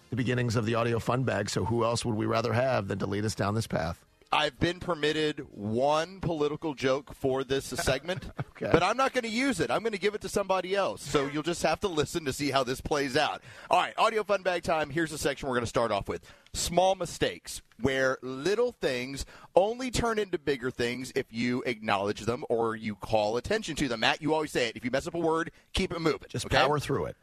the 0.10 0.16
beginnings 0.16 0.56
of 0.56 0.66
the 0.66 0.74
audio 0.76 0.98
fun 1.00 1.24
bag. 1.24 1.50
So 1.50 1.64
who 1.64 1.86
else 1.86 2.04
would 2.04 2.16
we 2.16 2.26
rather 2.26 2.52
have 2.52 2.88
than 2.88 2.98
to 3.00 3.06
lead 3.06 3.24
us 3.26 3.36
down 3.36 3.54
this 3.56 3.68
path? 3.68 4.04
I've 4.32 4.60
been 4.60 4.80
permitted 4.80 5.46
one 5.50 6.20
political 6.20 6.76
joke 6.76 7.16
for 7.16 7.44
this 7.44 7.66
segment, 7.66 8.30
Okay. 8.52 8.70
but 8.72 8.84
I'm 8.84 8.96
not 8.96 9.12
going 9.14 9.24
to 9.24 9.30
use 9.30 9.60
it. 9.60 9.72
I'm 9.72 9.82
going 9.82 9.94
to 9.94 10.00
give 10.00 10.14
it 10.14 10.22
to 10.22 10.30
somebody 10.30 10.76
else. 10.76 11.02
So 11.02 11.28
you'll 11.28 11.42
just 11.44 11.64
have 11.64 11.80
to 11.80 11.88
listen 11.88 12.26
to 12.26 12.34
see 12.34 12.52
how 12.52 12.64
this 12.64 12.80
plays 12.80 13.18
out. 13.18 13.42
All 13.72 13.80
right, 13.80 13.94
audio 13.98 14.24
fun 14.24 14.44
bag 14.44 14.62
time. 14.64 14.92
Here's 14.92 15.10
the 15.12 15.18
section 15.18 15.50
we're 15.50 15.56
going 15.56 15.64
to 15.64 15.68
start 15.68 15.92
off 15.92 16.08
with. 16.08 16.22
Small 16.54 16.94
mistakes, 16.96 17.62
where 17.82 18.18
little 18.22 18.72
things 18.74 19.26
only 19.56 19.90
turn 19.90 20.20
into 20.20 20.38
bigger 20.38 20.70
things 20.70 21.12
if 21.16 21.26
you 21.32 21.64
acknowledge 21.66 22.22
them 22.22 22.44
or 22.50 22.76
you 22.76 22.96
call 22.96 23.36
attention 23.38 23.76
to 23.78 23.88
them. 23.88 24.02
Matt, 24.02 24.22
you 24.22 24.34
always 24.34 24.52
say 24.52 24.68
it. 24.68 24.76
If 24.78 24.86
you 24.86 24.92
mess 24.92 25.08
up 25.08 25.16
a 25.16 25.20
word, 25.20 25.52
keep 25.74 25.92
it 25.92 26.00
moving. 26.02 26.28
Just 26.30 26.46
okay? 26.46 26.58
power 26.58 26.80
through 26.80 27.06
it. 27.06 27.18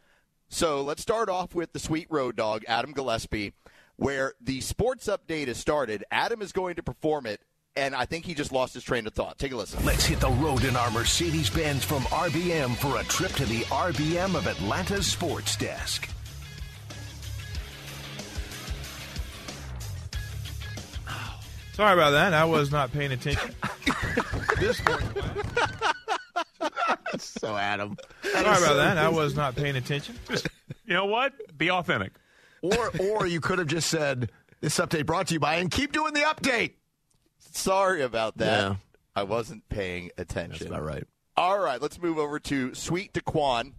So 0.49 0.81
let's 0.83 1.03
start 1.03 1.29
off 1.29 1.55
with 1.55 1.73
the 1.73 1.79
sweet 1.81 2.07
road 2.09 2.37
dog, 2.37 2.63
Adam 2.69 2.93
Gillespie, 2.93 3.53
where 3.97 4.35
the 4.41 4.61
sports 4.61 5.07
update 5.07 5.49
has 5.49 5.59
started. 5.59 6.05
Adam 6.11 6.43
is 6.43 6.53
going 6.53 6.77
to 6.77 6.83
perform 6.83 7.27
it, 7.27 7.41
and 7.75 7.95
I 7.95 8.05
think 8.07 8.25
he 8.25 8.35
just 8.35 8.53
lost 8.53 8.75
his 8.75 8.85
train 8.85 9.07
of 9.07 9.15
thought. 9.15 9.39
Take 9.39 9.53
a 9.53 9.57
listen. 9.57 9.85
Let's 9.85 10.05
hit 10.05 10.21
the 10.21 10.31
road 10.31 10.65
in 10.65 10.77
our 10.77 10.91
Mercedes 10.91 11.51
Benz 11.51 11.85
from 11.85 12.03
RBM 12.05 12.77
for 12.77 13.01
a 13.01 13.05
trip 13.05 13.33
to 13.33 13.47
the 13.47 13.63
RBM 13.63 14.35
of 14.35 14.47
Atlanta's 14.47 15.07
sports 15.07 15.57
desk. 15.57 16.09
Sorry 21.73 21.93
about 21.93 22.13
that. 22.13 22.33
I 22.33 22.45
was 22.47 22.73
not 22.73 22.91
paying 22.91 23.13
attention. 23.13 23.55
this 24.59 24.83
morning. 24.87 25.09
So, 27.19 27.55
Adam. 27.55 27.99
Sorry 28.23 28.45
about 28.45 28.77
that. 28.77 28.97
I 28.97 29.11
was 29.11 29.37
not 29.37 29.57
paying 29.57 29.77
attention. 29.77 30.17
You 30.87 30.95
know 30.95 31.05
what? 31.05 31.35
Be 31.59 31.71
authentic. 31.71 32.13
Or, 32.73 32.91
or 33.01 33.27
you 33.27 33.41
could 33.41 33.59
have 33.59 33.69
just 33.69 33.89
said, 33.89 34.31
this 34.61 34.79
update 34.79 35.07
brought 35.07 35.29
to 35.29 35.35
you 35.35 35.41
by, 35.41 35.57
and 35.57 35.71
keep 35.71 35.93
doing 35.93 36.15
the 36.15 36.21
update. 36.21 36.73
Sorry 37.39 38.03
about 38.03 38.39
that. 38.39 38.61
Yeah. 38.61 38.77
I 39.15 39.23
wasn't 39.23 39.69
paying 39.69 40.11
attention. 40.19 40.59
That's 40.59 40.71
about 40.71 40.85
right. 40.85 41.05
All 41.37 41.59
right, 41.59 41.81
let's 41.81 42.01
move 42.01 42.19
over 42.19 42.39
to 42.41 42.75
Sweet 42.75 43.13
Daquan 43.13 43.73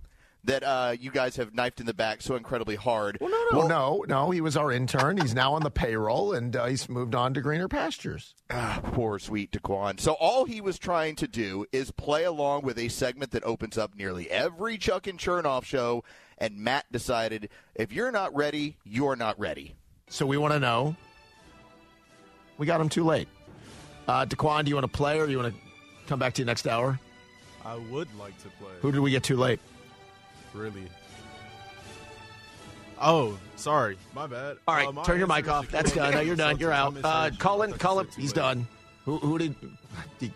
that 0.44 0.64
uh, 0.64 0.96
you 0.98 1.12
guys 1.12 1.36
have 1.36 1.54
knifed 1.54 1.80
in 1.80 1.86
the 1.86 1.94
back 1.94 2.22
so 2.22 2.36
incredibly 2.36 2.76
hard. 2.76 3.18
Well, 3.20 3.30
no, 3.30 3.60
no, 3.60 3.68
no, 3.68 4.06
no. 4.08 4.32
He 4.32 4.40
was 4.40 4.56
our 4.56 4.72
intern. 4.72 5.18
He's 5.18 5.34
now 5.34 5.54
on 5.54 5.64
the 5.64 5.72
payroll, 5.72 6.34
and 6.34 6.56
uh, 6.56 6.68
he's 6.68 6.88
moved 6.88 7.16
on 7.16 7.34
to 7.34 7.42
greener 7.42 7.68
pastures. 7.68 8.34
Ah, 8.50 8.80
poor 8.82 9.20
Sweet 9.20 9.52
Daquan. 9.52 10.00
So 10.00 10.14
all 10.14 10.46
he 10.46 10.62
was 10.62 10.80
trying 10.80 11.16
to 11.18 11.28
do 11.28 11.66
is 11.72 11.92
play 11.92 12.24
along 12.24 12.62
with 12.62 12.78
a 12.78 12.88
segment 12.88 13.32
that 13.32 13.44
opens 13.44 13.78
up 13.78 13.94
nearly 13.96 14.30
every 14.32 14.78
Chuck 14.78 15.06
and 15.06 15.20
Chernoff 15.20 15.66
show, 15.66 16.04
and 16.38 16.58
Matt 16.58 16.86
decided 16.92 17.50
if 17.76 17.92
you're 17.92 18.12
not 18.12 18.36
ready, 18.36 18.78
you're 18.84 19.16
not 19.16 19.40
ready. 19.40 19.76
So 20.10 20.26
we 20.26 20.38
want 20.38 20.54
to 20.54 20.60
know. 20.60 20.96
We 22.58 22.66
got 22.66 22.80
him 22.82 22.90
too 22.90 23.04
late. 23.04 23.28
Uh, 24.08 24.26
Daquan, 24.26 24.64
do 24.64 24.70
you 24.70 24.76
want 24.76 24.86
to 24.92 24.98
play, 24.98 25.20
or 25.20 25.26
do 25.26 25.32
you 25.32 25.38
want 25.40 25.54
to 25.54 25.60
come 26.08 26.18
back 26.20 26.34
to 26.36 26.42
you 26.42 26.46
next 26.46 26.68
hour? 26.68 27.00
I 27.66 27.76
would 27.76 28.08
like 28.18 28.38
to 28.44 28.50
play. 28.62 28.72
Who 28.82 28.92
did 28.92 29.00
we 29.02 29.12
get 29.12 29.24
too 29.24 29.36
late? 29.36 29.60
Really? 30.54 30.88
Oh, 33.00 33.38
sorry. 33.58 33.98
My 34.16 34.26
bad. 34.26 34.58
All 34.68 34.76
right, 34.76 34.88
Uh, 34.88 35.04
turn 35.04 35.20
your 35.20 35.28
mic 35.28 35.48
off. 35.48 35.70
That's 35.70 35.92
Shaquille 35.92 35.96
done. 35.96 36.14
No, 36.14 36.20
you're 36.22 36.36
done. 36.36 36.58
You're 36.58 36.72
out. 36.72 36.88
Uh, 36.88 36.92
misheard 37.02 37.34
you. 37.34 37.40
Colin, 37.40 37.74
I 37.74 37.78
Colin, 37.78 38.08
he's 38.16 38.30
late. 38.30 38.36
done. 38.36 38.68
Who, 39.06 39.18
who 39.18 39.38
did? 39.38 39.56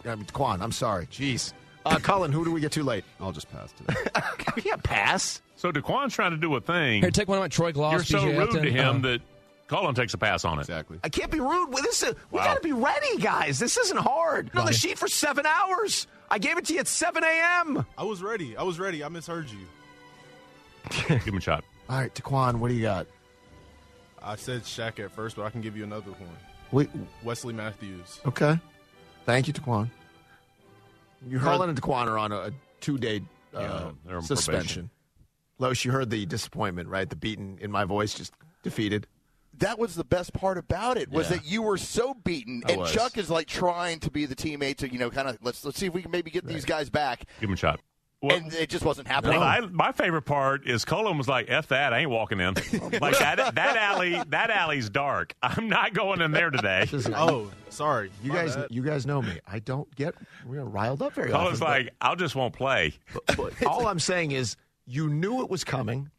I 0.05 0.15
mean, 0.15 0.25
Daquan, 0.25 0.61
I'm 0.61 0.71
sorry. 0.71 1.07
Jeez. 1.07 1.53
Uh, 1.85 1.97
Colin, 1.97 2.31
who 2.31 2.43
did 2.45 2.53
we 2.53 2.61
get 2.61 2.71
too 2.71 2.83
late? 2.83 3.03
I'll 3.19 3.31
just 3.31 3.49
pass 3.51 3.71
today. 3.71 3.95
we 4.55 4.61
can't 4.61 4.83
pass. 4.83 5.41
So 5.61 5.71
Daquan's 5.71 6.15
trying 6.15 6.31
to 6.31 6.37
do 6.37 6.55
a 6.55 6.59
thing. 6.59 7.03
Here, 7.03 7.11
take 7.11 7.27
one 7.27 7.37
of 7.37 7.43
my 7.43 7.47
Troy 7.47 7.71
Glaus. 7.71 7.91
You're 7.91 8.03
so 8.03 8.17
PJ 8.17 8.25
rude 8.35 8.39
Upton. 8.47 8.63
to 8.63 8.71
him 8.71 8.95
Uh, 8.95 8.99
that 9.09 9.21
Colin 9.67 9.93
takes 9.93 10.11
a 10.15 10.17
pass 10.17 10.43
on 10.43 10.57
it. 10.57 10.61
Exactly. 10.61 10.97
I 11.03 11.09
can't 11.09 11.29
be 11.29 11.39
rude. 11.39 11.67
Well, 11.71 11.83
This 11.83 12.01
is, 12.01 12.15
we 12.31 12.39
Wow. 12.39 12.45
got 12.45 12.53
to 12.55 12.61
be 12.61 12.71
ready, 12.71 13.17
guys. 13.19 13.59
This 13.59 13.77
isn't 13.77 13.99
hard. 13.99 14.49
You're 14.55 14.61
on 14.61 14.65
the 14.65 14.73
sheet 14.73 14.97
for 14.97 15.07
seven 15.07 15.45
hours. 15.45 16.07
I 16.31 16.39
gave 16.39 16.57
it 16.57 16.65
to 16.65 16.73
you 16.73 16.79
at 16.79 16.87
7 16.87 17.23
a.m. 17.23 17.85
I 17.95 18.03
was 18.03 18.23
ready. 18.23 18.57
I 18.57 18.63
was 18.63 18.79
ready. 18.79 19.03
I 19.03 19.09
misheard 19.09 19.51
you. 19.51 19.59
Give 21.07 21.21
him 21.25 21.37
a 21.37 21.41
shot. 21.41 21.63
All 21.89 21.99
right, 21.99 22.11
Daquan, 22.15 22.55
what 22.55 22.69
do 22.69 22.73
you 22.73 22.81
got? 22.81 23.05
I 24.23 24.37
said 24.37 24.63
Shaq 24.63 24.97
at 24.99 25.11
first, 25.11 25.35
but 25.35 25.43
I 25.45 25.51
can 25.51 25.61
give 25.61 25.77
you 25.77 25.83
another 25.83 26.09
one. 26.11 26.29
Wait, 26.71 26.89
Wesley 27.23 27.53
Matthews. 27.53 28.19
okay. 28.25 28.59
Thank 29.27 29.47
you, 29.47 29.53
Daquan. 29.53 29.91
You 31.27 31.37
heard- 31.37 31.45
Colin 31.45 31.69
and 31.69 31.79
Daquan 31.79 32.07
are 32.07 32.17
on 32.17 32.31
a 32.31 32.51
two-day 32.79 33.21
uh, 33.55 33.59
Yeah, 33.59 33.91
they're 34.07 34.17
on 34.17 34.23
suspension. 34.23 34.89
Loesch, 35.61 35.85
you 35.85 35.91
heard 35.91 36.09
the 36.09 36.25
disappointment, 36.25 36.89
right? 36.89 37.09
The 37.09 37.15
beaten 37.15 37.57
in 37.61 37.71
my 37.71 37.85
voice, 37.85 38.13
just 38.13 38.33
defeated. 38.63 39.07
That 39.59 39.77
was 39.77 39.95
the 39.95 40.03
best 40.03 40.33
part 40.33 40.57
about 40.57 40.97
it 40.97 41.09
was 41.11 41.29
Yeah. 41.29 41.37
that 41.37 41.45
you 41.45 41.61
were 41.61 41.77
so 41.77 42.13
beaten, 42.13 42.63
I 42.65 42.71
and 42.71 42.81
was. 42.81 42.91
Chuck 42.91 43.17
is 43.17 43.29
like 43.29 43.47
trying 43.47 43.99
to 43.99 44.09
be 44.11 44.25
the 44.25 44.35
teammate 44.35 44.77
to 44.77 44.91
you 44.91 44.97
know 44.97 45.09
kind 45.11 45.27
of 45.29 45.37
let's 45.43 45.63
let's 45.63 45.77
see 45.77 45.85
if 45.87 45.93
we 45.93 46.01
can 46.01 46.09
maybe 46.11 46.31
get 46.31 46.45
these 46.47 46.65
guys 46.65 46.89
back, 46.89 47.25
Give 47.39 47.49
him 47.49 47.53
a 47.53 47.57
shot. 47.57 47.79
and 48.23 48.53
it 48.53 48.69
just 48.69 48.85
wasn't 48.85 49.07
happening. 49.07 49.39
Well, 49.39 49.47
I, 49.47 49.59
my 49.61 49.91
favorite 49.91 50.23
part 50.23 50.65
is 50.67 50.85
Colin 50.85 51.17
was 51.17 51.27
like, 51.27 51.47
"F 51.49 51.67
that, 51.67 51.91
I 51.93 51.99
ain't 51.99 52.09
walking 52.09 52.39
in." 52.39 52.53
like 53.01 53.19
that 53.19 53.55
that 53.55 53.75
alley, 53.77 54.19
that 54.29 54.49
alley's 54.49 54.89
dark. 54.89 55.35
I'm 55.43 55.67
not 55.69 55.93
going 55.93 56.21
in 56.21 56.31
there 56.31 56.49
today. 56.49 56.87
Oh, 57.13 57.51
sorry. 57.69 58.09
You 58.23 58.29
My 58.29 58.35
guys, 58.35 58.55
bad. 58.55 58.67
you 58.71 58.81
guys 58.83 59.05
know 59.05 59.21
me. 59.21 59.37
I 59.45 59.59
don't 59.59 59.93
get 59.95 60.15
real 60.45 60.65
riled 60.65 61.01
up 61.01 61.13
very 61.13 61.29
Colin's 61.29 61.61
often. 61.61 61.85
like, 61.85 61.93
"I'll 61.99 62.15
just 62.15 62.35
won't 62.35 62.53
play." 62.53 62.93
but- 63.27 63.37
but 63.37 63.65
all 63.65 63.85
I'm 63.87 63.99
saying 63.99 64.31
is, 64.31 64.55
you 64.85 65.09
knew 65.09 65.41
it 65.41 65.49
was 65.49 65.63
coming. 65.63 66.09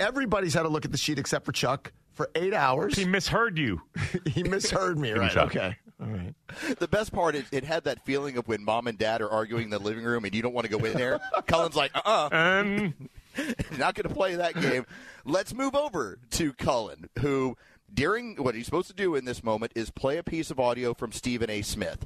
Everybody's 0.00 0.54
had 0.54 0.66
a 0.66 0.68
look 0.68 0.84
at 0.84 0.92
the 0.92 0.98
sheet 0.98 1.18
except 1.18 1.44
for 1.44 1.52
Chuck 1.52 1.92
for 2.12 2.30
eight 2.34 2.54
hours. 2.54 2.96
He 2.96 3.04
misheard 3.04 3.58
you. 3.58 3.82
he 4.26 4.42
misheard 4.42 4.98
me, 4.98 5.08
Give 5.08 5.16
him 5.16 5.22
a 5.22 5.24
right? 5.26 5.32
shot. 5.32 5.46
Okay. 5.48 5.76
All 6.00 6.08
right. 6.08 6.34
The 6.78 6.88
best 6.88 7.12
part 7.12 7.34
is 7.34 7.44
it 7.52 7.64
had 7.64 7.84
that 7.84 8.04
feeling 8.04 8.36
of 8.36 8.46
when 8.48 8.62
mom 8.64 8.86
and 8.86 8.98
dad 8.98 9.22
are 9.22 9.30
arguing 9.30 9.64
in 9.64 9.70
the 9.70 9.78
living 9.78 10.04
room 10.04 10.24
and 10.24 10.34
you 10.34 10.42
don't 10.42 10.52
want 10.52 10.66
to 10.66 10.70
go 10.76 10.84
in 10.84 10.92
there. 10.94 11.20
Cullen's 11.46 11.76
like, 11.76 11.90
uh 11.94 12.28
uh 12.32 12.36
Um, 12.36 12.94
not 13.78 13.94
going 13.94 14.08
to 14.08 14.14
play 14.14 14.34
that 14.36 14.60
game. 14.60 14.84
Let's 15.24 15.54
move 15.54 15.74
over 15.74 16.18
to 16.32 16.52
Cullen, 16.54 17.08
who 17.20 17.56
during 17.92 18.36
what 18.36 18.54
he's 18.54 18.66
supposed 18.66 18.88
to 18.88 18.94
do 18.94 19.14
in 19.14 19.24
this 19.24 19.42
moment 19.42 19.72
is 19.74 19.90
play 19.90 20.18
a 20.18 20.22
piece 20.22 20.50
of 20.50 20.58
audio 20.60 20.92
from 20.92 21.12
Stephen 21.12 21.48
A. 21.48 21.62
Smith. 21.62 22.04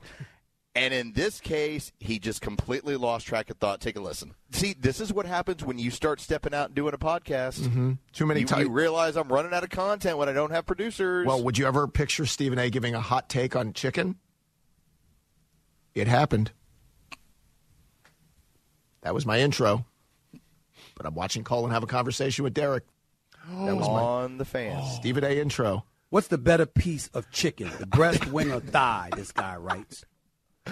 And 0.74 0.94
in 0.94 1.12
this 1.14 1.40
case, 1.40 1.90
he 1.98 2.20
just 2.20 2.40
completely 2.40 2.94
lost 2.94 3.26
track 3.26 3.50
of 3.50 3.56
thought. 3.56 3.80
Take 3.80 3.96
a 3.96 4.00
listen. 4.00 4.34
See, 4.52 4.72
this 4.78 5.00
is 5.00 5.12
what 5.12 5.26
happens 5.26 5.64
when 5.64 5.80
you 5.80 5.90
start 5.90 6.20
stepping 6.20 6.54
out 6.54 6.66
and 6.66 6.74
doing 6.76 6.94
a 6.94 6.98
podcast. 6.98 7.58
Mhm. 7.66 7.98
Too 8.12 8.24
many 8.24 8.44
times. 8.44 8.62
you 8.66 8.70
realize 8.70 9.16
I'm 9.16 9.32
running 9.32 9.52
out 9.52 9.64
of 9.64 9.70
content 9.70 10.16
when 10.16 10.28
I 10.28 10.32
don't 10.32 10.52
have 10.52 10.66
producers. 10.66 11.26
Well, 11.26 11.42
would 11.42 11.58
you 11.58 11.66
ever 11.66 11.88
picture 11.88 12.24
Stephen 12.24 12.58
A. 12.60 12.70
giving 12.70 12.94
a 12.94 13.00
hot 13.00 13.28
take 13.28 13.56
on 13.56 13.72
chicken? 13.72 14.16
It 15.92 16.06
happened. 16.06 16.52
That 19.02 19.12
was 19.12 19.26
my 19.26 19.40
intro. 19.40 19.86
But 20.94 21.04
I'm 21.06 21.14
watching 21.14 21.42
Colin 21.42 21.72
have 21.72 21.82
a 21.82 21.86
conversation 21.88 22.44
with 22.44 22.54
Derek. 22.54 22.84
That 23.48 23.76
was 23.76 23.88
my 23.88 23.94
on 23.94 24.38
the 24.38 24.44
fans. 24.44 24.94
Stephen 24.96 25.24
A. 25.24 25.40
intro. 25.40 25.84
What's 26.10 26.28
the 26.28 26.38
better 26.38 26.66
piece 26.66 27.08
of 27.08 27.30
chicken, 27.32 27.70
the 27.78 27.86
breast, 27.86 28.26
wing, 28.26 28.52
or 28.52 28.60
thigh? 28.60 29.10
This 29.16 29.32
guy 29.32 29.56
writes. 29.56 30.04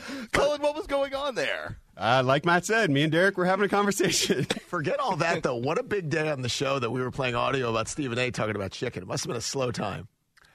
Cullen, 0.33 0.61
what 0.63 0.75
was 0.75 0.87
going 0.87 1.15
on 1.15 1.35
there? 1.35 1.79
Uh, 1.97 2.23
like 2.25 2.45
Matt 2.45 2.65
said, 2.65 2.91
me 2.91 3.03
and 3.03 3.13
Derek 3.13 3.37
were 3.37 3.45
having 3.45 3.67
a 3.67 3.69
conversation. 3.69 4.45
Forget 4.67 5.01
all 5.01 5.17
that, 5.17 5.43
though. 5.43 5.57
What 5.57 5.79
a 5.79 5.83
big 5.83 6.11
day 6.11 6.31
on 6.31 6.43
the 6.43 6.49
show 6.49 6.79
that 6.79 6.91
we 6.91 7.01
were 7.01 7.11
playing 7.11 7.35
audio 7.35 7.71
about 7.71 7.89
Stephen 7.89 8.19
A. 8.19 8.31
talking 8.31 8.55
about 8.57 8.71
chicken. 8.73 9.03
It 9.03 9.07
must 9.07 9.25
have 9.25 9.29
been 9.29 9.37
a 9.37 9.41
slow 9.41 9.71
time. 9.73 10.09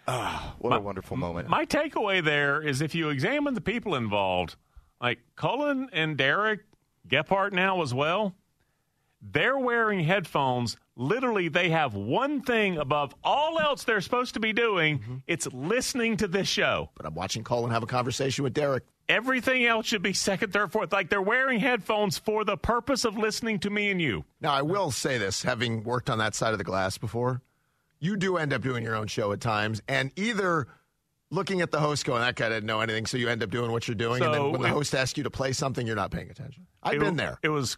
What 0.05 0.75
a 0.75 0.79
wonderful 0.79 1.15
moment. 1.17 1.47
my 1.47 1.65
takeaway 1.65 2.23
there 2.23 2.61
is 2.61 2.81
if 2.81 2.93
you 2.93 3.09
examine 3.09 3.53
the 3.53 3.61
people 3.61 3.95
involved, 3.95 4.55
like 5.01 5.19
Cullen 5.35 5.89
and 5.93 6.17
Derek 6.17 6.61
Gephardt 7.07 7.53
now 7.53 7.81
as 7.81 7.93
well, 7.93 8.35
they're 9.21 9.57
wearing 9.57 10.01
headphones. 10.01 10.75
Literally, 10.95 11.47
they 11.47 11.69
have 11.69 11.95
one 11.95 12.41
thing 12.41 12.77
above 12.77 13.15
all 13.23 13.59
else 13.59 13.83
they're 13.85 14.01
supposed 14.01 14.33
to 14.33 14.39
be 14.41 14.51
doing. 14.53 15.23
It's 15.27 15.47
listening 15.47 16.17
to 16.17 16.27
this 16.27 16.47
show. 16.47 16.89
But 16.95 17.05
I'm 17.05 17.15
watching 17.15 17.43
Colin 17.43 17.71
have 17.71 17.83
a 17.83 17.87
conversation 17.87 18.43
with 18.43 18.53
Derek. 18.53 18.83
Everything 19.09 19.65
else 19.65 19.85
should 19.85 20.01
be 20.01 20.13
second, 20.13 20.53
third, 20.53 20.71
fourth. 20.71 20.93
Like 20.93 21.09
they're 21.09 21.21
wearing 21.21 21.59
headphones 21.59 22.17
for 22.17 22.45
the 22.45 22.55
purpose 22.57 23.03
of 23.05 23.17
listening 23.17 23.59
to 23.59 23.69
me 23.69 23.91
and 23.91 24.01
you. 24.01 24.23
Now, 24.39 24.53
I 24.53 24.61
will 24.61 24.91
say 24.91 25.17
this, 25.17 25.43
having 25.43 25.83
worked 25.83 26.09
on 26.09 26.19
that 26.19 26.35
side 26.35 26.53
of 26.53 26.57
the 26.57 26.63
glass 26.63 26.97
before, 26.97 27.41
you 27.99 28.15
do 28.15 28.37
end 28.37 28.53
up 28.53 28.61
doing 28.61 28.83
your 28.83 28.95
own 28.95 29.07
show 29.07 29.31
at 29.33 29.41
times, 29.41 29.81
and 29.87 30.11
either 30.15 30.67
looking 31.31 31.61
at 31.61 31.71
the 31.71 31.79
host 31.79 32.05
going, 32.05 32.21
that 32.21 32.35
guy 32.35 32.47
didn't 32.49 32.65
know 32.65 32.79
anything, 32.81 33.05
so 33.05 33.17
you 33.17 33.27
end 33.27 33.43
up 33.43 33.49
doing 33.49 33.71
what 33.71 33.87
you're 33.87 33.95
doing, 33.95 34.23
and 34.23 34.33
then 34.33 34.51
when 34.51 34.61
the 34.61 34.67
it- 34.67 34.71
host 34.71 34.93
asks 34.95 35.17
you 35.17 35.23
to 35.23 35.29
play 35.31 35.51
something, 35.51 35.85
you're 35.85 35.95
not 35.95 36.11
paying 36.11 36.29
attention. 36.29 36.65
I've 36.81 36.95
It- 36.95 36.99
been 37.01 37.15
there. 37.17 37.39
It 37.41 37.49
was 37.49 37.77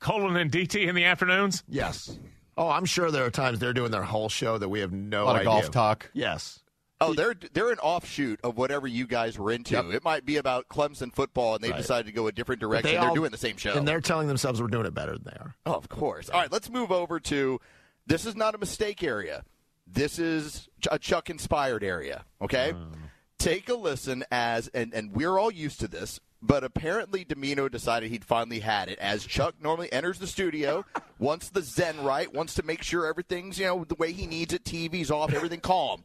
Colin 0.00 0.36
and 0.36 0.50
DT 0.50 0.86
in 0.86 0.94
the 0.94 1.04
afternoons. 1.04 1.62
Yes. 1.68 2.18
Oh, 2.56 2.68
I'm 2.68 2.84
sure 2.84 3.10
there 3.10 3.24
are 3.24 3.30
times 3.30 3.58
they're 3.60 3.72
doing 3.72 3.90
their 3.90 4.02
whole 4.02 4.28
show 4.28 4.58
that 4.58 4.68
we 4.68 4.80
have 4.80 4.92
no 4.92 5.22
A 5.22 5.26
lot 5.26 5.30
of 5.36 5.40
idea. 5.42 5.44
golf 5.50 5.70
talk. 5.70 6.10
Yes. 6.12 6.60
Oh, 7.00 7.14
they're 7.14 7.34
they're 7.52 7.70
an 7.70 7.78
offshoot 7.78 8.40
of 8.42 8.56
whatever 8.56 8.86
you 8.86 9.06
guys 9.06 9.38
were 9.38 9.52
into. 9.52 9.74
Yep. 9.74 9.84
It 9.92 10.04
might 10.04 10.26
be 10.26 10.36
about 10.36 10.68
Clemson 10.68 11.14
football, 11.14 11.54
and 11.54 11.62
they 11.62 11.70
Right. 11.70 11.76
decided 11.76 12.06
to 12.06 12.12
go 12.12 12.26
a 12.26 12.32
different 12.32 12.60
direction. 12.60 12.90
they 12.90 12.96
are 12.96 13.14
doing 13.14 13.30
the 13.30 13.38
same 13.38 13.56
show. 13.56 13.74
And 13.74 13.86
they're 13.86 14.00
telling 14.00 14.26
themselves 14.26 14.60
we're 14.60 14.68
doing 14.68 14.86
it 14.86 14.94
better 14.94 15.12
than 15.12 15.24
they 15.24 15.38
are. 15.38 15.54
Oh, 15.64 15.74
of 15.74 15.88
course. 15.88 16.28
All 16.28 16.40
right, 16.40 16.50
let's 16.50 16.68
move 16.68 16.90
over 16.90 17.20
to 17.20 17.60
this 18.06 18.26
is 18.26 18.34
not 18.34 18.54
a 18.54 18.58
mistake 18.58 19.02
area. 19.04 19.44
This 19.86 20.18
is 20.18 20.68
a 20.90 20.98
Chuck 20.98 21.30
inspired 21.30 21.84
area. 21.84 22.24
Okay, 22.42 22.72
hmm. 22.72 22.92
take 23.38 23.68
a 23.68 23.74
listen 23.74 24.24
as 24.30 24.68
and 24.68 24.92
and 24.92 25.12
we're 25.12 25.38
all 25.38 25.50
used 25.52 25.80
to 25.80 25.88
this. 25.88 26.20
But 26.40 26.62
apparently, 26.62 27.24
Domino 27.24 27.68
decided 27.68 28.10
he'd 28.10 28.24
finally 28.24 28.60
had 28.60 28.88
it. 28.88 28.98
As 29.00 29.24
Chuck 29.26 29.56
normally 29.60 29.92
enters 29.92 30.18
the 30.20 30.26
studio, 30.28 30.84
wants 31.18 31.48
the 31.50 31.62
Zen 31.62 32.04
right, 32.04 32.32
wants 32.32 32.54
to 32.54 32.62
make 32.62 32.82
sure 32.82 33.06
everything's 33.06 33.58
you 33.58 33.66
know 33.66 33.84
the 33.84 33.94
way 33.96 34.12
he 34.12 34.26
needs 34.26 34.52
it. 34.52 34.64
TV's 34.64 35.10
off, 35.10 35.32
everything 35.32 35.60
calm. 35.60 36.04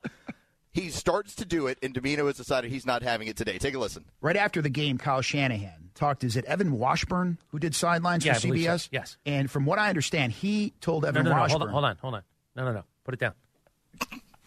He 0.74 0.90
starts 0.90 1.36
to 1.36 1.46
do 1.46 1.68
it, 1.68 1.78
and 1.84 1.94
Domino 1.94 2.26
has 2.28 2.38
decided 2.38 2.72
he's 2.72 2.86
not 2.86 3.04
having 3.04 3.28
it 3.28 3.38
today. 3.38 3.60
Take 3.60 3.76
a 3.76 3.80
listen. 3.80 4.06
Right 4.22 4.36
after 4.36 4.62
the 4.62 4.70
game, 4.70 4.98
Kyle 4.98 5.22
Shanahan 5.22 5.92
talked. 5.94 6.24
Is 6.24 6.36
it 6.36 6.46
Evan 6.46 6.72
Washburn 6.80 7.38
who 7.50 7.60
did 7.60 7.76
sidelines 7.76 8.26
Yeah, 8.26 8.34
for 8.34 8.48
I 8.48 8.50
believe 8.50 8.66
so. 8.66 8.72
CBS? 8.72 8.90
Yes. 8.92 9.18
And 9.26 9.52
from 9.52 9.66
what 9.66 9.78
I 9.78 9.90
understand, 9.90 10.32
he 10.34 10.74
told 10.82 11.04
No, 11.04 11.10
Evan 11.10 11.26
no, 11.26 11.30
no. 11.32 11.38
Washburn. 11.38 11.70
Hold 11.70 11.86
on, 11.86 11.98
hold 11.98 12.16
on. 12.16 12.24
No, 12.56 12.66
no, 12.66 12.74
no. 12.74 12.84
Put 13.04 13.14
it 13.14 13.20
down. 13.20 13.34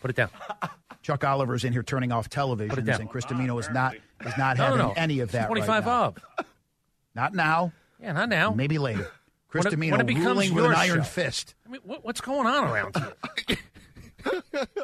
Put 0.00 0.10
it 0.10 0.16
down. 0.16 0.30
Chuck 1.02 1.22
Oliver 1.22 1.54
is 1.54 1.62
in 1.62 1.72
here 1.72 1.84
turning 1.84 2.10
off 2.10 2.28
Put 2.28 2.36
it 2.36 2.40
televisions, 2.40 2.84
down. 2.86 3.00
and 3.02 3.08
Chris 3.10 3.24
Domino 3.24 3.56
is 3.58 3.70
not 3.70 3.94
is 3.94 4.36
not 4.36 4.56
No, 4.58 4.70
no, 4.70 4.76
having 4.76 4.86
no. 4.88 4.94
any 4.96 5.20
of 5.20 5.30
that. 5.32 5.46
25 5.46 5.86
now. 5.86 6.02
up. 6.02 6.20
Not 7.14 7.34
now. 7.34 7.72
Yeah, 8.00 8.12
not 8.12 8.28
now. 8.28 8.50
Maybe 8.50 8.78
later. 8.78 9.08
Chris 9.48 9.62
When 9.64 9.68
it- 9.72 9.76
Domino 9.76 9.92
when 9.92 10.00
it 10.00 10.06
becomes 10.08 10.26
ruling 10.26 10.54
with 10.54 10.64
an 10.64 10.74
iron 10.74 10.98
show. 10.98 11.04
fist. 11.04 11.54
I 11.64 11.70
mean, 11.70 11.80
what, 11.84 12.04
what's 12.04 12.20
going 12.20 12.46
on 12.48 12.64
around 12.64 12.96
here? 12.96 13.56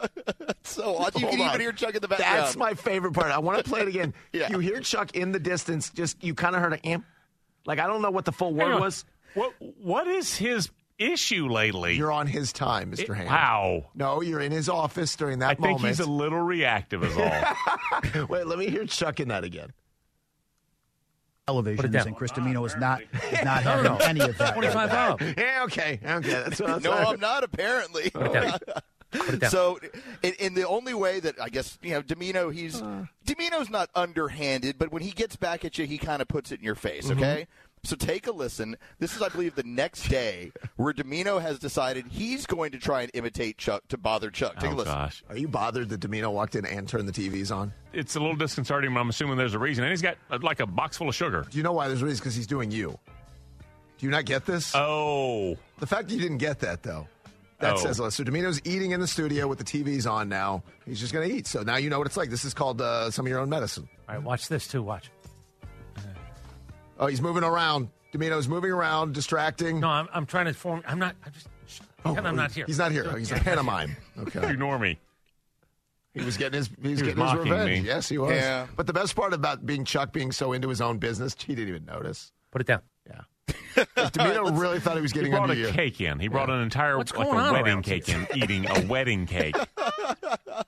So 0.75 0.97
odd. 0.99 1.14
You 1.14 1.20
Hold 1.27 1.33
can 1.33 1.41
on. 1.43 1.49
even 1.49 1.61
hear 1.61 1.73
Chuck 1.73 1.95
in 1.95 2.01
the 2.03 2.09
background. 2.09 2.39
That's 2.39 2.57
my 2.57 2.75
favorite 2.75 3.12
part. 3.12 3.31
I 3.31 3.39
want 3.39 3.62
to 3.64 3.68
play 3.68 3.81
it 3.83 3.89
again. 3.89 4.14
Yeah. 4.33 4.49
You 4.51 4.59
hear 4.59 4.81
Chuck 4.81 5.14
in 5.16 5.33
the 5.33 5.39
distance, 5.39 5.91
just 5.91 6.23
you 6.25 6.35
kind 6.35 6.57
of 6.57 6.62
heard 6.62 6.73
a 6.73 6.87
amp. 6.87 7.05
Like 7.66 7.79
I 7.79 7.87
don't 7.87 8.03
know 8.03 8.11
what 8.11 8.25
the 8.25 8.33
full 8.33 8.55
word 8.55 8.81
was. 8.81 9.05
What 9.35 9.53
What 9.61 10.07
is 10.09 10.37
his 10.37 10.70
issue 10.99 11.49
lately? 11.49 11.95
You're 11.97 12.12
on 12.12 12.27
his 12.27 12.53
time, 12.53 12.93
Mr. 12.93 13.11
It- 13.11 13.14
Hand. 13.16 13.29
Wow. 13.29 13.87
No, 13.95 14.20
you're 14.20 14.41
in 14.41 14.53
his 14.53 14.68
office 14.68 15.14
during 15.16 15.41
that 15.41 15.51
I 15.51 15.55
think 15.55 15.79
moment. 15.81 15.87
he's 15.97 16.01
a 16.01 16.11
little 16.11 16.41
reactive, 16.41 17.03
is 17.05 17.16
all. 17.16 18.27
Wait, 18.29 18.47
let 18.47 18.59
me 18.59 18.68
hear 18.68 18.85
Chuck 18.87 19.20
in 19.20 19.29
that 19.29 19.45
again. 19.45 19.73
televisions, 21.49 22.07
and 22.07 22.16
Chris 22.16 22.31
Domino 22.31 22.64
is 22.64 22.77
not 22.77 23.03
is 23.03 23.45
not 23.45 23.64
No, 23.64 23.70
having 23.70 23.85
no. 23.85 23.97
any 23.99 24.20
of 24.20 24.39
that. 24.39 24.55
25 24.55 24.91
up. 24.91 25.20
Yeah, 25.20 25.62
okay, 25.64 25.99
okay. 26.05 26.20
That's 26.31 26.61
what 26.61 26.70
I'm 26.70 26.83
no, 26.83 26.93
saying. 26.95 27.07
I'm 27.09 27.20
not. 27.20 27.45
Apparently. 27.45 28.11
So, 29.49 29.79
in, 30.23 30.33
in 30.39 30.55
the 30.55 30.67
only 30.67 30.95
way 30.95 31.21
that 31.21 31.41
I 31.41 31.49
guess 31.49 31.79
you 31.83 31.91
know, 31.93 32.03
Domino, 32.03 32.51
he's 32.51 32.83
Domino's 33.25 33.71
not 33.71 33.91
underhanded, 33.95 34.77
but 34.79 34.91
when 34.93 35.03
he 35.03 35.11
gets 35.11 35.37
back 35.37 35.65
at 35.65 35.79
you, 35.79 35.87
he 35.87 35.99
kind 35.99 36.23
of 36.23 36.29
puts 36.29 36.53
it 36.53 36.61
in 36.61 36.65
your 36.65 36.75
face. 36.75 37.09
Mm-hmm. 37.09 37.19
Okay. 37.19 37.47
So 37.85 37.97
take 37.97 38.29
a 38.29 38.31
listen. 38.31 38.77
This 39.01 39.17
is, 39.17 39.23
I 39.23 39.29
believe, 39.29 39.57
the 39.57 39.65
next 39.65 40.09
day 40.09 40.53
where 40.77 40.93
Domino 40.93 41.41
has 41.41 41.59
decided 41.59 42.07
he's 42.09 42.47
going 42.47 42.71
to 42.73 42.79
try 42.79 43.03
and 43.03 43.11
imitate 43.13 43.59
Chuck 43.59 43.83
to 43.89 43.99
bother 43.99 44.31
Chuck. 44.31 44.61
Take 44.61 44.71
Oh, 44.71 44.75
a 44.75 44.77
listen. 44.77 44.95
gosh. 44.95 45.25
Are 45.29 45.37
you 45.37 45.49
bothered 45.49 45.89
that 45.89 45.99
Domino 45.99 46.31
walked 46.31 46.55
in 46.55 46.65
and 46.65 46.87
turned 46.89 47.09
the 47.09 47.13
TVs 47.13 47.53
on? 47.53 47.73
It's 47.93 48.15
a 48.15 48.21
little 48.21 48.37
disconcerting, 48.37 48.95
but 48.95 49.01
I'm 49.01 49.09
assuming 49.09 49.37
there's 49.37 49.55
a 49.55 49.59
reason. 49.59 49.83
And 49.83 49.91
he's 49.91 50.01
got 50.01 50.17
uh, 50.31 50.39
like 50.41 50.61
a 50.61 50.67
box 50.67 50.97
full 50.97 51.09
of 51.09 51.15
sugar. 51.17 51.45
Do 51.51 51.57
you 51.57 51.65
know 51.65 51.73
why 51.73 51.89
there's 51.89 52.03
a 52.03 52.05
reason? 52.05 52.21
Because 52.23 52.37
he's 52.37 52.47
doing 52.47 52.71
you. 52.71 52.97
Do 53.99 54.07
you 54.07 54.11
not 54.11 54.27
get 54.27 54.47
this? 54.47 54.71
Oh. 54.77 55.57
The 55.81 55.87
fact 55.89 56.07
that 56.09 56.15
you 56.15 56.21
didn't 56.21 56.39
get 56.39 56.61
that, 56.61 56.85
though, 56.85 57.09
that 57.63 57.75
Oh. 57.75 57.77
says 57.79 57.99
a 57.99 58.03
lot. 58.05 58.13
So 58.13 58.23
Domino's 58.25 58.61
eating 58.65 58.91
in 58.93 59.01
the 59.01 59.07
studio 59.07 59.49
with 59.49 59.59
the 59.59 59.65
TVs 59.65 60.09
on 60.11 60.29
now. 60.29 60.63
He's 60.87 61.01
just 61.01 61.13
going 61.13 61.29
to 61.29 61.35
eat. 61.35 61.47
So 61.47 61.63
now 61.63 61.77
you 61.77 61.89
know 61.91 61.99
what 61.99 62.07
it's 62.07 62.17
like. 62.17 62.31
This 62.31 62.45
is 62.45 62.53
called 62.55 62.81
uh, 62.83 63.11
some 63.11 63.25
of 63.27 63.31
your 63.31 63.41
own 63.41 63.49
medicine. 63.49 63.89
All 64.09 64.15
right, 64.15 64.23
watch 64.23 64.49
this 64.49 64.69
too. 64.69 64.83
Watch. 64.83 65.11
Oh, 66.99 67.07
he's 67.07 67.21
moving 67.21 67.43
around. 67.43 67.89
Domino's 68.13 68.47
moving 68.49 68.71
around, 68.71 69.15
distracting. 69.15 69.81
No, 69.81 69.89
I'm, 69.89 70.09
I'm 70.13 70.27
trying 70.27 70.45
to 70.47 70.53
form. 70.55 70.83
I'm 70.87 70.99
not. 70.99 71.17
I'm 71.25 71.33
just. 71.33 71.49
Oh, 72.05 72.15
I'm 72.17 72.37
not 72.37 72.53
here. 72.53 72.67
He's 72.67 72.79
not 72.79 72.93
here. 72.93 73.17
He's 73.17 73.31
a 73.31 73.37
pantomime. 73.37 73.97
Okay. 74.19 74.51
Ignore 74.51 74.79
me. 74.79 74.99
He 76.15 76.21
was 76.23 76.37
getting 76.37 76.59
his 76.59 76.67
he 76.69 76.75
was 76.75 76.83
He 76.83 76.91
was 76.91 77.01
getting 77.03 77.09
his 77.09 77.17
mocking 77.17 77.53
revenge. 77.53 77.83
me. 77.83 77.87
Yes, 77.89 78.09
he 78.09 78.19
was. 78.19 78.33
Yeah. 78.33 78.67
But 78.77 78.87
the 78.87 78.93
best 78.93 79.17
part 79.17 79.33
about 79.33 79.65
being 79.65 79.85
Chuck 79.85 80.13
being 80.13 80.31
so 80.33 80.53
into 80.53 80.69
his 80.69 80.81
own 80.81 80.99
business, 80.99 81.35
he 81.39 81.55
didn't 81.55 81.69
even 81.71 81.85
notice. 81.87 82.33
Put 82.51 82.61
it 82.61 82.67
down. 82.67 82.81
Yeah. 83.77 83.85
Really 84.53 84.81
thought 84.81 84.97
he 84.97 85.03
was 85.03 85.13
He 85.13 85.19
getting 85.19 85.33
brought 85.33 85.51
under 85.51 85.55
a 85.55 85.57
you. 85.69 85.73
cake 85.73 86.01
in. 86.01 86.19
He 86.19 86.29
brought 86.29 86.51
an 86.51 86.61
entire 86.61 86.97
What's 86.99 87.15
like 87.15 87.27
a 87.29 87.53
wedding 87.53 87.83
cake 87.83 88.07
here? 88.07 88.27
in, 88.33 88.43
eating 88.43 88.67
a 88.69 88.87
wedding 88.87 89.27
cake. 89.27 89.57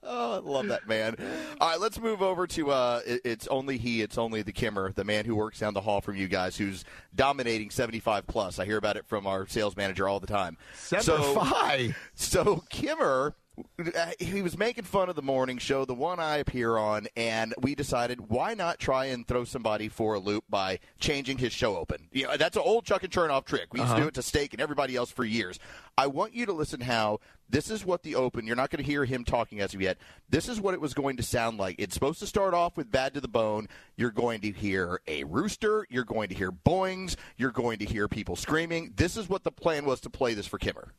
Oh, 0.03 0.35
I 0.37 0.39
love 0.39 0.69
that 0.69 0.87
man. 0.89 1.17
All 1.61 1.69
right, 1.71 1.81
let's 1.81 1.99
move 2.01 2.23
over 2.23 2.47
to 2.49 2.71
uh, 2.71 3.01
it- 3.07 3.21
it's 3.25 3.47
only 3.49 3.79
he, 3.79 4.01
it's 4.03 4.17
only 4.19 4.43
the 4.43 4.53
Kimmer, 4.53 4.93
the 4.93 5.05
man 5.05 5.25
who 5.25 5.35
works 5.35 5.59
down 5.59 5.75
the 5.75 5.81
hall 5.81 6.01
from 6.01 6.17
you 6.17 6.29
guys, 6.29 6.57
who's 6.57 6.85
dominating 7.15 7.71
seventy 7.71 8.01
five 8.01 8.27
plus. 8.27 8.59
I 8.59 8.65
hear 8.65 8.77
about 8.77 8.97
it 8.97 9.07
from 9.07 9.27
our 9.27 9.47
sales 9.47 9.77
manager 9.77 10.09
all 10.09 10.21
the 10.21 10.27
time. 10.27 10.57
So, 10.77 10.99
75? 11.01 11.97
so 12.15 12.63
Kimmer. 12.71 13.35
Uh, 13.79 14.07
He 14.19 14.43
was 14.43 14.57
making 14.59 14.85
fun 14.85 15.09
of 15.09 15.17
the 15.17 15.23
morning 15.23 15.59
show, 15.59 15.85
the 15.85 15.95
one 15.95 16.19
I 16.21 16.37
appear 16.39 16.77
on, 16.77 17.07
and 17.17 17.55
we 17.61 17.75
decided 17.75 18.29
why 18.31 18.55
not 18.55 18.79
try 18.79 19.07
and 19.07 19.27
throw 19.27 19.45
somebody 19.45 19.89
for 19.89 20.15
a 20.15 20.19
loop 20.19 20.45
by 20.49 20.81
changing 20.99 21.39
his 21.39 21.53
show 21.53 21.77
open. 21.77 22.09
You 22.13 22.25
know, 22.27 22.37
that's 22.37 22.57
an 22.57 22.63
old 22.65 22.85
Chuck 22.85 23.03
and 23.05 23.13
Chernoff 23.13 23.45
trick. 23.45 23.73
We 23.73 23.81
used 23.81 23.91
to 23.91 23.95
Uh-huh. 23.95 24.03
do 24.05 24.09
it 24.09 24.15
to 24.15 24.23
Steak 24.23 24.53
and 24.55 24.61
everybody 24.63 24.97
else 24.97 25.11
for 25.11 25.25
years. 25.25 25.59
I 25.97 26.07
want 26.09 26.35
you 26.35 26.47
to 26.47 26.53
listen 26.53 26.81
how 26.81 27.21
this 27.49 27.71
is 27.71 27.85
what 27.85 28.03
the 28.03 28.17
open. 28.17 28.47
You're 28.47 28.57
not 28.57 28.71
going 28.71 28.83
to 28.83 28.91
hear 28.91 29.05
him 29.05 29.23
talking 29.25 29.61
as 29.61 29.75
of 29.75 29.81
yet. 29.81 29.99
This 30.29 30.49
is 30.49 30.61
what 30.61 30.75
it 30.75 30.81
was 30.81 30.93
going 30.95 31.17
to 31.19 31.23
sound 31.23 31.59
like. 31.59 31.77
It's 31.79 31.95
supposed 31.95 32.19
to 32.21 32.27
start 32.27 32.55
off 32.55 32.77
with 32.77 32.91
bad 32.91 33.15
to 33.15 33.21
the 33.21 33.29
bone. 33.29 33.69
You're 33.97 34.11
going 34.11 34.41
to 34.41 34.51
hear 34.51 35.01
a 35.07 35.23
rooster. 35.25 35.87
You're 35.91 36.05
going 36.05 36.31
to 36.31 36.35
hear 36.35 36.51
boings. 36.51 37.15
You're 37.37 37.53
going 37.53 37.79
to 37.79 37.85
hear 37.85 38.09
people 38.09 38.35
screaming. 38.35 38.93
This 38.97 39.17
is 39.17 39.29
what 39.29 39.45
the 39.45 39.53
plan 39.53 39.85
was 39.85 40.01
to 40.01 40.11
play 40.11 40.35
this 40.35 40.47
for 40.49 40.59
Kimmer. 40.59 40.93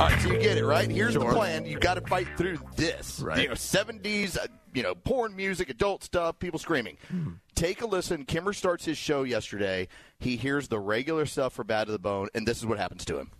All 0.00 0.08
right, 0.08 0.20
so 0.22 0.30
you 0.30 0.38
get 0.38 0.56
it, 0.56 0.64
right? 0.64 0.88
Here's 0.88 1.14
the 1.14 1.20
plan. 1.20 1.66
You 1.66 1.78
got 1.78 1.94
to 1.94 2.00
fight 2.02 2.28
through 2.36 2.58
this. 2.76 3.18
Right. 3.18 3.42
You 3.42 3.48
know, 3.48 3.54
70s, 3.54 4.38
uh, 4.38 4.46
you 4.72 4.84
know, 4.84 4.94
porn 4.94 5.34
music, 5.34 5.70
adult 5.70 6.04
stuff, 6.04 6.38
people 6.38 6.60
screaming. 6.60 6.98
Hmm. 7.08 7.30
Take 7.56 7.82
a 7.82 7.86
listen. 7.86 8.24
Kimmer 8.24 8.52
starts 8.52 8.84
his 8.84 8.96
show 8.96 9.24
yesterday. 9.24 9.88
He 10.20 10.36
hears 10.36 10.68
the 10.68 10.78
regular 10.78 11.26
stuff 11.26 11.52
for 11.52 11.64
Bad 11.64 11.86
to 11.86 11.92
the 11.92 11.98
Bone, 11.98 12.28
and 12.32 12.46
this 12.46 12.58
is 12.58 12.66
what 12.66 12.78
happens 12.78 13.04
to 13.06 13.18
him. 13.18 13.32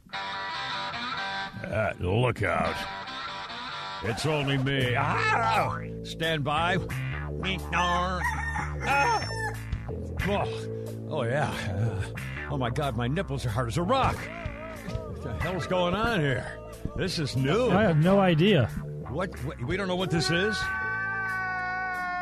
Uh, 1.65 1.93
look 2.01 2.43
out. 2.43 2.75
It's 4.03 4.27
only 4.27 4.59
me. 4.59 4.97
Ah! 4.97 5.79
Stand 6.03 6.43
by. 6.43 6.79
Ah! 8.59 9.27
Oh, 10.27 10.69
oh 11.11 11.23
yeah. 11.23 11.51
Uh, 11.51 12.03
oh, 12.51 12.59
my 12.59 12.71
God, 12.71 12.97
my 12.97 13.07
nipples 13.09 13.47
are 13.47 13.51
hard 13.51 13.69
as 13.69 13.79
a 13.79 13.83
rock. 13.83 14.17
What 14.17 15.23
the 15.23 15.33
hell's 15.35 15.67
going 15.67 15.95
on 15.95 16.21
here? 16.21 16.59
This 16.97 17.19
is 17.19 17.37
new. 17.37 17.71
I 17.71 17.83
have 17.83 17.99
no 17.99 18.21
idea. 18.21 18.67
What, 19.11 19.31
what? 19.45 19.63
We 19.65 19.77
don't 19.77 19.89
know 19.89 19.97
what 19.97 20.11
this 20.11 20.31
is? 20.31 20.57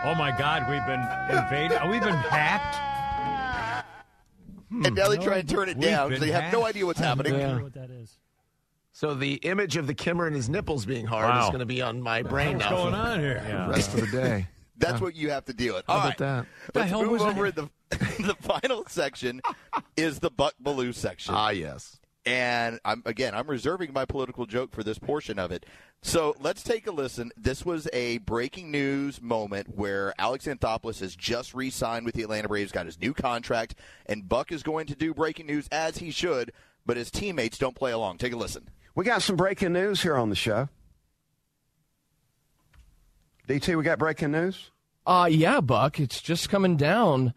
Oh, 0.04 0.14
my 0.16 0.32
God, 0.38 0.68
we've 0.70 0.86
been 0.86 1.00
invaded. 1.36 1.80
We've 1.90 2.02
been 2.02 2.14
hacked. 2.30 2.82
And 4.70 4.94
now 4.94 5.08
they 5.08 5.16
try 5.16 5.40
to 5.40 5.46
turn 5.46 5.68
it 5.68 5.80
down 5.80 6.08
because 6.08 6.20
been 6.20 6.28
they 6.28 6.40
have 6.40 6.52
no 6.52 6.64
idea 6.66 6.84
what's 6.86 7.00
I 7.00 7.06
have 7.06 7.18
no 7.18 7.24
happening. 7.24 7.46
idea 7.50 7.62
what 7.62 7.74
that 7.74 7.90
is. 7.90 8.18
So 8.92 9.14
the 9.14 9.34
image 9.34 9.76
of 9.76 9.86
the 9.86 9.94
Kimmer 9.94 10.26
and 10.26 10.34
his 10.34 10.48
nipples 10.48 10.84
being 10.86 11.06
hard 11.06 11.28
Wow. 11.28 11.42
is 11.44 11.46
going 11.48 11.60
to 11.60 11.66
be 11.66 11.82
on 11.82 12.00
my 12.02 12.22
brain 12.22 12.54
What's 12.58 12.70
now 12.70 12.76
going 12.76 12.92
for 12.94 12.98
on 13.00 13.20
here? 13.20 13.42
the 13.66 13.70
rest 13.72 13.94
of 13.94 14.00
the 14.00 14.06
day. 14.06 14.48
That's 14.78 15.00
what 15.00 15.14
you 15.14 15.30
have 15.30 15.44
to 15.46 15.52
deal 15.52 15.74
with. 15.74 15.84
How 15.86 15.94
All 15.94 15.98
about 16.00 16.08
right, 16.08 16.18
that? 16.18 16.46
The 16.72 16.78
let's 16.80 16.90
hell 16.90 17.02
move 17.02 17.10
was 17.12 17.22
that? 17.22 17.28
over. 17.30 17.50
The 17.50 17.68
the 17.90 18.36
final 18.40 18.84
section 18.88 19.40
is 19.96 20.18
the 20.18 20.30
Buck 20.30 20.54
Belue 20.62 20.94
section. 20.94 21.34
Ah, 21.34 21.50
yes. 21.50 21.98
and 22.24 22.80
I'm 22.84 23.02
again 23.06 23.34
I'm 23.34 23.46
reserving 23.48 23.92
my 23.92 24.04
political 24.04 24.44
joke 24.46 24.72
for 24.72 24.82
this 24.82 24.98
portion 24.98 25.38
of 25.38 25.52
it. 25.52 25.64
So 26.02 26.34
let's 26.40 26.62
take 26.62 26.86
a 26.86 26.90
listen. 26.92 27.30
This 27.36 27.64
was 27.64 27.88
a 27.92 28.18
breaking 28.18 28.70
news 28.70 29.20
moment 29.22 29.76
where 29.76 30.12
Alex 30.18 30.46
Anthopoulos 30.46 31.00
has 31.00 31.16
just 31.16 31.54
re-signed 31.54 32.04
with 32.04 32.14
the 32.14 32.22
Atlanta 32.22 32.48
Braves, 32.48 32.70
got 32.72 32.86
his 32.86 33.00
new 33.00 33.14
contract, 33.14 33.76
and 34.06 34.28
Buck 34.28 34.52
is 34.52 34.62
going 34.62 34.86
to 34.86 34.94
do 34.94 35.14
breaking 35.14 35.46
news 35.46 35.68
as 35.72 35.98
he 35.98 36.10
should, 36.10 36.52
but 36.84 36.96
his 36.96 37.10
teammates 37.10 37.56
don't 37.58 37.74
play 37.74 37.92
along. 37.92 38.18
Take 38.18 38.32
a 38.32 38.36
listen. 38.36 38.68
We 38.94 39.04
got 39.04 39.22
some 39.22 39.36
breaking 39.36 39.72
news 39.72 40.02
here 40.02 40.16
on 40.16 40.28
the 40.30 40.36
show. 40.36 40.68
DT, 43.46 43.76
we 43.76 43.84
got 43.84 43.98
breaking 43.98 44.32
news? 44.32 44.70
Uh 45.06 45.28
yeah, 45.30 45.60
Buck. 45.60 46.00
It's 46.00 46.20
just 46.20 46.48
coming 46.50 46.76
down 46.76 47.32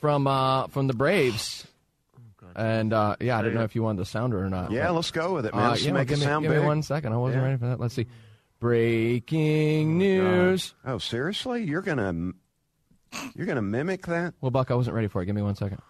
from 0.00 0.26
uh 0.26 0.66
from 0.68 0.86
the 0.86 0.94
Braves. 0.94 1.66
And 2.54 2.92
uh, 2.94 3.16
yeah, 3.20 3.38
I 3.38 3.42
didn't 3.42 3.56
know 3.56 3.64
if 3.64 3.74
you 3.74 3.82
wanted 3.82 3.98
the 4.00 4.06
sounder 4.06 4.42
or 4.42 4.48
not. 4.48 4.70
Yeah, 4.70 4.86
but- 4.86 4.94
let's 4.94 5.10
go 5.10 5.34
with 5.34 5.44
it, 5.44 5.54
man. 5.54 5.64
Uh, 5.66 5.70
Let's 5.70 5.84
yeah, 5.84 5.92
make 5.92 6.08
give 6.08 6.16
it 6.16 6.20
me, 6.20 6.24
sound 6.26 6.42
give 6.44 6.52
me 6.52 6.58
one 6.60 6.82
second. 6.82 7.12
I 7.12 7.16
wasn't 7.18 7.42
Yeah. 7.42 7.48
ready 7.48 7.58
for 7.58 7.66
that. 7.66 7.78
Let's 7.80 7.92
see. 7.94 8.06
Breaking 8.60 9.98
news. 9.98 10.74
Oh, 10.84 10.96
seriously? 10.96 11.64
You're 11.64 11.82
gonna 11.82 12.32
you're 13.34 13.44
gonna 13.46 13.60
mimic 13.60 14.06
that? 14.06 14.32
Well, 14.40 14.50
Buck, 14.50 14.70
I 14.70 14.74
wasn't 14.74 14.96
ready 14.96 15.08
for 15.08 15.20
it. 15.20 15.26
Give 15.26 15.34
me 15.36 15.42
one 15.42 15.54
second. 15.54 15.82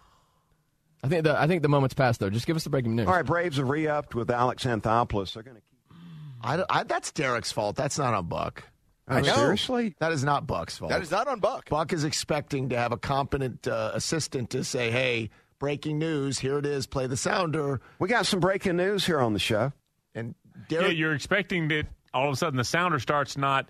I 1.03 1.07
think 1.07 1.23
the 1.23 1.39
I 1.39 1.47
think 1.47 1.61
the 1.61 1.69
moment's 1.69 1.93
passed 1.93 2.19
though. 2.19 2.29
Just 2.29 2.47
give 2.47 2.57
us 2.57 2.65
the 2.65 2.69
breaking 2.69 2.95
news. 2.97 3.07
All 3.07 3.13
right, 3.13 3.25
Braves 3.25 3.57
have 3.57 3.69
re-upped 3.69 4.13
with 4.15 4.29
Alex 4.29 4.65
Anthopoulos. 4.65 5.33
They're 5.33 5.43
gonna 5.43 5.61
keep. 5.61 5.97
I, 6.41 6.63
I- 6.69 6.83
that's 6.83 7.11
Derek's 7.13 7.51
fault. 7.53 7.77
That's 7.77 7.97
not 7.97 8.13
on 8.13 8.25
Buck. 8.25 8.63
Oh, 9.09 9.21
seriously? 9.21 9.95
That 9.99 10.11
is 10.11 10.23
not 10.23 10.45
Buck's 10.47 10.77
fault. 10.77 10.91
That 10.91 11.01
is 11.01 11.11
not 11.11 11.27
on 11.27 11.39
Buck. 11.39 11.69
Buck 11.69 11.93
is 11.93 12.03
expecting 12.03 12.69
to 12.69 12.77
have 12.77 12.91
a 12.91 12.97
competent 12.97 13.67
uh, 13.67 13.91
assistant 13.93 14.49
to 14.49 14.63
say, 14.63 14.91
"Hey, 14.91 15.29
breaking 15.59 15.97
news! 15.97 16.39
Here 16.39 16.57
it 16.57 16.65
is. 16.65 16.87
Play 16.87 17.07
the 17.07 17.15
sounder." 17.17 17.79
We 17.99 18.09
got 18.09 18.25
some 18.25 18.39
breaking 18.39 18.75
news 18.77 19.05
here 19.05 19.19
on 19.19 19.33
the 19.33 19.39
show. 19.39 19.71
And 20.13 20.35
Yeah, 20.69 20.87
you're 20.87 21.13
expecting 21.13 21.67
that 21.69 21.85
all 22.13 22.27
of 22.27 22.33
a 22.33 22.35
sudden 22.35 22.57
the 22.57 22.63
sounder 22.63 22.99
starts 22.99 23.37
not. 23.37 23.69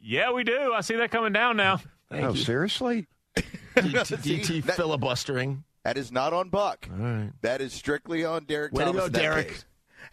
Yeah, 0.00 0.32
we 0.32 0.44
do. 0.44 0.72
I 0.74 0.80
see 0.82 0.96
that 0.96 1.10
coming 1.10 1.32
down 1.32 1.56
now. 1.56 1.78
Thank 2.10 2.24
oh, 2.24 2.32
you. 2.32 2.36
seriously? 2.36 3.06
DT 3.74 4.62
that- 4.64 4.76
filibustering. 4.76 5.64
That 5.84 5.98
is 5.98 6.10
not 6.10 6.32
on 6.32 6.48
Buck. 6.48 6.88
All 6.90 6.96
right. 6.98 7.30
That 7.42 7.60
is 7.60 7.74
strictly 7.74 8.24
on 8.24 8.44
Derek 8.44 8.72
Way 8.72 8.84
to 8.86 8.92
Thomas. 8.92 9.02
go, 9.04 9.08
Derek. 9.10 9.48
case. 9.48 9.64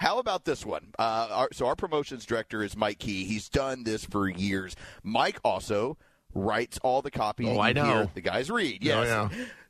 How 0.01 0.17
about 0.17 0.45
this 0.45 0.65
one? 0.65 0.87
Uh, 0.97 1.27
our, 1.29 1.49
so 1.53 1.67
our 1.67 1.75
promotions 1.75 2.25
director 2.25 2.63
is 2.63 2.75
Mike 2.75 2.97
Key. 2.97 3.23
He's 3.23 3.49
done 3.49 3.83
this 3.83 4.03
for 4.03 4.27
years. 4.27 4.75
Mike 5.03 5.39
also 5.43 5.95
writes 6.33 6.79
all 6.81 7.03
the 7.03 7.11
copy. 7.11 7.47
Oh, 7.47 7.59
I 7.59 7.71
know. 7.71 8.09
the 8.15 8.21
guys 8.21 8.49
read. 8.49 8.83
Yes. 8.83 9.07
Oh, 9.07 9.29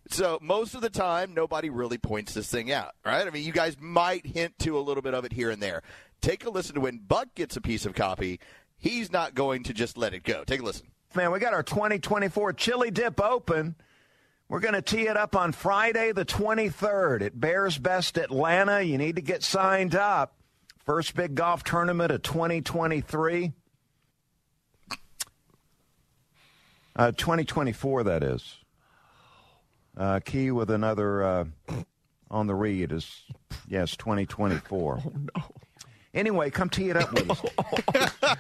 So 0.10 0.40
most 0.42 0.74
of 0.74 0.80
the 0.80 0.90
time, 0.90 1.34
nobody 1.34 1.70
really 1.70 1.98
points 1.98 2.34
this 2.34 2.50
thing 2.50 2.72
out, 2.72 2.94
right? 3.06 3.28
I 3.28 3.30
mean, 3.30 3.44
you 3.44 3.52
guys 3.52 3.76
might 3.78 4.26
hint 4.26 4.58
to 4.60 4.78
a 4.78 4.80
little 4.80 5.04
bit 5.04 5.14
of 5.14 5.26
it 5.26 5.34
here 5.34 5.50
and 5.50 5.62
there. 5.62 5.84
Take 6.22 6.46
a 6.46 6.50
listen 6.50 6.76
to 6.76 6.82
when 6.82 7.00
Buck 7.00 7.36
gets 7.36 7.58
a 7.58 7.62
piece 7.62 7.86
of 7.86 7.94
copy. 7.94 8.40
He's 8.78 9.12
not 9.12 9.36
going 9.36 9.64
to 9.64 9.74
just 9.74 9.98
let 9.98 10.14
it 10.14 10.24
go. 10.24 10.46
Take 10.46 10.62
a 10.62 10.64
listen. 10.64 10.88
Man, 11.14 11.34
we 11.34 11.40
got 11.40 11.54
our 11.54 11.62
2024 11.62 12.54
Chili 12.54 12.90
Dip 12.90 13.20
Open. 13.20 13.76
We're 14.52 14.60
going 14.60 14.74
to 14.74 14.82
tee 14.82 15.08
it 15.08 15.16
up 15.16 15.38
on 15.38 15.54
Friday, 15.54 16.12
the 16.12 16.26
23rd 16.26 17.22
at 17.22 17.40
Bears 17.40 17.78
Best 17.78 18.18
Atlanta. 18.18 18.82
You 18.82 18.98
need 18.98 19.16
to 19.16 19.22
get 19.22 19.44
signed 19.44 19.96
up. 19.96 20.36
First 20.86 21.16
big 21.16 21.36
golf 21.36 21.64
tournament 21.64 22.12
of 22.12 22.22
2023. 22.22 23.54
Uh, 26.98 27.12
2024, 27.14 28.04
that 28.04 28.24
is. 28.24 28.58
Uh, 29.96 30.20
Key 30.20 30.52
with 30.52 30.70
another 30.70 31.24
uh, 31.24 31.46
on 32.30 32.48
the 32.48 32.56
read 32.56 32.92
is 32.92 33.24
Yes, 33.70 33.96
2024. 33.96 35.02
Oh, 35.06 35.12
no. 35.16 35.44
Anyway, 36.14 36.50
come 36.50 36.70
tee 36.70 36.90
it 36.90 36.98
up 36.98 37.14
with 37.14 37.32
us. 37.32 37.42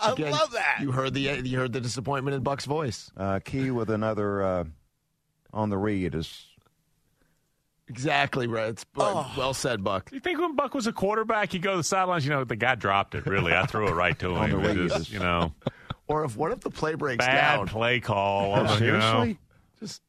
I 0.00 0.12
Again, 0.12 0.32
love 0.32 0.52
that. 0.52 0.78
You 0.80 0.92
heard 0.92 1.12
the 1.12 1.20
you 1.20 1.58
heard 1.58 1.74
the 1.74 1.80
disappointment 1.82 2.34
in 2.36 2.42
Buck's 2.42 2.64
voice. 2.64 3.10
Uh, 3.14 3.38
Key 3.44 3.70
with 3.70 3.90
another 3.90 4.42
uh, 4.42 4.64
on 5.56 5.70
the 5.70 5.78
read 5.78 6.14
is 6.14 6.46
Exactly 7.88 8.48
right. 8.48 8.70
It's 8.70 8.84
Oh. 8.96 9.32
well 9.38 9.54
said, 9.54 9.84
Buck. 9.84 10.10
You 10.12 10.18
think 10.18 10.40
when 10.40 10.56
Buck 10.56 10.74
was 10.74 10.88
a 10.88 10.92
quarterback, 10.92 11.54
you 11.54 11.60
go 11.60 11.70
to 11.72 11.76
the 11.76 11.84
sidelines, 11.84 12.24
you 12.24 12.30
know, 12.30 12.42
the 12.42 12.56
guy 12.56 12.74
dropped 12.74 13.14
it, 13.14 13.26
really. 13.26 13.52
I 13.54 13.64
threw 13.66 13.86
it 13.86 13.92
right 13.92 14.18
to 14.18 14.34
On 14.34 14.50
him. 14.50 14.62
the 14.62 14.70
It 14.84 14.88
just, 14.88 15.12
you 15.12 15.20
know, 15.20 15.52
Or 16.08 16.24
if 16.24 16.36
what 16.36 16.50
if 16.52 16.60
the 16.60 16.70
play 16.70 16.94
breaks 16.94 17.24
bad 17.24 17.56
down? 17.56 17.66
play 17.68 18.00
call. 18.00 18.52
on 18.52 18.66
the- 18.66 18.84
you 18.84 18.92
know. 18.92 19.00
seriously. 19.00 19.38
Just 19.80 20.02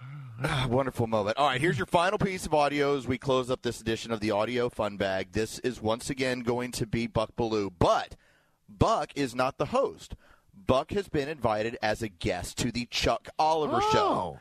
Ah, 0.42 0.66
Wonderful 0.70 1.06
moment. 1.06 1.36
All 1.36 1.46
right, 1.48 1.60
here's 1.60 1.76
your 1.78 1.86
final 1.86 2.16
piece 2.18 2.46
of 2.46 2.54
audio 2.54 2.96
as 2.96 3.06
we 3.06 3.18
close 3.18 3.50
up 3.50 3.60
this 3.62 3.80
edition 3.82 4.10
of 4.12 4.20
the 4.20 4.30
Audio 4.30 4.68
Fun 4.70 4.96
Bag. 4.96 5.32
This 5.32 5.58
is 5.60 5.82
once 5.82 6.08
again 6.10 6.40
going 6.40 6.72
to 6.72 6.86
be 6.86 7.06
Buck 7.06 7.36
Belue, 7.36 7.70
but 7.78 8.16
Buck 8.68 9.10
is 9.14 9.34
not 9.34 9.58
the 9.58 9.66
host. 9.66 10.14
Buck 10.54 10.90
has 10.92 11.08
been 11.08 11.28
invited 11.28 11.76
as 11.82 12.02
a 12.02 12.08
guest 12.08 12.56
to 12.58 12.70
the 12.72 12.86
Chuck 12.86 13.28
Oliver 13.38 13.80
Oh. 13.82 13.90
Show. 13.92 14.38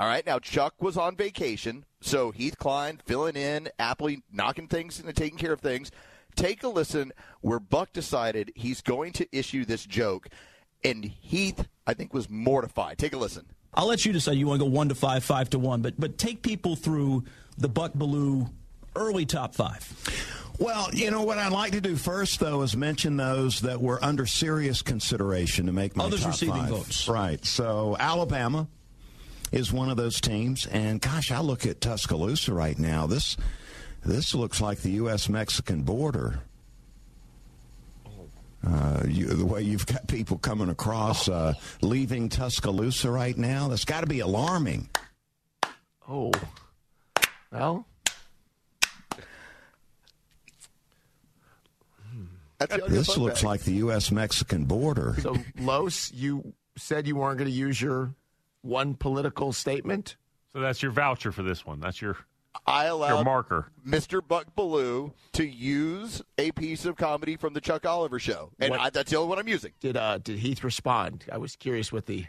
All 0.00 0.06
right, 0.06 0.24
now 0.24 0.38
Chuck 0.38 0.80
was 0.80 0.96
on 0.96 1.14
vacation, 1.14 1.84
so 2.00 2.30
Heath 2.30 2.56
Klein 2.56 3.02
filling 3.04 3.36
in, 3.36 3.68
aptly 3.78 4.22
knocking 4.32 4.66
things 4.66 4.98
and 4.98 5.14
taking 5.14 5.36
care 5.36 5.52
of 5.52 5.60
things. 5.60 5.90
Take 6.36 6.62
a 6.62 6.68
listen 6.68 7.12
where 7.42 7.60
Buck 7.60 7.92
decided 7.92 8.50
he's 8.56 8.80
going 8.80 9.12
to 9.12 9.28
issue 9.30 9.66
this 9.66 9.84
joke, 9.84 10.30
and 10.82 11.04
Heath, 11.04 11.68
I 11.86 11.92
think, 11.92 12.14
was 12.14 12.30
mortified. 12.30 12.96
Take 12.96 13.12
a 13.12 13.18
listen. 13.18 13.44
I'll 13.74 13.88
let 13.88 14.06
you 14.06 14.14
decide. 14.14 14.38
You 14.38 14.46
want 14.46 14.62
to 14.62 14.64
go 14.64 14.70
one 14.70 14.88
to 14.88 14.94
five, 14.94 15.22
five 15.22 15.50
to 15.50 15.58
one, 15.58 15.82
but 15.82 16.00
but 16.00 16.16
take 16.16 16.40
people 16.40 16.76
through 16.76 17.24
the 17.58 17.68
Buck 17.68 17.92
Belue 17.92 18.50
early 18.96 19.26
top 19.26 19.54
five. 19.54 19.86
Well, 20.58 20.88
you 20.94 21.10
know 21.10 21.24
what 21.24 21.36
I'd 21.36 21.52
like 21.52 21.72
to 21.72 21.80
do 21.82 21.94
first, 21.94 22.40
though, 22.40 22.62
is 22.62 22.74
mention 22.74 23.18
those 23.18 23.60
that 23.60 23.82
were 23.82 24.02
under 24.02 24.24
serious 24.24 24.80
consideration 24.80 25.66
to 25.66 25.72
make 25.72 25.94
my 25.94 26.04
Others 26.04 26.22
top 26.22 26.30
receiving 26.30 26.54
five. 26.54 26.70
votes. 26.70 27.06
Right. 27.06 27.44
So 27.44 27.98
Alabama 28.00 28.66
is 29.52 29.72
one 29.72 29.90
of 29.90 29.96
those 29.96 30.20
teams, 30.20 30.66
and 30.66 31.00
gosh, 31.00 31.30
I 31.30 31.40
look 31.40 31.66
at 31.66 31.80
Tuscaloosa 31.80 32.52
right 32.54 32.78
now. 32.78 33.06
This 33.06 33.36
this 34.04 34.34
looks 34.34 34.60
like 34.60 34.78
the 34.80 34.92
U.S. 34.92 35.28
Mexican 35.28 35.82
border. 35.82 36.40
Uh, 38.66 39.02
you, 39.08 39.26
the 39.26 39.44
way 39.46 39.62
you've 39.62 39.86
got 39.86 40.06
people 40.06 40.36
coming 40.36 40.68
across, 40.68 41.28
uh, 41.28 41.54
leaving 41.80 42.28
Tuscaloosa 42.28 43.10
right 43.10 43.36
now, 43.36 43.68
that's 43.68 43.86
got 43.86 44.02
to 44.02 44.06
be 44.06 44.20
alarming. 44.20 44.88
oh, 46.08 46.30
well, 47.50 47.86
That's 52.58 52.76
the 52.76 52.82
Audio 52.84 52.94
This 52.94 53.16
looks 53.16 53.40
Bag. 53.40 53.46
like 53.46 53.60
the 53.62 53.72
U.S. 53.74 54.10
Mexican 54.10 54.64
border. 54.66 55.16
so 55.22 55.36
Los, 55.58 56.12
you 56.12 56.52
said 56.76 57.06
you 57.08 57.16
weren't 57.16 57.38
going 57.38 57.50
to 57.50 57.56
use 57.56 57.80
your 57.80 58.14
one 58.62 58.94
political 58.94 59.52
statement. 59.52 60.16
So 60.52 60.60
that's 60.60 60.82
your 60.82 60.92
voucher 60.92 61.32
for 61.32 61.42
this 61.42 61.64
one. 61.64 61.80
That's 61.80 62.00
your 62.02 62.16
I 62.66 62.86
your 62.86 62.94
allow 62.94 63.22
marker. 63.22 63.70
Mr. 63.86 64.26
Buck 64.26 64.46
Belue 64.56 65.12
to 65.32 65.44
use 65.44 66.22
a 66.38 66.50
piece 66.52 66.84
of 66.84 66.96
comedy 66.96 67.36
from 67.36 67.54
the 67.54 67.60
Chuck 67.60 67.86
Oliver 67.86 68.18
Show, 68.18 68.50
and 68.58 68.74
I, 68.74 68.90
that's 68.90 69.10
the 69.10 69.16
only 69.16 69.28
one 69.28 69.38
I'm 69.38 69.48
using. 69.48 69.72
Did 69.80 69.96
uh 69.96 70.18
did 70.18 70.38
Heath 70.38 70.64
respond? 70.64 71.24
I 71.30 71.38
was 71.38 71.56
curious 71.56 71.92
with 71.92 72.06
the 72.06 72.26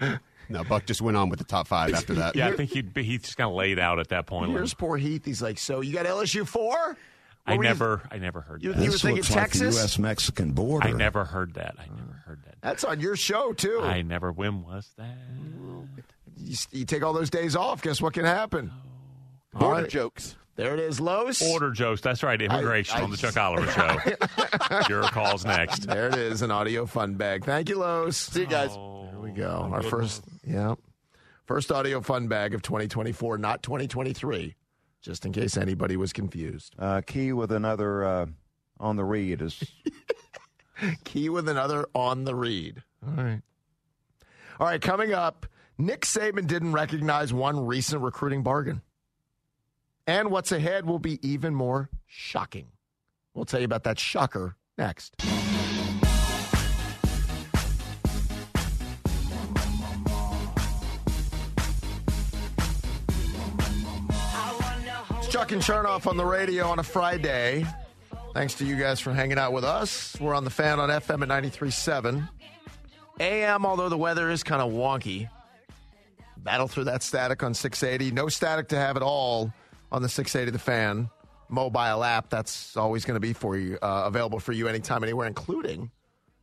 No, 0.48 0.62
Buck 0.64 0.84
just 0.86 1.00
went 1.00 1.16
on 1.16 1.30
with 1.30 1.38
the 1.38 1.44
top 1.44 1.66
five 1.66 1.94
after 1.94 2.14
that. 2.14 2.36
Yeah, 2.36 2.48
I 2.48 2.52
think 2.52 2.70
he'd 2.70 2.92
be, 2.92 3.02
he's 3.02 3.22
just 3.22 3.36
kind 3.36 3.48
of 3.48 3.56
laid 3.56 3.78
out 3.78 3.98
at 3.98 4.08
that 4.08 4.26
point. 4.26 4.50
Here's 4.50 4.74
poor 4.74 4.96
Heath. 4.96 5.24
He's 5.24 5.40
like, 5.40 5.58
so 5.58 5.80
you 5.80 5.94
got 5.94 6.06
LSU 6.06 6.46
four? 6.46 6.96
I 7.46 7.52
What 7.52 7.58
were 7.58 7.64
you- 7.64 7.68
never, 7.70 8.02
I 8.10 8.18
never 8.18 8.40
heard 8.40 8.62
You- 8.62 8.72
that. 8.72 8.78
you 8.78 8.86
were 8.86 8.92
This 8.92 9.02
thinking 9.02 9.16
looks 9.16 9.30
like 9.34 9.50
the 9.52 9.58
Texas? 9.58 9.76
U.S. 9.76 9.98
Mexican 9.98 10.52
border. 10.52 10.88
I 10.88 10.92
never 10.92 11.24
heard 11.26 11.54
that. 11.54 11.74
I 11.78 11.86
never 11.94 12.22
heard 12.26 12.42
that. 12.46 12.54
That's 12.62 12.84
on 12.84 13.00
your 13.00 13.16
show 13.16 13.52
too. 13.52 13.80
I 13.82 14.00
never. 14.02 14.32
When 14.32 14.62
was 14.62 14.90
that? 14.96 15.16
You, 16.36 16.56
you 16.72 16.84
take 16.84 17.02
all 17.02 17.12
those 17.12 17.30
days 17.30 17.54
off. 17.56 17.82
Guess 17.82 18.00
what 18.00 18.14
can 18.14 18.24
happen? 18.24 18.70
Oh, 19.54 19.58
all 19.58 19.60
Border 19.68 19.82
right. 19.82 19.90
jokes. 19.90 20.36
There 20.56 20.72
it 20.74 20.80
is, 20.80 21.00
Los. 21.00 21.40
Border 21.40 21.70
jokes. 21.72 22.00
That's 22.00 22.22
right. 22.22 22.40
Immigration 22.40 22.98
I- 22.98 23.02
on 23.02 23.10
the 23.10 23.16
Chuck 23.16 23.36
Oliver 23.36 23.70
Show. 23.70 23.98
Your 24.88 25.02
calls 25.02 25.44
next. 25.44 25.86
There 25.86 26.08
it 26.08 26.14
is, 26.14 26.42
an 26.42 26.50
audio 26.50 26.86
fun 26.86 27.14
bag. 27.14 27.44
Thank 27.44 27.68
you, 27.68 27.76
Los. 27.78 28.16
See 28.16 28.40
you 28.40 28.46
guys. 28.46 28.70
Oh, 28.72 29.08
Here 29.10 29.18
we 29.20 29.30
go. 29.32 29.68
Our 29.72 29.82
first, 29.82 30.22
yeah, 30.46 30.74
first 31.46 31.72
audio 31.72 32.00
fun 32.00 32.28
bag 32.28 32.54
of 32.54 32.62
2024, 32.62 33.36
not 33.38 33.62
2023. 33.62 34.54
Just 35.04 35.26
in 35.26 35.32
case 35.32 35.58
anybody 35.58 35.98
was 35.98 36.14
confused. 36.14 36.74
Uh, 36.78 37.02
Key 37.06 37.34
with 37.34 37.52
another 37.52 38.04
uh, 38.04 38.26
on 38.80 38.96
the 38.96 39.04
read 39.04 39.42
is 39.42 39.62
Key 41.04 41.28
with 41.28 41.46
another 41.46 41.86
on 41.94 42.24
the 42.24 42.34
read. 42.34 42.82
All 43.06 43.22
right. 43.22 43.42
All 44.58 44.66
right, 44.66 44.80
coming 44.80 45.12
up, 45.12 45.46
Nick 45.76 46.02
Saban 46.02 46.46
didn't 46.46 46.72
recognize 46.72 47.34
one 47.34 47.66
recent 47.66 48.00
recruiting 48.00 48.42
bargain. 48.42 48.80
And 50.06 50.30
what's 50.30 50.52
ahead 50.52 50.86
will 50.86 50.98
be 50.98 51.18
even 51.26 51.54
more 51.54 51.90
shocking. 52.06 52.68
We'll 53.34 53.44
tell 53.44 53.60
you 53.60 53.66
about 53.66 53.84
that 53.84 53.98
shocker 53.98 54.56
next. 54.78 55.16
Chuck 65.34 65.50
and 65.50 65.60
Chernoff 65.60 66.06
on 66.06 66.16
the 66.16 66.24
radio 66.24 66.68
on 66.68 66.78
a 66.78 66.82
Friday. 66.84 67.66
Thanks 68.34 68.54
to 68.54 68.64
you 68.64 68.76
guys 68.76 69.00
for 69.00 69.12
hanging 69.12 69.36
out 69.36 69.52
with 69.52 69.64
us. 69.64 70.16
We're 70.20 70.32
on 70.32 70.44
the 70.44 70.50
fan 70.50 70.78
on 70.78 70.90
FM 70.90 71.22
at 71.22 71.28
93.7. 71.28 72.28
AM, 73.18 73.66
although 73.66 73.88
the 73.88 73.98
weather 73.98 74.30
is 74.30 74.44
kind 74.44 74.62
of 74.62 74.70
wonky. 74.70 75.28
Battle 76.36 76.68
through 76.68 76.84
that 76.84 77.02
static 77.02 77.42
on 77.42 77.52
680. 77.52 78.12
No 78.14 78.28
static 78.28 78.68
to 78.68 78.76
have 78.76 78.96
at 78.96 79.02
all 79.02 79.52
on 79.90 80.02
the 80.02 80.08
680 80.08 80.52
The 80.52 80.58
Fan 80.60 81.10
mobile 81.48 82.04
app. 82.04 82.30
That's 82.30 82.76
always 82.76 83.04
going 83.04 83.16
to 83.16 83.20
be 83.20 83.32
for 83.32 83.56
you, 83.56 83.76
uh, 83.82 84.04
available 84.06 84.38
for 84.38 84.52
you 84.52 84.68
anytime, 84.68 85.02
anywhere, 85.02 85.26
including 85.26 85.90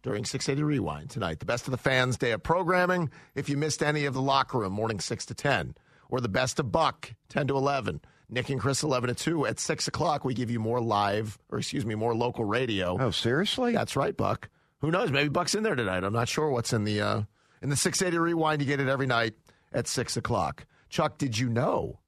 during 0.04 0.26
680 0.26 0.64
Rewind 0.66 1.10
tonight. 1.10 1.39
The 1.39 1.46
best 1.46 1.66
of 1.66 1.72
the 1.72 1.78
fans' 1.78 2.18
day 2.18 2.32
of 2.32 2.44
programming. 2.44 3.10
If 3.36 3.48
you 3.48 3.56
missed 3.56 3.82
any 3.82 4.04
of 4.04 4.14
the 4.14 4.22
locker 4.22 4.58
room, 4.58 4.74
morning 4.74 5.00
6 5.00 5.28
to 5.28 5.34
10, 5.34 5.76
or 6.10 6.20
the 6.20 6.28
best 6.28 6.60
of 6.60 6.74
Buck, 6.74 7.14
10 7.30 7.48
to 7.48 7.56
11. 7.56 8.02
Nick 8.32 8.50
and 8.50 8.60
Chris, 8.60 8.82
11 8.82 9.10
to 9.10 9.14
2. 9.16 9.46
At 9.46 9.60
6 9.60 9.88
o'clock, 9.90 10.24
we 10.26 10.34
give 10.34 10.50
you 10.50 10.60
more 10.60 10.80
live, 10.80 11.38
or 11.50 11.60
excuse 11.60 11.86
me, 11.86 11.96
more 11.96 12.16
local 12.16 12.46
radio. 12.46 12.98
Oh, 13.00 13.12
seriously? 13.12 13.74
That's 13.74 13.96
right, 13.96 14.16
Buck. 14.16 14.50
Who 14.80 14.90
knows? 14.90 15.12
Maybe 15.12 15.30
Buck's 15.30 15.54
in 15.54 15.64
there 15.64 15.76
tonight. 15.76 16.04
I'm 16.04 16.14
not 16.14 16.30
sure 16.30 16.50
what's 16.50 16.74
in 16.74 16.86
the 16.86 17.02
uh, 17.02 17.22
in 17.62 17.70
the 17.70 17.76
680 17.76 18.18
Rewind. 18.18 18.62
You 18.62 18.68
get 18.68 18.80
it 18.80 18.88
every 18.88 19.06
night 19.06 19.34
at 19.74 19.88
6 19.88 20.18
o'clock. 20.18 20.66
Chuck, 20.90 21.18
did 21.18 21.38
you 21.38 21.50
know 21.50 22.00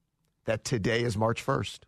that 0.46 0.64
today 0.64 1.04
is 1.04 1.16
March 1.18 1.46
1st? 1.46 1.80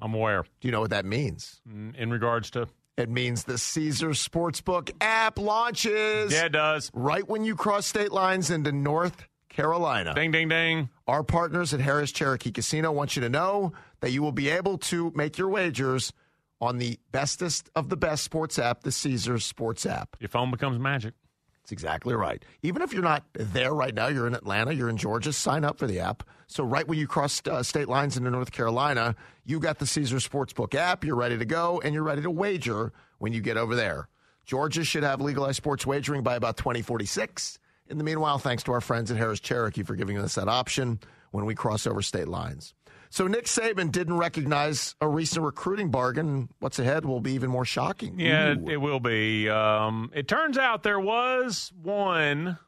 I'm 0.00 0.14
aware. 0.14 0.44
Do 0.60 0.68
you 0.68 0.72
know 0.72 0.80
what 0.80 0.90
that 0.90 1.04
means? 1.04 1.60
Mm, 1.68 1.96
In 1.96 2.10
regards 2.10 2.50
to, 2.52 2.68
It 2.96 3.08
means 3.10 3.44
the 3.44 3.58
Caesars 3.58 4.26
Sportsbook 4.26 4.90
app 5.00 5.38
launches. 5.38 6.32
yeah, 6.32 6.44
it 6.46 6.52
does. 6.52 6.90
Right 6.94 7.26
when 7.28 7.44
you 7.44 7.56
cross 7.56 7.86
state 7.86 8.12
lines 8.12 8.50
into 8.50 8.70
North 8.72 9.26
Carolina. 9.58 10.14
Ding, 10.14 10.30
ding, 10.30 10.48
ding. 10.48 10.88
Our 11.08 11.24
partners 11.24 11.74
at 11.74 11.80
Harrah's 11.80 12.12
Cherokee 12.12 12.52
Casino 12.52 12.92
want 12.92 13.16
you 13.16 13.22
to 13.22 13.28
know 13.28 13.72
that 13.98 14.12
you 14.12 14.22
will 14.22 14.30
be 14.30 14.48
able 14.50 14.78
to 14.78 15.12
make 15.16 15.36
your 15.36 15.48
wagers 15.48 16.12
on 16.60 16.78
the 16.78 16.96
bestest 17.10 17.68
of 17.74 17.88
the 17.88 17.96
best 17.96 18.22
sports 18.22 18.56
app, 18.60 18.84
the 18.84 18.92
Caesars 18.92 19.44
Sports 19.44 19.84
app. 19.84 20.16
Your 20.20 20.28
phone 20.28 20.52
becomes 20.52 20.78
magic. 20.78 21.14
That's 21.60 21.72
exactly 21.72 22.14
right. 22.14 22.44
Even 22.62 22.82
if 22.82 22.92
you're 22.92 23.02
not 23.02 23.24
there 23.34 23.74
right 23.74 23.92
now, 23.92 24.06
you're 24.06 24.28
in 24.28 24.34
Atlanta, 24.34 24.72
you're 24.72 24.88
in 24.88 24.96
Georgia, 24.96 25.32
sign 25.32 25.64
up 25.64 25.76
for 25.76 25.88
the 25.88 25.98
app. 25.98 26.22
So 26.46 26.62
right 26.62 26.86
when 26.86 27.00
you 27.00 27.08
cross 27.08 27.42
uh, 27.50 27.64
state 27.64 27.88
lines 27.88 28.16
into 28.16 28.30
North 28.30 28.52
Carolina, 28.52 29.16
you 29.44 29.58
got 29.58 29.80
the 29.80 29.86
Caesar 29.86 30.18
Sportsbook 30.18 30.76
app, 30.76 31.04
you're 31.04 31.16
ready 31.16 31.36
to 31.36 31.44
go, 31.44 31.80
and 31.82 31.94
you're 31.94 32.04
ready 32.04 32.22
to 32.22 32.30
wager 32.30 32.92
when 33.18 33.32
you 33.32 33.40
get 33.40 33.56
over 33.56 33.74
there. 33.74 34.08
Georgia 34.46 34.84
should 34.84 35.02
have 35.02 35.20
legalized 35.20 35.56
sports 35.56 35.84
wagering 35.84 36.22
by 36.22 36.36
about 36.36 36.56
2046. 36.58 37.58
In 37.90 37.98
the 37.98 38.04
meanwhile, 38.04 38.38
thanks 38.38 38.62
to 38.64 38.72
our 38.72 38.80
friends 38.80 39.10
at 39.10 39.16
Harrah's 39.16 39.40
Cherokee 39.40 39.82
for 39.82 39.96
giving 39.96 40.18
us 40.18 40.34
that 40.34 40.48
option 40.48 41.00
when 41.30 41.44
we 41.44 41.54
cross 41.54 41.86
over 41.86 42.02
state 42.02 42.28
lines. 42.28 42.74
So 43.10 43.26
Nick 43.26 43.46
Saban 43.46 43.90
didn't 43.90 44.18
recognize 44.18 44.94
a 45.00 45.08
recent 45.08 45.44
recruiting 45.44 45.90
bargain. 45.90 46.50
What's 46.58 46.78
ahead 46.78 47.06
will 47.06 47.20
be 47.20 47.32
even 47.32 47.48
more 47.50 47.64
shocking. 47.64 48.20
Yeah, 48.20 48.48
Ooh. 48.48 48.52
it, 48.52 48.72
it 48.72 48.76
will 48.76 49.00
be. 49.00 49.48
Um, 49.48 50.10
it 50.14 50.28
turns 50.28 50.58
out 50.58 50.82
there 50.82 51.00
was 51.00 51.72
one. 51.82 52.58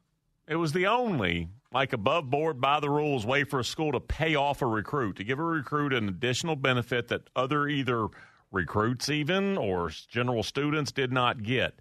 It 0.49 0.57
was 0.57 0.73
the 0.73 0.87
only, 0.87 1.49
like 1.73 1.93
above 1.93 2.31
board, 2.31 2.61
by 2.61 2.81
the 2.81 2.89
rules, 2.89 3.27
way 3.27 3.45
for 3.45 3.61
a 3.61 3.65
school 3.65 3.93
to 3.93 4.01
pay 4.01 4.35
off 4.35 4.63
a 4.63 4.67
recruit, 4.67 5.17
to 5.17 5.25
give 5.25 5.39
a 5.39 5.45
recruit 5.45 5.93
an 5.93 6.09
additional 6.09 6.57
benefit 6.57 7.09
that 7.09 7.29
other 7.37 7.69
either 7.69 8.09
recruits, 8.51 9.11
even, 9.11 9.59
or 9.59 9.91
general 10.09 10.43
students 10.43 10.91
did 10.91 11.13
not 11.13 11.43
get. 11.43 11.79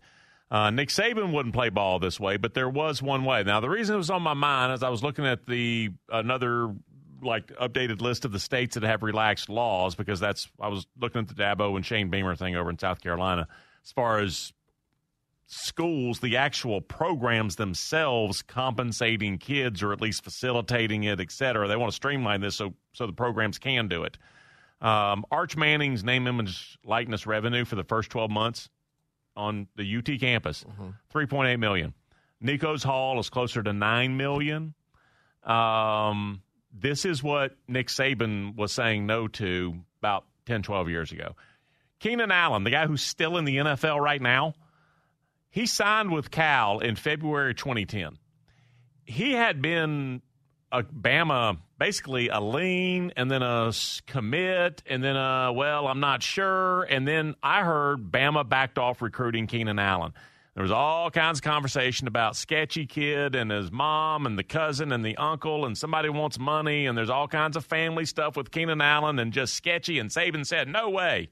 Uh, 0.51 0.71
Nick 0.71 0.89
Saban 0.89 1.31
wouldn't 1.31 1.53
play 1.53 1.69
ball 1.69 1.99
this 1.99 2.19
way, 2.19 2.37
but 2.37 2.55
there 2.55 2.69
was 2.69 3.01
one 3.01 3.23
way. 3.23 3.43
Now, 3.43 3.59
the 3.59 3.69
reason 3.69 3.93
it 3.93 3.99
was 3.99 4.09
on 4.09 4.23
my 4.23 4.33
mind 4.33 4.73
is 4.73 4.81
I 4.81 4.89
was 4.89 5.03
looking 5.03 5.25
at 5.25 5.45
the 5.45 5.89
another 6.11 6.73
like 7.21 7.47
updated 7.57 8.01
list 8.01 8.25
of 8.25 8.31
the 8.31 8.39
states 8.39 8.75
that 8.75 8.83
have 8.83 9.03
relaxed 9.03 9.49
laws 9.49 9.93
because 9.93 10.19
that's 10.19 10.49
I 10.59 10.69
was 10.69 10.87
looking 10.99 11.21
at 11.21 11.27
the 11.27 11.33
Dabo 11.35 11.75
and 11.75 11.85
Shane 11.85 12.09
Beamer 12.09 12.35
thing 12.35 12.55
over 12.55 12.69
in 12.69 12.79
South 12.79 13.01
Carolina 13.01 13.47
as 13.83 13.91
far 13.91 14.19
as 14.19 14.53
schools, 15.47 16.19
the 16.19 16.37
actual 16.37 16.79
programs 16.79 17.55
themselves 17.55 18.41
compensating 18.41 19.37
kids 19.37 19.83
or 19.83 19.91
at 19.91 19.99
least 19.99 20.23
facilitating 20.23 21.03
it, 21.03 21.19
et 21.19 21.31
cetera. 21.31 21.67
They 21.67 21.75
want 21.75 21.91
to 21.91 21.95
streamline 21.95 22.41
this 22.41 22.55
so 22.55 22.73
so 22.93 23.05
the 23.05 23.13
programs 23.13 23.59
can 23.59 23.87
do 23.87 24.03
it. 24.03 24.17
Um, 24.81 25.25
Arch 25.29 25.57
Manning's 25.57 26.03
name, 26.03 26.25
image, 26.25 26.77
likeness 26.85 27.27
revenue 27.27 27.65
for 27.65 27.75
the 27.75 27.83
first 27.83 28.09
12 28.09 28.31
months 28.31 28.69
on 29.39 29.67
the 29.75 29.97
UT 29.97 30.19
campus, 30.19 30.65
3.8 31.13 31.59
million. 31.59 31.93
Nico's 32.41 32.83
Hall 32.83 33.19
is 33.19 33.29
closer 33.29 33.63
to 33.63 33.73
9 33.73 34.17
million. 34.17 34.73
Um, 35.43 36.41
this 36.73 37.05
is 37.05 37.23
what 37.23 37.55
Nick 37.67 37.87
Saban 37.87 38.55
was 38.55 38.71
saying 38.71 39.05
no 39.05 39.27
to 39.29 39.75
about 40.01 40.25
10, 40.45 40.61
12 40.63 40.89
years 40.89 41.11
ago. 41.11 41.35
Keenan 41.99 42.31
Allen, 42.31 42.63
the 42.63 42.69
guy 42.69 42.85
who's 42.85 43.01
still 43.01 43.37
in 43.37 43.45
the 43.45 43.57
NFL 43.57 43.99
right 43.99 44.21
now, 44.21 44.53
he 45.49 45.65
signed 45.65 46.11
with 46.11 46.31
Cal 46.31 46.79
in 46.79 46.95
February 46.95 47.55
2010. 47.55 48.17
He 49.05 49.33
had 49.33 49.61
been 49.61 50.21
a 50.71 50.83
Bama, 50.83 51.57
basically 51.79 52.27
a 52.27 52.39
lean, 52.39 53.13
and 53.15 53.31
then 53.31 53.41
a 53.41 53.71
commit, 54.05 54.83
and 54.85 55.03
then 55.03 55.15
a 55.15 55.51
well, 55.53 55.87
I'm 55.87 56.01
not 56.01 56.21
sure, 56.21 56.83
and 56.83 57.07
then 57.07 57.35
I 57.41 57.63
heard 57.63 58.11
Bama 58.11 58.47
backed 58.47 58.77
off 58.77 59.01
recruiting 59.01 59.47
Keenan 59.47 59.79
Allen. 59.79 60.13
There 60.55 60.63
was 60.63 60.71
all 60.71 61.09
kinds 61.09 61.39
of 61.39 61.43
conversation 61.43 62.07
about 62.07 62.35
sketchy 62.35 62.85
kid 62.85 63.33
and 63.33 63.49
his 63.49 63.71
mom 63.71 64.25
and 64.25 64.37
the 64.37 64.43
cousin 64.43 64.91
and 64.91 65.05
the 65.05 65.15
uncle, 65.15 65.65
and 65.65 65.77
somebody 65.77 66.09
wants 66.09 66.37
money, 66.37 66.85
and 66.85 66.97
there's 66.97 67.09
all 67.09 67.29
kinds 67.29 67.55
of 67.55 67.65
family 67.65 68.05
stuff 68.05 68.35
with 68.35 68.51
Keenan 68.51 68.81
Allen 68.81 69.19
and 69.19 69.31
just 69.31 69.53
sketchy. 69.53 69.99
And 69.99 70.09
Saban 70.09 70.45
said, 70.45 70.67
"No 70.67 70.89
way." 70.89 71.29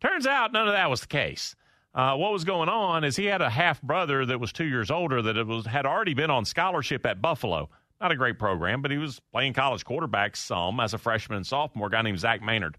Turns 0.00 0.26
out 0.26 0.52
none 0.52 0.68
of 0.68 0.74
that 0.74 0.90
was 0.90 1.00
the 1.00 1.06
case. 1.06 1.56
Uh, 1.94 2.16
what 2.16 2.32
was 2.32 2.44
going 2.44 2.68
on 2.68 3.04
is 3.04 3.16
he 3.16 3.24
had 3.26 3.40
a 3.40 3.48
half 3.48 3.80
brother 3.80 4.26
that 4.26 4.40
was 4.40 4.52
two 4.52 4.66
years 4.66 4.90
older 4.90 5.22
that 5.22 5.46
was 5.46 5.64
had 5.64 5.86
already 5.86 6.12
been 6.12 6.30
on 6.30 6.44
scholarship 6.44 7.06
at 7.06 7.22
Buffalo. 7.22 7.70
Not 8.00 8.12
a 8.12 8.16
great 8.16 8.38
program, 8.38 8.82
but 8.82 8.90
he 8.90 8.98
was 8.98 9.20
playing 9.32 9.52
college 9.52 9.84
quarterback 9.84 10.36
some 10.36 10.80
as 10.80 10.94
a 10.94 10.98
freshman 10.98 11.36
and 11.36 11.46
sophomore. 11.46 11.88
Guy 11.88 12.02
named 12.02 12.18
Zach 12.18 12.42
Maynard. 12.42 12.76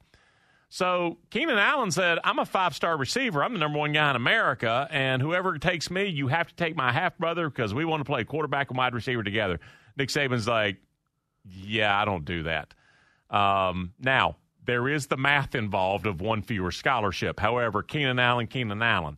So 0.70 1.18
Keenan 1.30 1.58
Allen 1.58 1.92
said, 1.92 2.20
"I'm 2.24 2.40
a 2.40 2.46
five 2.46 2.76
star 2.76 2.98
receiver. 2.98 3.44
I'm 3.44 3.54
the 3.54 3.60
number 3.60 3.80
one 3.80 3.94
guy 3.94 4.10
in 4.10 4.16
America, 4.16 4.88
and 4.92 5.22
whoever 5.22 5.58
takes 5.58 5.90
me, 5.90 6.06
you 6.08 6.28
have 6.28 6.48
to 6.48 6.56
take 6.56 6.76
my 6.76 6.92
half 6.92 7.18
brother 7.18 7.50
because 7.50 7.74
we 7.74 7.86
want 7.86 8.02
to 8.02 8.06
play 8.06 8.24
quarterback 8.24 8.70
and 8.70 8.78
wide 8.78 8.94
receiver 8.94 9.24
together." 9.24 9.60
Nick 9.96 10.10
Saban's 10.10 10.48
like, 10.48 10.78
"Yeah, 11.46 11.98
I 12.00 12.04
don't 12.06 12.26
do 12.26 12.44
that." 12.44 12.74
Um, 13.30 13.94
now 14.00 14.36
there 14.66 14.88
is 14.90 15.08
the 15.08 15.18
math 15.18 15.56
involved 15.56 16.08
of 16.08 16.20
one 16.22 16.42
fewer 16.42 16.72
scholarship. 16.72 17.40
However, 17.40 17.84
Keenan 17.84 18.20
Allen, 18.20 18.48
Keenan 18.48 18.82
Allen. 18.82 19.18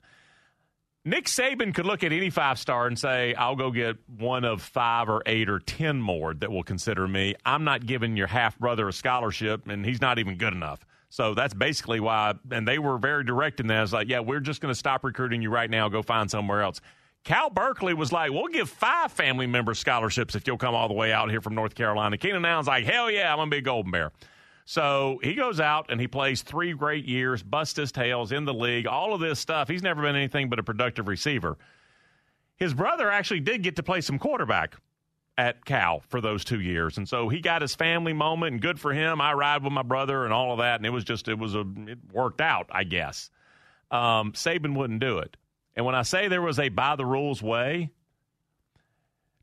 Nick 1.07 1.27
Saban 1.27 1.73
could 1.73 1.85
look 1.85 2.03
at 2.03 2.11
any 2.11 2.29
five 2.29 2.59
star 2.59 2.85
and 2.85 2.99
say, 2.99 3.33
I'll 3.35 3.55
go 3.55 3.71
get 3.71 3.95
one 4.17 4.43
of 4.43 4.61
five 4.61 5.07
or 5.07 5.23
eight 5.25 5.47
or 5.47 5.57
10 5.57 6.01
more 6.01 6.33
that 6.33 6.51
will 6.51 6.63
consider 6.63 7.07
me. 7.07 7.33
I'm 7.45 7.63
not 7.63 7.85
giving 7.85 8.17
your 8.17 8.27
half 8.27 8.59
brother 8.59 8.89
a 8.89 8.91
scholarship, 8.91 9.69
and 9.69 9.85
he's 9.85 10.01
not 10.01 10.19
even 10.19 10.35
good 10.35 10.51
enough. 10.51 10.85
So 11.07 11.33
that's 11.33 11.53
basically 11.53 12.01
why, 12.01 12.33
and 12.51 12.67
they 12.67 12.77
were 12.77 12.97
very 12.97 13.23
direct 13.23 13.61
in 13.61 13.67
that. 13.67 13.83
It's 13.83 13.93
like, 13.93 14.09
yeah, 14.09 14.19
we're 14.19 14.41
just 14.41 14.59
going 14.59 14.73
to 14.73 14.77
stop 14.77 15.05
recruiting 15.05 15.41
you 15.41 15.49
right 15.49 15.69
now. 15.69 15.87
Go 15.87 16.01
find 16.01 16.29
somewhere 16.29 16.61
else. 16.61 16.81
Cal 17.23 17.49
Berkeley 17.49 17.93
was 17.93 18.11
like, 18.11 18.31
we'll 18.31 18.47
give 18.47 18.69
five 18.69 19.09
family 19.13 19.47
member 19.47 19.75
scholarships 19.75 20.35
if 20.35 20.45
you'll 20.45 20.57
come 20.57 20.75
all 20.75 20.89
the 20.89 20.93
way 20.93 21.13
out 21.13 21.29
here 21.29 21.39
from 21.39 21.55
North 21.55 21.73
Carolina. 21.73 22.17
Keenan 22.17 22.43
Allen's 22.43 22.67
like, 22.67 22.83
hell 22.83 23.09
yeah, 23.09 23.31
I'm 23.31 23.37
going 23.37 23.49
to 23.49 23.55
be 23.55 23.59
a 23.59 23.61
Golden 23.61 23.91
Bear. 23.91 24.11
So 24.69 25.17
he 25.23 25.33
goes 25.33 25.61
out 25.61 25.85
and 25.87 26.01
he 26.01 26.09
plays 26.09 26.41
three 26.41 26.73
great 26.73 27.05
years, 27.05 27.41
busts 27.41 27.77
his 27.77 27.89
tails 27.89 28.33
in 28.33 28.43
the 28.43 28.53
league, 28.53 28.85
all 28.85 29.13
of 29.13 29.21
this 29.21 29.39
stuff. 29.39 29.69
He's 29.69 29.81
never 29.81 30.01
been 30.01 30.17
anything 30.17 30.49
but 30.49 30.59
a 30.59 30.63
productive 30.63 31.07
receiver. 31.07 31.57
His 32.57 32.73
brother 32.73 33.09
actually 33.09 33.39
did 33.39 33.63
get 33.63 33.77
to 33.77 33.83
play 33.83 34.01
some 34.01 34.19
quarterback 34.19 34.75
at 35.37 35.63
Cal 35.63 36.01
for 36.09 36.19
those 36.19 36.43
two 36.43 36.59
years. 36.59 36.97
And 36.97 37.07
so 37.07 37.29
he 37.29 37.39
got 37.39 37.61
his 37.61 37.75
family 37.75 38.11
moment 38.11 38.51
and 38.51 38.61
good 38.61 38.77
for 38.77 38.91
him. 38.91 39.21
I 39.21 39.31
ride 39.31 39.63
with 39.63 39.71
my 39.71 39.83
brother 39.83 40.25
and 40.25 40.33
all 40.33 40.51
of 40.51 40.57
that. 40.57 40.75
And 40.75 40.85
it 40.85 40.89
was 40.89 41.05
just, 41.05 41.29
it 41.29 41.39
was 41.39 41.55
a, 41.55 41.63
it 41.87 41.99
worked 42.11 42.41
out, 42.41 42.67
I 42.69 42.83
guess. 42.83 43.29
Um, 43.89 44.33
Saban 44.33 44.75
wouldn't 44.75 44.99
do 44.99 45.19
it. 45.19 45.37
And 45.77 45.85
when 45.85 45.95
I 45.95 46.01
say 46.01 46.27
there 46.27 46.41
was 46.41 46.59
a 46.59 46.67
by 46.67 46.97
the 46.97 47.05
rules 47.05 47.41
way, 47.41 47.91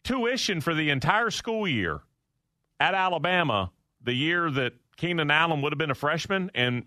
tuition 0.02 0.60
for 0.60 0.74
the 0.74 0.90
entire 0.90 1.30
school 1.30 1.66
year 1.66 2.02
at 2.78 2.92
Alabama, 2.92 3.70
the 4.02 4.12
year 4.12 4.50
that 4.50 4.74
Keenan 4.96 5.30
Allen 5.30 5.62
would 5.62 5.72
have 5.72 5.78
been 5.78 5.90
a 5.90 5.94
freshman 5.94 6.50
and 6.54 6.84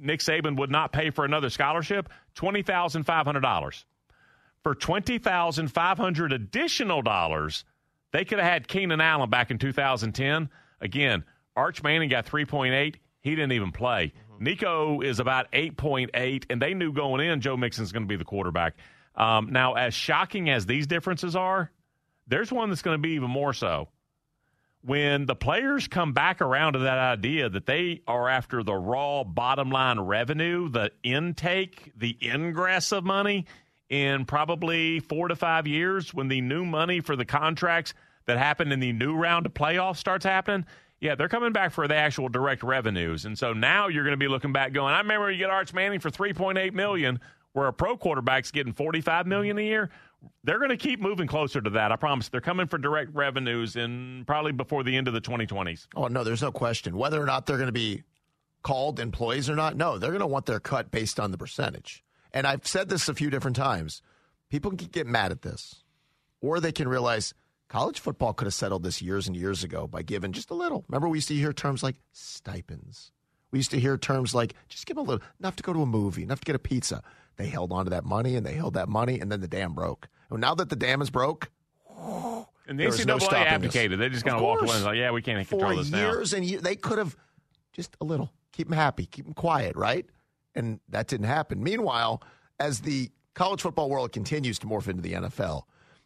Nick 0.00 0.20
Saban 0.20 0.56
would 0.56 0.70
not 0.70 0.92
pay 0.92 1.10
for 1.10 1.24
another 1.24 1.50
scholarship, 1.50 2.08
$20,500. 2.36 3.84
For 4.62 4.74
20,500 4.74 6.32
additional 6.32 7.02
dollars, 7.02 7.64
they 8.12 8.24
could 8.24 8.38
have 8.38 8.50
had 8.50 8.68
Keenan 8.68 9.00
Allen 9.00 9.30
back 9.30 9.50
in 9.50 9.58
2010. 9.58 10.50
Again, 10.80 11.24
Arch 11.56 11.82
Manning 11.82 12.08
got 12.08 12.26
3.8. 12.26 12.96
He 13.20 13.30
didn't 13.30 13.52
even 13.52 13.72
play. 13.72 14.12
Nico 14.38 15.02
is 15.02 15.20
about 15.20 15.52
8.8, 15.52 16.44
and 16.48 16.60
they 16.60 16.72
knew 16.72 16.92
going 16.92 17.26
in 17.26 17.40
Joe 17.40 17.56
Milton's 17.56 17.92
going 17.92 18.04
to 18.04 18.08
be 18.08 18.16
the 18.16 18.24
quarterback. 18.24 18.74
Um, 19.14 19.52
now, 19.52 19.74
as 19.74 19.92
shocking 19.92 20.48
as 20.48 20.64
these 20.64 20.86
differences 20.86 21.36
are, 21.36 21.70
there's 22.26 22.50
one 22.50 22.70
that's 22.70 22.80
going 22.80 22.96
to 22.96 23.02
be 23.02 23.10
even 23.10 23.30
more 23.30 23.52
so. 23.52 23.88
When 24.82 25.26
the 25.26 25.34
players 25.34 25.88
come 25.88 26.14
back 26.14 26.40
around 26.40 26.72
to 26.72 26.78
that 26.80 26.96
idea 26.96 27.50
that 27.50 27.66
they 27.66 28.00
are 28.06 28.28
after 28.28 28.62
the 28.62 28.74
raw 28.74 29.24
bottom 29.24 29.70
line 29.70 30.00
revenue, 30.00 30.70
the 30.70 30.90
intake, 31.02 31.92
the 31.96 32.16
ingress 32.22 32.90
of 32.90 33.04
money 33.04 33.44
in 33.90 34.24
probably 34.24 35.00
four 35.00 35.28
to 35.28 35.36
five 35.36 35.66
years, 35.66 36.14
when 36.14 36.28
the 36.28 36.40
new 36.40 36.64
money 36.64 37.00
for 37.00 37.14
the 37.14 37.26
contracts 37.26 37.92
that 38.24 38.38
happened 38.38 38.72
in 38.72 38.80
the 38.80 38.92
new 38.92 39.14
round 39.14 39.44
of 39.44 39.52
playoffs 39.52 39.98
starts 39.98 40.24
happening, 40.24 40.64
yeah, 41.00 41.14
they're 41.14 41.28
coming 41.28 41.52
back 41.52 41.72
for 41.72 41.86
the 41.86 41.96
actual 41.96 42.28
direct 42.28 42.62
revenues. 42.62 43.26
And 43.26 43.38
so 43.38 43.52
now 43.52 43.88
you're 43.88 44.04
going 44.04 44.12
to 44.12 44.18
be 44.18 44.28
looking 44.28 44.52
back 44.52 44.72
going, 44.72 44.94
I 44.94 44.98
remember 44.98 45.30
you 45.30 45.38
get 45.38 45.50
Arch 45.50 45.74
Manning 45.74 46.00
for 46.00 46.10
3.8 46.10 46.72
million 46.72 47.20
where 47.52 47.66
a 47.66 47.72
pro 47.72 47.96
quarterback's 47.96 48.50
getting 48.50 48.72
45 48.72 49.26
million 49.26 49.58
a 49.58 49.62
year. 49.62 49.90
They're 50.44 50.58
going 50.58 50.70
to 50.70 50.76
keep 50.76 51.00
moving 51.00 51.26
closer 51.26 51.60
to 51.60 51.70
that. 51.70 51.92
I 51.92 51.96
promise. 51.96 52.28
They're 52.28 52.40
coming 52.40 52.66
for 52.66 52.78
direct 52.78 53.14
revenues 53.14 53.76
in 53.76 54.24
probably 54.26 54.52
before 54.52 54.82
the 54.82 54.96
end 54.96 55.08
of 55.08 55.14
the 55.14 55.20
2020s. 55.20 55.86
Oh, 55.96 56.08
no, 56.08 56.24
there's 56.24 56.42
no 56.42 56.52
question. 56.52 56.96
Whether 56.96 57.20
or 57.20 57.26
not 57.26 57.46
they're 57.46 57.56
going 57.56 57.66
to 57.66 57.72
be 57.72 58.02
called 58.62 59.00
employees 59.00 59.48
or 59.48 59.56
not, 59.56 59.76
no, 59.76 59.98
they're 59.98 60.10
going 60.10 60.20
to 60.20 60.26
want 60.26 60.46
their 60.46 60.60
cut 60.60 60.90
based 60.90 61.18
on 61.18 61.30
the 61.30 61.38
percentage. 61.38 62.04
And 62.32 62.46
I've 62.46 62.66
said 62.66 62.88
this 62.88 63.08
a 63.08 63.14
few 63.14 63.30
different 63.30 63.56
times. 63.56 64.02
People 64.50 64.72
can 64.72 64.88
get 64.88 65.06
mad 65.06 65.32
at 65.32 65.42
this, 65.42 65.84
or 66.40 66.60
they 66.60 66.72
can 66.72 66.88
realize 66.88 67.34
college 67.68 68.00
football 68.00 68.32
could 68.32 68.46
have 68.46 68.54
settled 68.54 68.82
this 68.82 69.00
years 69.00 69.26
and 69.26 69.36
years 69.36 69.62
ago 69.62 69.86
by 69.86 70.02
giving 70.02 70.32
just 70.32 70.50
a 70.50 70.54
little. 70.54 70.84
Remember, 70.88 71.08
we 71.08 71.18
used 71.18 71.28
to 71.28 71.34
hear 71.34 71.52
terms 71.52 71.82
like 71.82 71.96
stipends. 72.12 73.12
We 73.50 73.58
used 73.58 73.70
to 73.72 73.80
hear 73.80 73.96
terms 73.96 74.34
like 74.34 74.54
just 74.68 74.86
give 74.86 74.96
them 74.96 75.06
a 75.06 75.08
little, 75.08 75.26
enough 75.38 75.56
to 75.56 75.62
go 75.62 75.72
to 75.72 75.82
a 75.82 75.86
movie, 75.86 76.22
enough 76.22 76.40
to 76.40 76.44
get 76.44 76.54
a 76.54 76.60
pizza. 76.60 77.02
They 77.36 77.46
held 77.46 77.72
on 77.72 77.84
to 77.86 77.90
that 77.90 78.04
money 78.04 78.36
and 78.36 78.44
they 78.44 78.54
held 78.54 78.74
that 78.74 78.88
money, 78.88 79.18
and 79.18 79.30
then 79.32 79.40
the 79.40 79.48
dam 79.48 79.72
broke. 79.74 80.08
And 80.30 80.40
now 80.40 80.54
that 80.54 80.68
the 80.68 80.76
dam 80.76 81.02
is 81.02 81.10
broke, 81.10 81.50
And 82.70 82.78
the 82.78 82.86
is 82.86 83.04
no 83.04 83.16
NCAA 83.16 83.46
abdicated. 83.46 83.98
They 83.98 84.08
just 84.08 84.24
kind 84.24 84.36
of 84.36 84.42
walked 84.44 84.62
away 84.62 84.76
and 84.76 84.84
like, 84.84 84.96
yeah, 84.96 85.10
we 85.10 85.22
can't 85.22 85.44
for 85.44 85.58
control 85.58 85.76
this 85.76 85.90
now. 85.90 85.98
years 85.98 86.32
and 86.32 86.44
years. 86.44 86.62
They 86.62 86.76
could 86.76 86.98
have 86.98 87.16
just 87.72 87.96
a 88.00 88.04
little 88.04 88.30
keep 88.52 88.68
them 88.68 88.76
happy, 88.76 89.06
keep 89.06 89.24
them 89.24 89.34
quiet, 89.34 89.74
right? 89.74 90.06
And 90.54 90.78
that 90.88 91.08
didn't 91.08 91.26
happen. 91.26 91.62
Meanwhile, 91.62 92.22
as 92.60 92.80
the 92.80 93.10
college 93.34 93.60
football 93.60 93.90
world 93.90 94.12
continues 94.12 94.58
to 94.60 94.66
morph 94.68 94.86
into 94.86 95.02
the 95.02 95.14
NFL, 95.14 95.62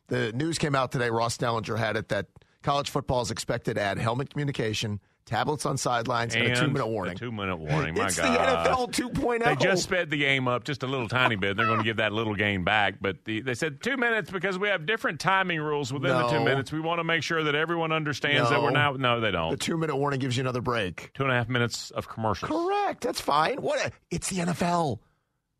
the 0.09 0.32
news 0.32 0.57
came 0.59 0.74
out 0.74 0.90
today. 0.90 1.11
Ross 1.11 1.36
Dellinger 1.36 1.78
had 1.78 1.97
it 1.97 2.09
that 2.09 2.26
college 2.62 2.88
football 2.88 3.20
is 3.20 3.30
expected 3.30 3.74
to 3.74 3.82
add 3.82 3.99
helmet 3.99 4.30
communication, 4.30 5.01
tablets 5.27 5.64
on 5.66 5.77
sidelines, 5.77 6.35
and, 6.35 6.45
a 6.47 6.57
two-minute 6.57 6.87
warning. 6.87 7.16
two 7.16 7.33
minute 7.33 7.57
warning. 7.57 7.95
My 7.95 8.07
it's 8.07 8.16
God. 8.16 8.66
the 8.66 8.70
NFL 8.70 9.12
2.0. 9.12 9.45
They 9.45 9.57
just 9.57 9.85
sped 9.85 10.11
the 10.11 10.18
game 10.18 10.49
up 10.49 10.64
just 10.64 10.83
a 10.83 10.87
little 10.87 11.09
tiny 11.09 11.37
bit. 11.37 11.57
They're 11.57 11.66
going 11.66 11.79
to 11.79 11.85
give 11.85 11.97
that 11.97 12.12
little 12.12 12.35
game 12.35 12.64
back. 12.64 12.97
But 13.01 13.25
the, 13.25 13.41
they 13.41 13.55
said 13.55 13.83
two 13.83 13.97
minutes 13.97 14.31
because 14.31 14.59
we 14.59 14.68
have 14.68 14.87
different 14.87 15.20
timing 15.20 15.61
rules 15.61 15.93
within 15.93 16.11
the 16.16 16.29
two 16.29 16.45
minutes. 16.45 16.72
We 16.72 16.81
want 16.81 17.01
to 17.01 17.05
make 17.05 17.22
sure 17.22 17.43
that 17.45 17.55
everyone 17.55 17.93
understands 17.93 18.51
that 18.51 18.62
we're 18.62 18.70
No. 18.70 18.93
now. 18.93 19.14
No, 19.14 19.20
they 19.20 19.31
don't. 19.31 19.51
The 19.53 19.57
two-minute 19.57 19.97
warning 19.97 20.20
gives 20.20 20.37
you 20.37 20.43
another 20.43 20.61
break. 20.61 21.12
Two 21.14 21.22
and 21.25 21.33
a 21.33 21.35
half 21.35 21.49
minutes 21.49 21.91
of 21.91 22.09
commercials. 22.09 22.51
Correct. 22.51 23.01
That's 23.03 23.20
fine. 23.20 23.62
What? 23.62 23.85
A, 23.85 23.93
it's 24.11 24.29
the 24.31 24.39
NFL. 24.39 24.99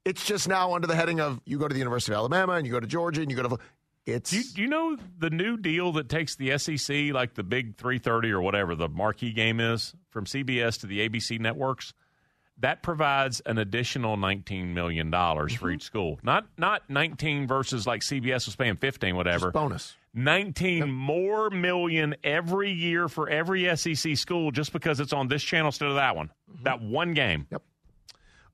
It's 0.05 0.27
just 0.27 0.49
now 0.49 0.75
under 0.75 0.87
the 0.87 0.95
heading 0.97 1.21
of 1.21 1.41
you 1.47 1.59
go 1.59 1.67
to 1.67 1.73
the 1.73 1.79
University 1.79 2.13
of 2.13 2.19
Alabama 2.19 2.53
and 2.55 2.67
you 2.67 2.73
go 2.73 2.81
to 2.81 2.87
Georgia 2.87 3.23
and 3.23 3.31
you 3.31 3.37
go 3.39 3.49
to. 3.49 3.59
It's 4.07 4.31
Do 4.31 4.37
you, 4.39 4.45
do 4.55 4.63
you 4.63 4.69
know 4.69 4.97
the 5.19 5.31
new 5.31 5.57
deal 5.57 5.93
that 5.93 6.09
takes 6.09 6.37
the 6.37 6.59
SEC, 6.59 7.13
like 7.15 7.35
the 7.35 7.43
big 7.43 7.77
330 7.77 8.31
or 8.33 8.43
whatever 8.43 8.75
the 8.75 8.89
marquee 8.89 9.33
game 9.33 9.61
is, 9.61 9.95
from 10.11 10.27
CBS 10.27 10.81
to 10.81 10.87
the 10.87 11.09
ABC 11.09 11.41
networks? 11.41 11.95
That 12.59 12.83
provides 12.83 13.41
an 13.47 13.59
additional 13.59 14.17
$19 14.17 14.75
million 14.75 15.11
Mm-hmm. 15.11 15.57
for 15.57 15.71
each 15.71 15.83
school. 15.83 16.21
Not 16.23 16.47
not 16.57 16.83
19 16.89 17.47
versus 17.49 17.87
like 17.87 18.03
CBS 18.03 18.47
was 18.47 18.55
paying 18.57 18.77
15, 18.77 19.17
whatever. 19.17 19.51
bonus. 19.51 19.97
19 20.17 20.93
more 20.93 21.51
million 21.51 22.15
every 22.23 22.71
year 22.71 23.09
for 23.09 23.29
every 23.29 23.75
SEC 23.77 24.17
school 24.17 24.53
just 24.53 24.73
because 24.73 25.01
it's 25.01 25.13
on 25.13 25.27
this 25.27 25.43
channel 25.43 25.67
instead 25.69 25.89
of 25.89 25.97
that 25.97 26.15
one. 26.15 26.31
That 26.63 26.81
one 26.81 27.15
game. 27.15 27.47
Yep. 27.51 27.63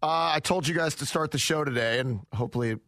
Uh, 0.02 0.06
I 0.34 0.40
told 0.40 0.66
you 0.66 0.74
guys 0.74 0.94
to 0.96 1.06
start 1.06 1.30
the 1.32 1.38
show 1.38 1.62
today, 1.62 1.98
and 1.98 2.20
hopefully 2.32 2.70
it 2.70 2.80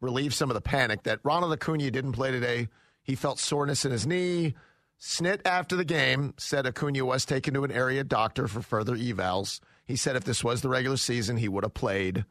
relieves 0.00 0.36
some 0.36 0.50
of 0.50 0.54
the 0.54 0.60
panic 0.60 1.02
that 1.04 1.20
Ronald 1.24 1.52
Acuna 1.52 1.90
didn't 1.90 2.12
play 2.12 2.30
today. 2.30 2.68
He 3.02 3.14
felt 3.14 3.38
soreness 3.38 3.84
in 3.84 3.92
his 3.92 4.06
knee. 4.06 4.54
Snit 5.00 5.40
after 5.44 5.76
the 5.76 5.84
game 5.84 6.34
said 6.38 6.66
Acuna 6.66 7.04
was 7.04 7.24
taken 7.24 7.54
to 7.54 7.64
an 7.64 7.70
area 7.70 8.04
doctor 8.04 8.48
for 8.48 8.62
further 8.62 8.96
evals. 8.96 9.60
He 9.86 9.96
said 9.96 10.16
if 10.16 10.24
this 10.24 10.42
was 10.42 10.60
the 10.60 10.68
regular 10.68 10.96
season, 10.96 11.36
he 11.36 11.48
would 11.48 11.64
have 11.64 11.74
played. 11.74 12.24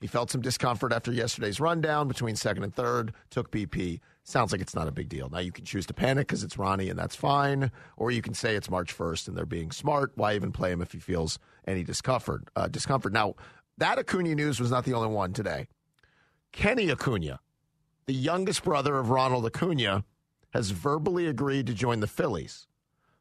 He 0.00 0.06
felt 0.06 0.30
some 0.30 0.40
discomfort 0.40 0.92
after 0.92 1.12
yesterday's 1.12 1.58
rundown 1.58 2.06
between 2.06 2.36
second 2.36 2.62
and 2.62 2.74
third, 2.74 3.12
took 3.30 3.50
BP. 3.50 4.00
Sounds 4.22 4.52
like 4.52 4.60
it's 4.60 4.74
not 4.74 4.86
a 4.86 4.92
big 4.92 5.08
deal. 5.08 5.28
Now, 5.28 5.38
you 5.38 5.50
can 5.50 5.64
choose 5.64 5.86
to 5.86 5.94
panic 5.94 6.28
because 6.28 6.44
it's 6.44 6.58
Ronnie 6.58 6.88
and 6.88 6.98
that's 6.98 7.16
fine, 7.16 7.72
or 7.96 8.10
you 8.10 8.22
can 8.22 8.34
say 8.34 8.54
it's 8.54 8.70
March 8.70 8.96
1st 8.96 9.28
and 9.28 9.36
they're 9.36 9.46
being 9.46 9.72
smart. 9.72 10.12
Why 10.14 10.34
even 10.34 10.52
play 10.52 10.70
him 10.70 10.82
if 10.82 10.92
he 10.92 10.98
feels 10.98 11.38
any 11.66 11.82
discomfort? 11.82 12.48
Uh, 12.54 12.68
discomfort. 12.68 13.12
Now, 13.12 13.34
that 13.78 13.98
Acuna 13.98 14.34
news 14.34 14.60
was 14.60 14.70
not 14.70 14.84
the 14.84 14.94
only 14.94 15.08
one 15.08 15.32
today. 15.32 15.66
Kenny 16.52 16.90
Acuna, 16.90 17.40
the 18.06 18.14
youngest 18.14 18.64
brother 18.64 18.98
of 18.98 19.10
Ronald 19.10 19.46
Acuna, 19.46 20.04
has 20.50 20.70
verbally 20.70 21.26
agreed 21.26 21.66
to 21.66 21.74
join 21.74 22.00
the 22.00 22.06
Phillies, 22.06 22.66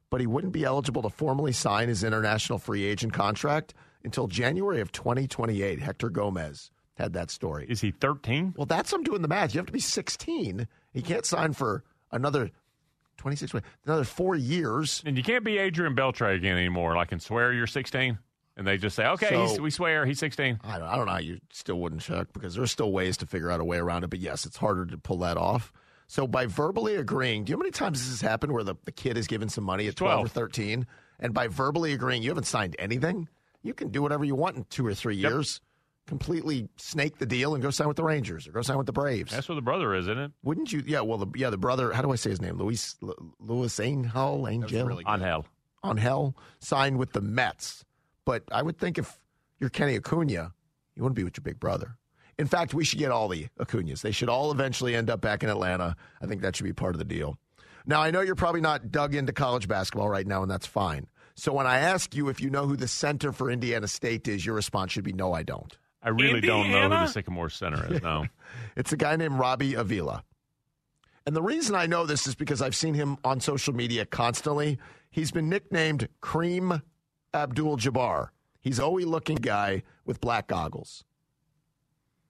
but 0.09 0.21
he 0.21 0.27
wouldn't 0.27 0.53
be 0.53 0.63
eligible 0.63 1.01
to 1.01 1.09
formally 1.09 1.51
sign 1.51 1.89
his 1.89 2.03
international 2.03 2.57
free 2.57 2.85
agent 2.85 3.13
contract 3.13 3.73
until 4.03 4.27
January 4.27 4.79
of 4.79 4.91
2028. 4.91 5.79
Hector 5.79 6.09
Gomez 6.09 6.71
had 6.95 7.13
that 7.13 7.29
story. 7.29 7.65
Is 7.69 7.81
he 7.81 7.91
13? 7.91 8.53
Well, 8.57 8.65
that's 8.65 8.93
I'm 8.93 9.03
doing 9.03 9.21
the 9.21 9.27
math. 9.27 9.53
You 9.53 9.59
have 9.59 9.67
to 9.67 9.73
be 9.73 9.79
16. 9.79 10.67
He 10.93 11.01
can't 11.01 11.25
sign 11.25 11.53
for 11.53 11.83
another 12.11 12.51
26, 13.17 13.53
another 13.85 14.03
four 14.03 14.35
years. 14.35 15.03
And 15.05 15.17
you 15.17 15.23
can't 15.23 15.43
be 15.43 15.57
Adrian 15.57 15.95
Beltre 15.95 16.35
again 16.35 16.57
anymore. 16.57 16.95
Like, 16.95 17.11
and 17.11 17.21
swear 17.21 17.51
you're 17.53 17.67
16. 17.67 18.17
And 18.57 18.65
they 18.67 18.77
just 18.77 18.95
say, 18.95 19.05
okay, 19.05 19.29
So- 19.29 19.45
he's, 19.47 19.59
we 19.61 19.69
swear 19.69 20.05
he's 20.05 20.19
16. 20.19 20.59
I 20.63 20.79
don't, 20.79 20.87
I 20.87 20.95
don't 20.97 21.05
know 21.05 21.11
how 21.13 21.17
you 21.19 21.39
still 21.53 21.79
wouldn't 21.79 22.01
check 22.01 22.33
because 22.33 22.55
there's 22.55 22.71
still 22.71 22.91
ways 22.91 23.15
to 23.17 23.25
figure 23.27 23.49
out 23.51 23.59
a 23.61 23.63
way 23.63 23.77
around 23.77 24.03
it. 24.03 24.09
But 24.09 24.19
yes, 24.19 24.45
it's 24.45 24.57
harder 24.57 24.85
to 24.87 24.97
pull 24.97 25.19
that 25.19 25.37
off. 25.37 25.71
So 26.07 26.25
by 26.25 26.47
verbally 26.47 26.95
agreeing, 26.95 27.43
do 27.43 27.51
you 27.51 27.55
know 27.55 27.59
how 27.59 27.63
many 27.63 27.71
times 27.71 27.99
this 27.99 28.09
has 28.09 28.21
happened 28.21 28.53
where 28.53 28.63
the, 28.63 28.75
the 28.85 28.91
kid 28.91 29.17
is 29.17 29.27
given 29.27 29.47
some 29.49 29.63
money 29.63 29.87
at 29.87 29.95
12, 29.95 30.25
or 30.25 30.27
13? 30.27 30.87
And 31.19 31.33
by 31.33 31.47
verbally 31.47 31.93
agreeing, 31.93 32.23
you 32.23 32.29
haven't 32.29 32.45
signed 32.45 32.75
anything? 32.79 33.27
You 33.61 33.73
can 33.73 33.89
do 33.89 34.01
whatever 34.01 34.23
you 34.25 34.33
want 34.35 34.55
in 34.57 34.63
two 34.69 34.85
or 34.87 34.93
three 34.93 35.15
years. 35.17 35.61
Completely 36.07 36.69
snake 36.77 37.17
the 37.17 37.25
deal 37.25 37.53
and 37.53 37.61
go 37.61 37.69
sign 37.69 37.87
with 37.89 37.97
the 37.97 38.03
Rangers 38.03 38.47
or 38.47 38.53
go 38.53 38.61
sign 38.61 38.77
with 38.77 38.85
the 38.85 38.93
Braves. 38.93 39.31
That's 39.33 39.49
where 39.49 39.55
the 39.57 39.61
brother 39.61 39.93
is, 39.93 40.05
isn't 40.05 40.17
it? 40.17 40.31
Wouldn't 40.41 40.71
you? 40.71 40.81
Yeah, 40.85 41.01
well, 41.01 41.17
the, 41.17 41.27
yeah, 41.37 41.49
the 41.49 41.57
brother, 41.57 41.91
how 41.91 42.01
do 42.01 42.11
I 42.11 42.15
say 42.15 42.29
his 42.29 42.39
name? 42.41 42.57
Luis, 42.57 42.95
Lu- 43.01 43.33
Luis 43.41 43.77
Angel? 43.81 44.47
Angel? 44.47 45.01
On 45.05 45.19
hell. 45.19 45.45
on 45.83 45.97
hell 45.97 46.33
signed 46.59 46.97
with 46.97 47.11
the 47.11 47.19
Mets. 47.21 47.83
But 48.27 48.43
I 48.51 48.61
would 48.61 48.77
think 48.77 48.97
if 48.97 49.17
you're 49.57 49.69
Kenny 49.69 49.95
Acuna, 49.95 50.51
you 50.95 51.01
wouldn't 51.01 51.15
be 51.15 51.23
with 51.23 51.37
your 51.37 51.43
big 51.43 51.61
brother. 51.61 51.95
In 52.37 52.45
fact, 52.45 52.73
we 52.73 52.83
should 52.83 52.99
get 52.99 53.09
all 53.09 53.29
the 53.29 53.47
Acunas. 53.57 54.01
They 54.01 54.11
should 54.11 54.27
all 54.27 54.51
eventually 54.51 54.95
end 54.95 55.09
up 55.09 55.21
back 55.21 55.43
in 55.43 55.49
Atlanta. 55.49 55.95
I 56.21 56.25
think 56.25 56.41
that 56.41 56.53
should 56.53 56.65
be 56.65 56.73
part 56.73 56.93
of 56.93 56.99
the 56.99 57.05
deal. 57.05 57.37
Now, 57.85 58.01
I 58.01 58.11
know 58.11 58.19
you're 58.19 58.35
probably 58.35 58.59
not 58.59 58.91
dug 58.91 59.15
into 59.15 59.31
college 59.31 59.69
basketball 59.69 60.09
right 60.09 60.27
now, 60.27 60.41
and 60.41 60.51
that's 60.51 60.65
fine. 60.67 61.07
So 61.35 61.53
when 61.53 61.67
I 61.67 61.77
ask 61.77 62.13
you 62.13 62.27
if 62.27 62.41
you 62.41 62.49
know 62.49 62.67
who 62.67 62.75
the 62.75 62.89
center 62.89 63.31
for 63.31 63.49
Indiana 63.49 63.87
State 63.87 64.27
is, 64.27 64.45
your 64.45 64.55
response 64.55 64.91
should 64.91 65.05
be 65.05 65.13
no, 65.13 65.31
I 65.31 65.43
don't. 65.43 65.77
I 66.03 66.09
really 66.09 66.41
don't 66.41 66.69
know 66.69 66.83
who 66.83 66.89
the 66.89 67.07
Sycamore 67.07 67.49
Center 67.49 67.93
is. 67.93 68.01
No. 68.01 68.25
It's 68.75 68.91
a 68.91 68.97
guy 68.97 69.15
named 69.15 69.39
Robbie 69.39 69.75
Avila. 69.75 70.21
And 71.25 71.33
the 71.33 71.41
reason 71.41 71.75
I 71.75 71.85
know 71.85 72.05
this 72.05 72.27
is 72.27 72.35
because 72.35 72.61
I've 72.61 72.75
seen 72.75 72.93
him 72.93 73.17
on 73.23 73.39
social 73.39 73.73
media 73.73 74.05
constantly. 74.05 74.79
He's 75.11 75.31
been 75.31 75.47
nicknamed 75.47 76.09
Cream 76.19 76.81
Abdul 77.33 77.77
Jabbar. 77.77 78.29
He's 78.59 78.79
a 78.79 78.87
looking 78.87 79.37
guy 79.37 79.83
with 80.05 80.19
black 80.19 80.47
goggles. 80.47 81.03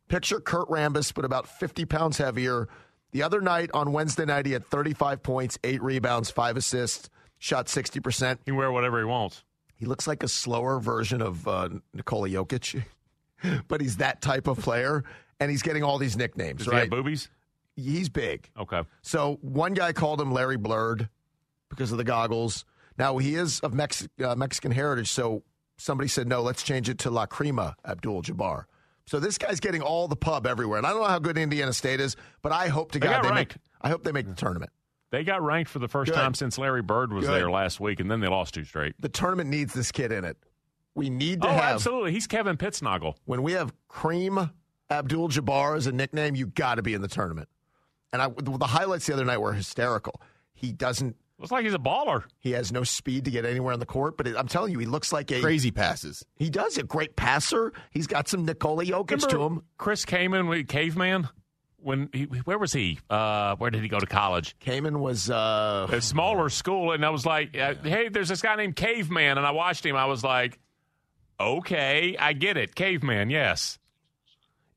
Picture 0.08 0.40
Kurt 0.40 0.68
Rambis, 0.70 1.14
but 1.14 1.26
about 1.26 1.48
50 1.48 1.86
pounds 1.86 2.18
heavier. 2.18 2.68
The 3.12 3.24
other 3.24 3.42
night 3.42 3.70
on 3.74 3.92
Wednesday 3.92 4.26
night, 4.26 4.46
he 4.46 4.52
had 4.52 4.66
35 4.66 5.24
points, 5.24 5.58
eight 5.64 5.82
rebounds, 5.82 6.30
five 6.30 6.58
assists, 6.58 7.10
shot 7.40 7.68
60%. 7.68 8.38
He 8.40 8.44
can 8.46 8.56
wear 8.56 8.72
whatever 8.72 9.00
he 9.00 9.06
wants. 9.06 9.44
He 9.76 9.86
looks 9.86 10.08
like 10.08 10.24
a 10.24 10.28
slower 10.28 10.80
version 10.80 11.22
of 11.22 11.48
uh, 11.48 11.70
Nikola 11.94 12.30
Jokic, 12.30 12.84
but 13.68 13.82
he's 13.82 13.98
that 13.98 14.22
type 14.22 14.48
of 14.48 14.60
player, 14.60 15.04
and 15.40 15.52
he's 15.52 15.62
getting 15.62 15.84
all 15.84 15.98
these 15.98 16.18
nicknames, 16.18 16.60
Does 16.60 16.68
he 16.68 16.72
right? 16.72 16.80
have 16.82 16.90
boobies? 16.90 17.30
He's 17.76 18.10
big. 18.10 18.50
Okay. 18.60 18.82
So 19.04 19.38
one 19.42 19.74
guy 19.74 19.94
called 19.94 20.20
him 20.20 20.32
Larry 20.32 20.58
Blurred 20.58 21.10
because 21.70 21.92
of 21.92 21.98
the 22.00 22.04
goggles. 22.04 22.66
Now 22.98 23.18
he 23.18 23.36
is 23.36 23.60
of 23.62 23.74
Mex- 23.74 24.08
uh, 24.24 24.36
Mexican 24.36 24.72
heritage, 24.72 25.10
so 25.10 25.44
somebody 25.78 26.08
said 26.08 26.28
no. 26.28 26.42
Let's 26.42 26.64
change 26.64 26.90
it 26.90 27.00
to 27.00 27.12
La 27.12 27.26
Crema 27.26 27.76
Abdul 27.86 28.24
Jabbar. 28.24 28.66
So 29.06 29.20
this 29.20 29.38
guy's 29.38 29.60
getting 29.60 29.82
all 29.82 30.08
the 30.08 30.16
pub 30.16 30.46
everywhere, 30.46 30.78
and 30.78 30.86
I 30.86 30.90
don't 30.92 31.02
know 31.02 31.08
how 31.08 31.20
good 31.20 31.38
Indiana 31.38 31.72
State 31.74 32.02
is, 32.02 32.16
but 32.42 32.52
I 32.52 32.68
hope 32.68 32.92
to 32.92 33.00
They 33.00 33.08
God 33.08 33.24
they 33.24 33.32
make. 33.32 33.56
I 33.82 33.90
hope 33.90 34.04
they 34.04 34.12
make 34.12 34.28
the 34.28 34.36
tournament. 34.36 34.72
They 35.12 35.24
got 35.24 35.42
ranked 35.42 35.70
for 35.70 35.80
the 35.80 35.88
first 35.88 36.12
Good. 36.12 36.18
time 36.18 36.34
since 36.34 36.58
Larry 36.58 36.82
Bird 36.82 37.14
was 37.14 37.26
Good. 37.26 37.34
there 37.34 37.50
last 37.50 37.80
week, 37.80 38.02
and 38.02 38.12
then 38.12 38.20
they 38.20 38.28
lost 38.28 38.54
two 38.56 38.66
straight. 38.66 38.96
The 39.00 39.08
tournament 39.08 39.50
needs 39.50 39.74
this 39.74 39.92
kid 39.92 40.12
in 40.12 40.26
it. 40.26 40.38
We 40.96 41.10
need 41.10 41.42
to 41.44 41.48
oh, 41.48 41.52
have 41.52 41.76
absolutely. 41.76 42.12
He's 42.12 42.28
Kevin 42.28 42.58
Pittsnoggle. 42.58 43.14
when 43.26 43.44
we 43.44 43.54
have 43.54 43.72
Cream 43.88 44.50
Abdul 44.90 45.30
Jabbar 45.30 45.78
as 45.78 45.88
a 45.88 45.92
nickname. 45.92 46.36
You 46.36 46.48
got 46.48 46.76
to 46.76 46.82
be 46.82 46.94
in 46.94 47.02
the 47.02 47.08
tournament. 47.08 47.48
And 48.12 48.22
I, 48.22 48.30
the 48.30 48.66
highlights 48.68 49.06
the 49.06 49.14
other 49.14 49.26
night 49.26 49.38
were 49.38 49.54
hysterical. 49.54 50.22
He 50.54 50.72
doesn't. 50.72 51.16
Looks 51.40 51.52
like 51.52 51.66
he's 51.66 51.74
a 51.76 51.80
baller. 51.80 52.24
He 52.40 52.52
has 52.54 52.72
no 52.72 52.84
speed 52.84 53.26
to 53.26 53.32
get 53.32 53.46
anywhere 53.46 53.72
on 53.74 53.80
the 53.80 53.86
court, 53.86 54.18
but 54.18 54.28
it, 54.28 54.36
I'm 54.36 54.48
telling 54.48 54.72
you, 54.72 54.80
he 54.80 54.88
looks 54.88 55.14
like 55.14 55.32
a 55.32 55.40
Crazy 55.40 55.70
passes. 55.70 56.26
He 56.36 56.50
does 56.50 56.78
a 56.78 56.84
great 56.84 57.16
passer. 57.16 57.74
He's 57.92 58.08
got 58.08 58.28
some 58.28 58.44
Nikola 58.46 58.86
Jokic 58.86 59.28
to 59.28 59.42
him. 59.42 59.62
Chris 59.78 60.04
Kaman, 60.04 60.48
with 60.48 60.68
caveman. 60.68 61.30
When 61.80 62.10
he, 62.12 62.24
where 62.24 62.58
was 62.58 62.74
he? 62.74 62.98
Uh, 63.08 63.56
where 63.58 63.70
did 63.70 63.84
he 63.84 63.88
go 63.88 64.00
to 64.00 64.08
college? 64.08 64.56
Kaman 64.60 65.00
was 65.00 65.30
uh, 65.30 65.88
a 65.92 66.02
smaller 66.02 66.50
school, 66.50 66.92
and 66.92 67.06
I 67.06 67.12
was 67.12 67.24
like, 67.24 67.56
uh, 67.56 67.76
"Hey, 67.84 68.10
there's 68.10 68.30
this 68.30 68.42
guy 68.42 68.56
named 68.56 68.76
Caveman," 68.76 69.38
and 69.38 69.46
I 69.46 69.52
watched 69.52 69.86
him. 69.86 69.96
I 69.96 70.06
was 70.06 70.24
like, 70.24 70.60
"Okay, 71.40 72.18
I 72.18 72.34
get 72.34 72.58
it, 72.58 72.74
Caveman. 72.74 73.30
Yes." 73.30 73.78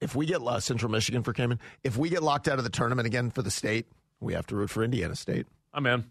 If 0.01 0.15
we 0.15 0.27
get 0.27 0.43
uh, 0.43 0.61
Central 0.61 0.93
Michigan 0.93 1.23
for 1.23 1.33
Kaman, 1.33 1.59
if 1.83 1.97
we 1.97 2.11
get 2.11 2.23
locked 2.23 2.49
out 2.49 2.59
of 2.59 2.65
the 2.65 2.71
tournament 2.71 3.07
again 3.07 3.31
for 3.31 3.43
the 3.43 3.51
state, 3.51 3.87
we 4.21 4.35
have 4.35 4.47
to 4.49 4.57
root 4.57 4.71
for 4.71 4.85
Indiana 4.85 5.17
State. 5.17 5.47
I'm 5.73 5.87
in. 5.87 6.05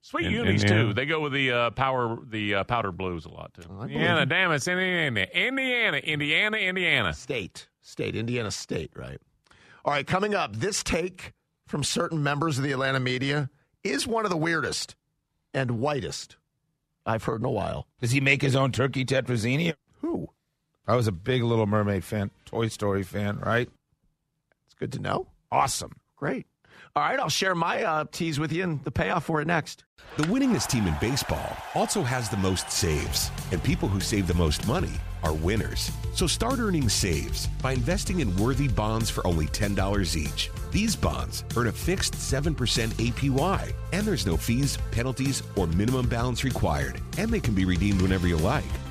Sweet 0.00 0.26
In- 0.26 0.32
unis 0.32 0.62
Indiana. 0.62 0.82
too. 0.88 0.92
They 0.94 1.06
go 1.06 1.20
with 1.20 1.32
the 1.32 1.50
uh, 1.52 1.70
power, 1.70 2.18
the 2.24 2.56
uh, 2.56 2.64
powder 2.64 2.92
blues 2.92 3.24
a 3.26 3.30
lot 3.30 3.52
too. 3.54 3.62
believe 3.62 3.90
Indiana, 3.90 4.20
you. 4.20 4.26
damn 4.26 4.52
it, 4.52 4.56
it's 4.56 4.68
Indiana, 4.68 5.26
Indiana, 5.34 5.96
Indiana, 5.98 6.56
Indiana. 6.56 7.12
State, 7.14 7.68
state, 7.82 8.14
Indiana 8.16 8.50
State, 8.50 8.92
right? 8.94 9.20
All 9.84 9.92
right, 9.92 10.06
coming 10.06 10.34
up, 10.34 10.54
this 10.56 10.82
take 10.82 11.32
from 11.66 11.82
certain 11.84 12.22
members 12.22 12.58
of 12.58 12.64
the 12.64 12.72
Atlanta 12.72 13.00
media 13.00 13.50
is 13.84 14.06
one 14.06 14.24
of 14.24 14.30
the 14.30 14.36
weirdest 14.36 14.94
and 15.54 15.72
whitest 15.80 16.36
I've 17.04 17.24
heard 17.24 17.40
in 17.40 17.46
a 17.46 17.50
while. 17.50 17.86
Does 18.00 18.10
he 18.10 18.20
make 18.20 18.40
his 18.42 18.54
own 18.56 18.70
turkey 18.72 19.04
tetrazzini? 19.04 19.74
Who? 20.00 20.28
I 20.86 20.94
was 20.96 21.06
a 21.06 21.12
big 21.12 21.42
Little 21.42 21.66
Mermaid 21.66 22.04
fan, 22.04 22.30
Toy 22.44 22.68
Story 22.68 23.02
fan, 23.02 23.38
right? 23.38 23.68
It's 24.66 24.74
good 24.74 24.92
to 24.92 24.98
know. 25.00 25.26
Awesome. 25.50 25.92
Great. 26.16 26.46
All 26.96 27.02
right, 27.02 27.20
I'll 27.20 27.28
share 27.28 27.54
my 27.54 27.82
uh, 27.82 28.04
tease 28.10 28.40
with 28.40 28.52
you 28.52 28.64
and 28.64 28.82
the 28.84 28.90
payoff 28.90 29.24
for 29.24 29.40
it 29.40 29.46
next. 29.46 29.84
The 30.16 30.24
winningest 30.24 30.68
team 30.68 30.86
in 30.86 30.94
baseball 31.00 31.56
also 31.74 32.02
has 32.02 32.28
the 32.28 32.36
most 32.36 32.70
saves, 32.70 33.30
and 33.52 33.62
people 33.62 33.88
who 33.88 34.00
save 34.00 34.26
the 34.26 34.34
most 34.34 34.66
money 34.66 34.92
are 35.22 35.32
winners. 35.32 35.90
So 36.14 36.26
start 36.26 36.58
earning 36.58 36.88
saves 36.88 37.46
by 37.62 37.72
investing 37.72 38.20
in 38.20 38.36
worthy 38.36 38.68
bonds 38.68 39.10
for 39.10 39.26
only 39.26 39.46
$10 39.46 40.16
each. 40.16 40.50
These 40.70 40.96
bonds 40.96 41.44
earn 41.56 41.68
a 41.68 41.72
fixed 41.72 42.14
7% 42.14 42.54
APY, 42.54 43.72
and 43.92 44.06
there's 44.06 44.26
no 44.26 44.36
fees, 44.36 44.78
penalties, 44.90 45.42
or 45.56 45.66
minimum 45.68 46.08
balance 46.08 46.44
required, 46.44 47.00
and 47.16 47.30
they 47.30 47.40
can 47.40 47.54
be 47.54 47.64
redeemed 47.64 48.02
whenever 48.02 48.26
you 48.26 48.36
like. 48.36 48.64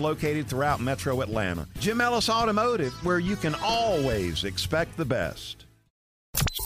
located 0.00 0.48
throughout 0.48 0.80
metro 0.80 1.20
Atlanta. 1.20 1.66
Jim 1.78 2.00
Ellis 2.00 2.28
Automotive, 2.28 2.92
where 3.04 3.18
you 3.18 3.36
can 3.36 3.54
always 3.62 4.44
expect 4.44 4.96
the 4.96 5.04
best. 5.04 5.66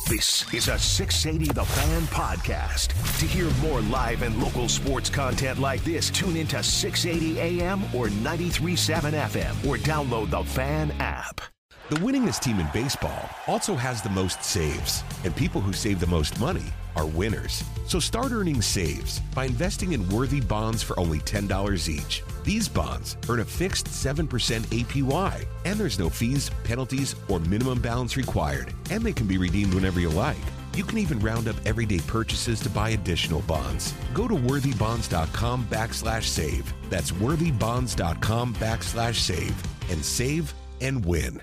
This 0.09 0.53
is 0.53 0.67
a 0.67 0.79
680 0.79 1.53
The 1.53 1.65
Fan 1.65 2.03
podcast. 2.03 2.89
To 3.21 3.27
hear 3.27 3.49
more 3.63 3.81
live 3.83 4.23
and 4.23 4.43
local 4.43 4.69
sports 4.69 5.09
content 5.09 5.61
like 5.61 5.85
this, 5.85 6.11
tune 6.11 6.37
into 6.37 6.63
680 6.63 7.39
AM 7.39 7.85
or 7.95 8.09
93.7 8.09 9.13
FM 9.13 9.69
or 9.69 9.77
download 9.77 10.31
the 10.31 10.43
Fan 10.43 10.91
app. 10.99 11.41
The 11.91 11.97
winningest 11.97 12.41
team 12.41 12.61
in 12.61 12.69
baseball 12.73 13.29
also 13.47 13.75
has 13.75 14.01
the 14.01 14.11
most 14.11 14.45
saves, 14.45 15.03
and 15.25 15.35
people 15.35 15.61
who 15.61 15.73
save 15.73 15.99
the 15.99 16.07
most 16.07 16.39
money 16.41 16.67
are 16.97 17.07
winners. 17.07 17.65
So 17.87 17.99
start 17.99 18.33
earning 18.33 18.63
saves 18.63 19.21
by 19.35 19.45
investing 19.47 19.93
in 19.93 20.09
worthy 20.09 20.41
bonds 20.41 20.83
for 20.83 20.99
only 20.99 21.19
$10 21.21 21.89
each. 21.89 22.23
These 22.43 22.69
bonds 22.69 23.17
earn 23.29 23.41
a 23.41 23.45
fixed 23.45 23.87
7% 23.87 24.27
APY, 24.67 25.45
and 25.65 25.79
there's 25.79 25.99
no 25.99 26.09
fees, 26.09 26.51
penalties, 26.65 27.15
or 27.29 27.39
minimum 27.41 27.81
balance 27.81 28.17
required, 28.17 28.73
and 28.91 29.03
they 29.03 29.13
can 29.13 29.27
be 29.27 29.39
redeemed 29.39 29.75
whenever 29.75 30.01
you 30.01 30.09
like. 30.09 30.37
You 30.75 30.85
can 30.85 30.99
even 30.99 31.19
round 31.19 31.49
up 31.49 31.57
everyday 31.67 31.99
purchases 32.01 32.61
to 32.61 32.71
buy 32.71 32.91
additional 32.91 33.43
bonds. 33.43 33.93
Go 34.15 34.27
to 34.29 34.35
worthybonds.com 34.35 35.67
backslash 35.67 36.25
save. 36.25 36.73
That's 36.89 37.13
worthybonds.com 37.13 38.55
backslash 38.55 39.17
save 39.17 39.63
and 39.91 40.05
save 40.05 40.55
and 40.81 41.05
win. 41.05 41.43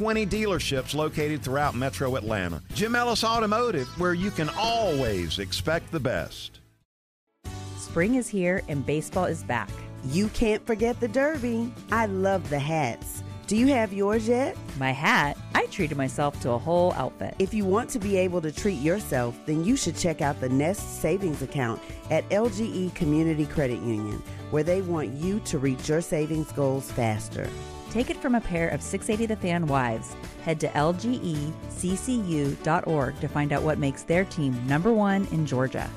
20 0.00 0.24
dealerships 0.24 0.94
located 0.94 1.42
throughout 1.42 1.74
metro 1.74 2.16
Atlanta. 2.16 2.62
Jim 2.72 2.96
Ellis 2.96 3.22
Automotive, 3.22 3.86
where 4.00 4.14
you 4.14 4.30
can 4.30 4.48
always 4.56 5.38
expect 5.38 5.92
the 5.92 6.00
best. 6.00 6.60
Spring 7.76 8.14
is 8.14 8.26
here 8.26 8.62
and 8.68 8.86
baseball 8.86 9.26
is 9.26 9.42
back. 9.42 9.68
You 10.06 10.28
can't 10.28 10.66
forget 10.66 10.98
the 11.00 11.08
Derby. 11.08 11.70
I 11.92 12.06
love 12.06 12.48
the 12.48 12.58
hats. 12.58 13.22
Do 13.46 13.58
you 13.58 13.66
have 13.66 13.92
yours 13.92 14.26
yet? 14.26 14.56
My 14.78 14.90
hat? 14.90 15.36
I 15.54 15.66
treated 15.66 15.98
myself 15.98 16.40
to 16.40 16.52
a 16.52 16.58
whole 16.58 16.94
outfit. 16.94 17.34
If 17.38 17.52
you 17.52 17.66
want 17.66 17.90
to 17.90 17.98
be 17.98 18.16
able 18.16 18.40
to 18.40 18.50
treat 18.50 18.80
yourself, 18.80 19.38
then 19.44 19.66
you 19.66 19.76
should 19.76 19.98
check 19.98 20.22
out 20.22 20.40
the 20.40 20.48
Nest 20.48 21.02
Savings 21.02 21.42
Account 21.42 21.78
at 22.10 22.26
LGE 22.30 22.94
Community 22.94 23.44
Credit 23.44 23.82
Union, 23.82 24.22
where 24.50 24.62
they 24.62 24.80
want 24.80 25.10
you 25.10 25.40
to 25.40 25.58
reach 25.58 25.90
your 25.90 26.00
savings 26.00 26.50
goals 26.52 26.90
faster. 26.90 27.50
Take 27.90 28.08
it 28.08 28.16
from 28.16 28.36
a 28.36 28.40
pair 28.40 28.68
of 28.68 28.80
680 28.82 29.26
The 29.26 29.36
Fan 29.40 29.66
wives. 29.66 30.14
Head 30.44 30.60
to 30.60 30.68
lgeccu.org 30.68 31.60
to 33.20 33.28
find 33.28 33.52
out 33.52 33.62
what 33.62 33.78
makes 33.78 34.04
their 34.04 34.24
team 34.24 34.66
number 34.66 34.92
one 34.92 35.26
in 35.32 35.44
Georgia. 35.44 35.90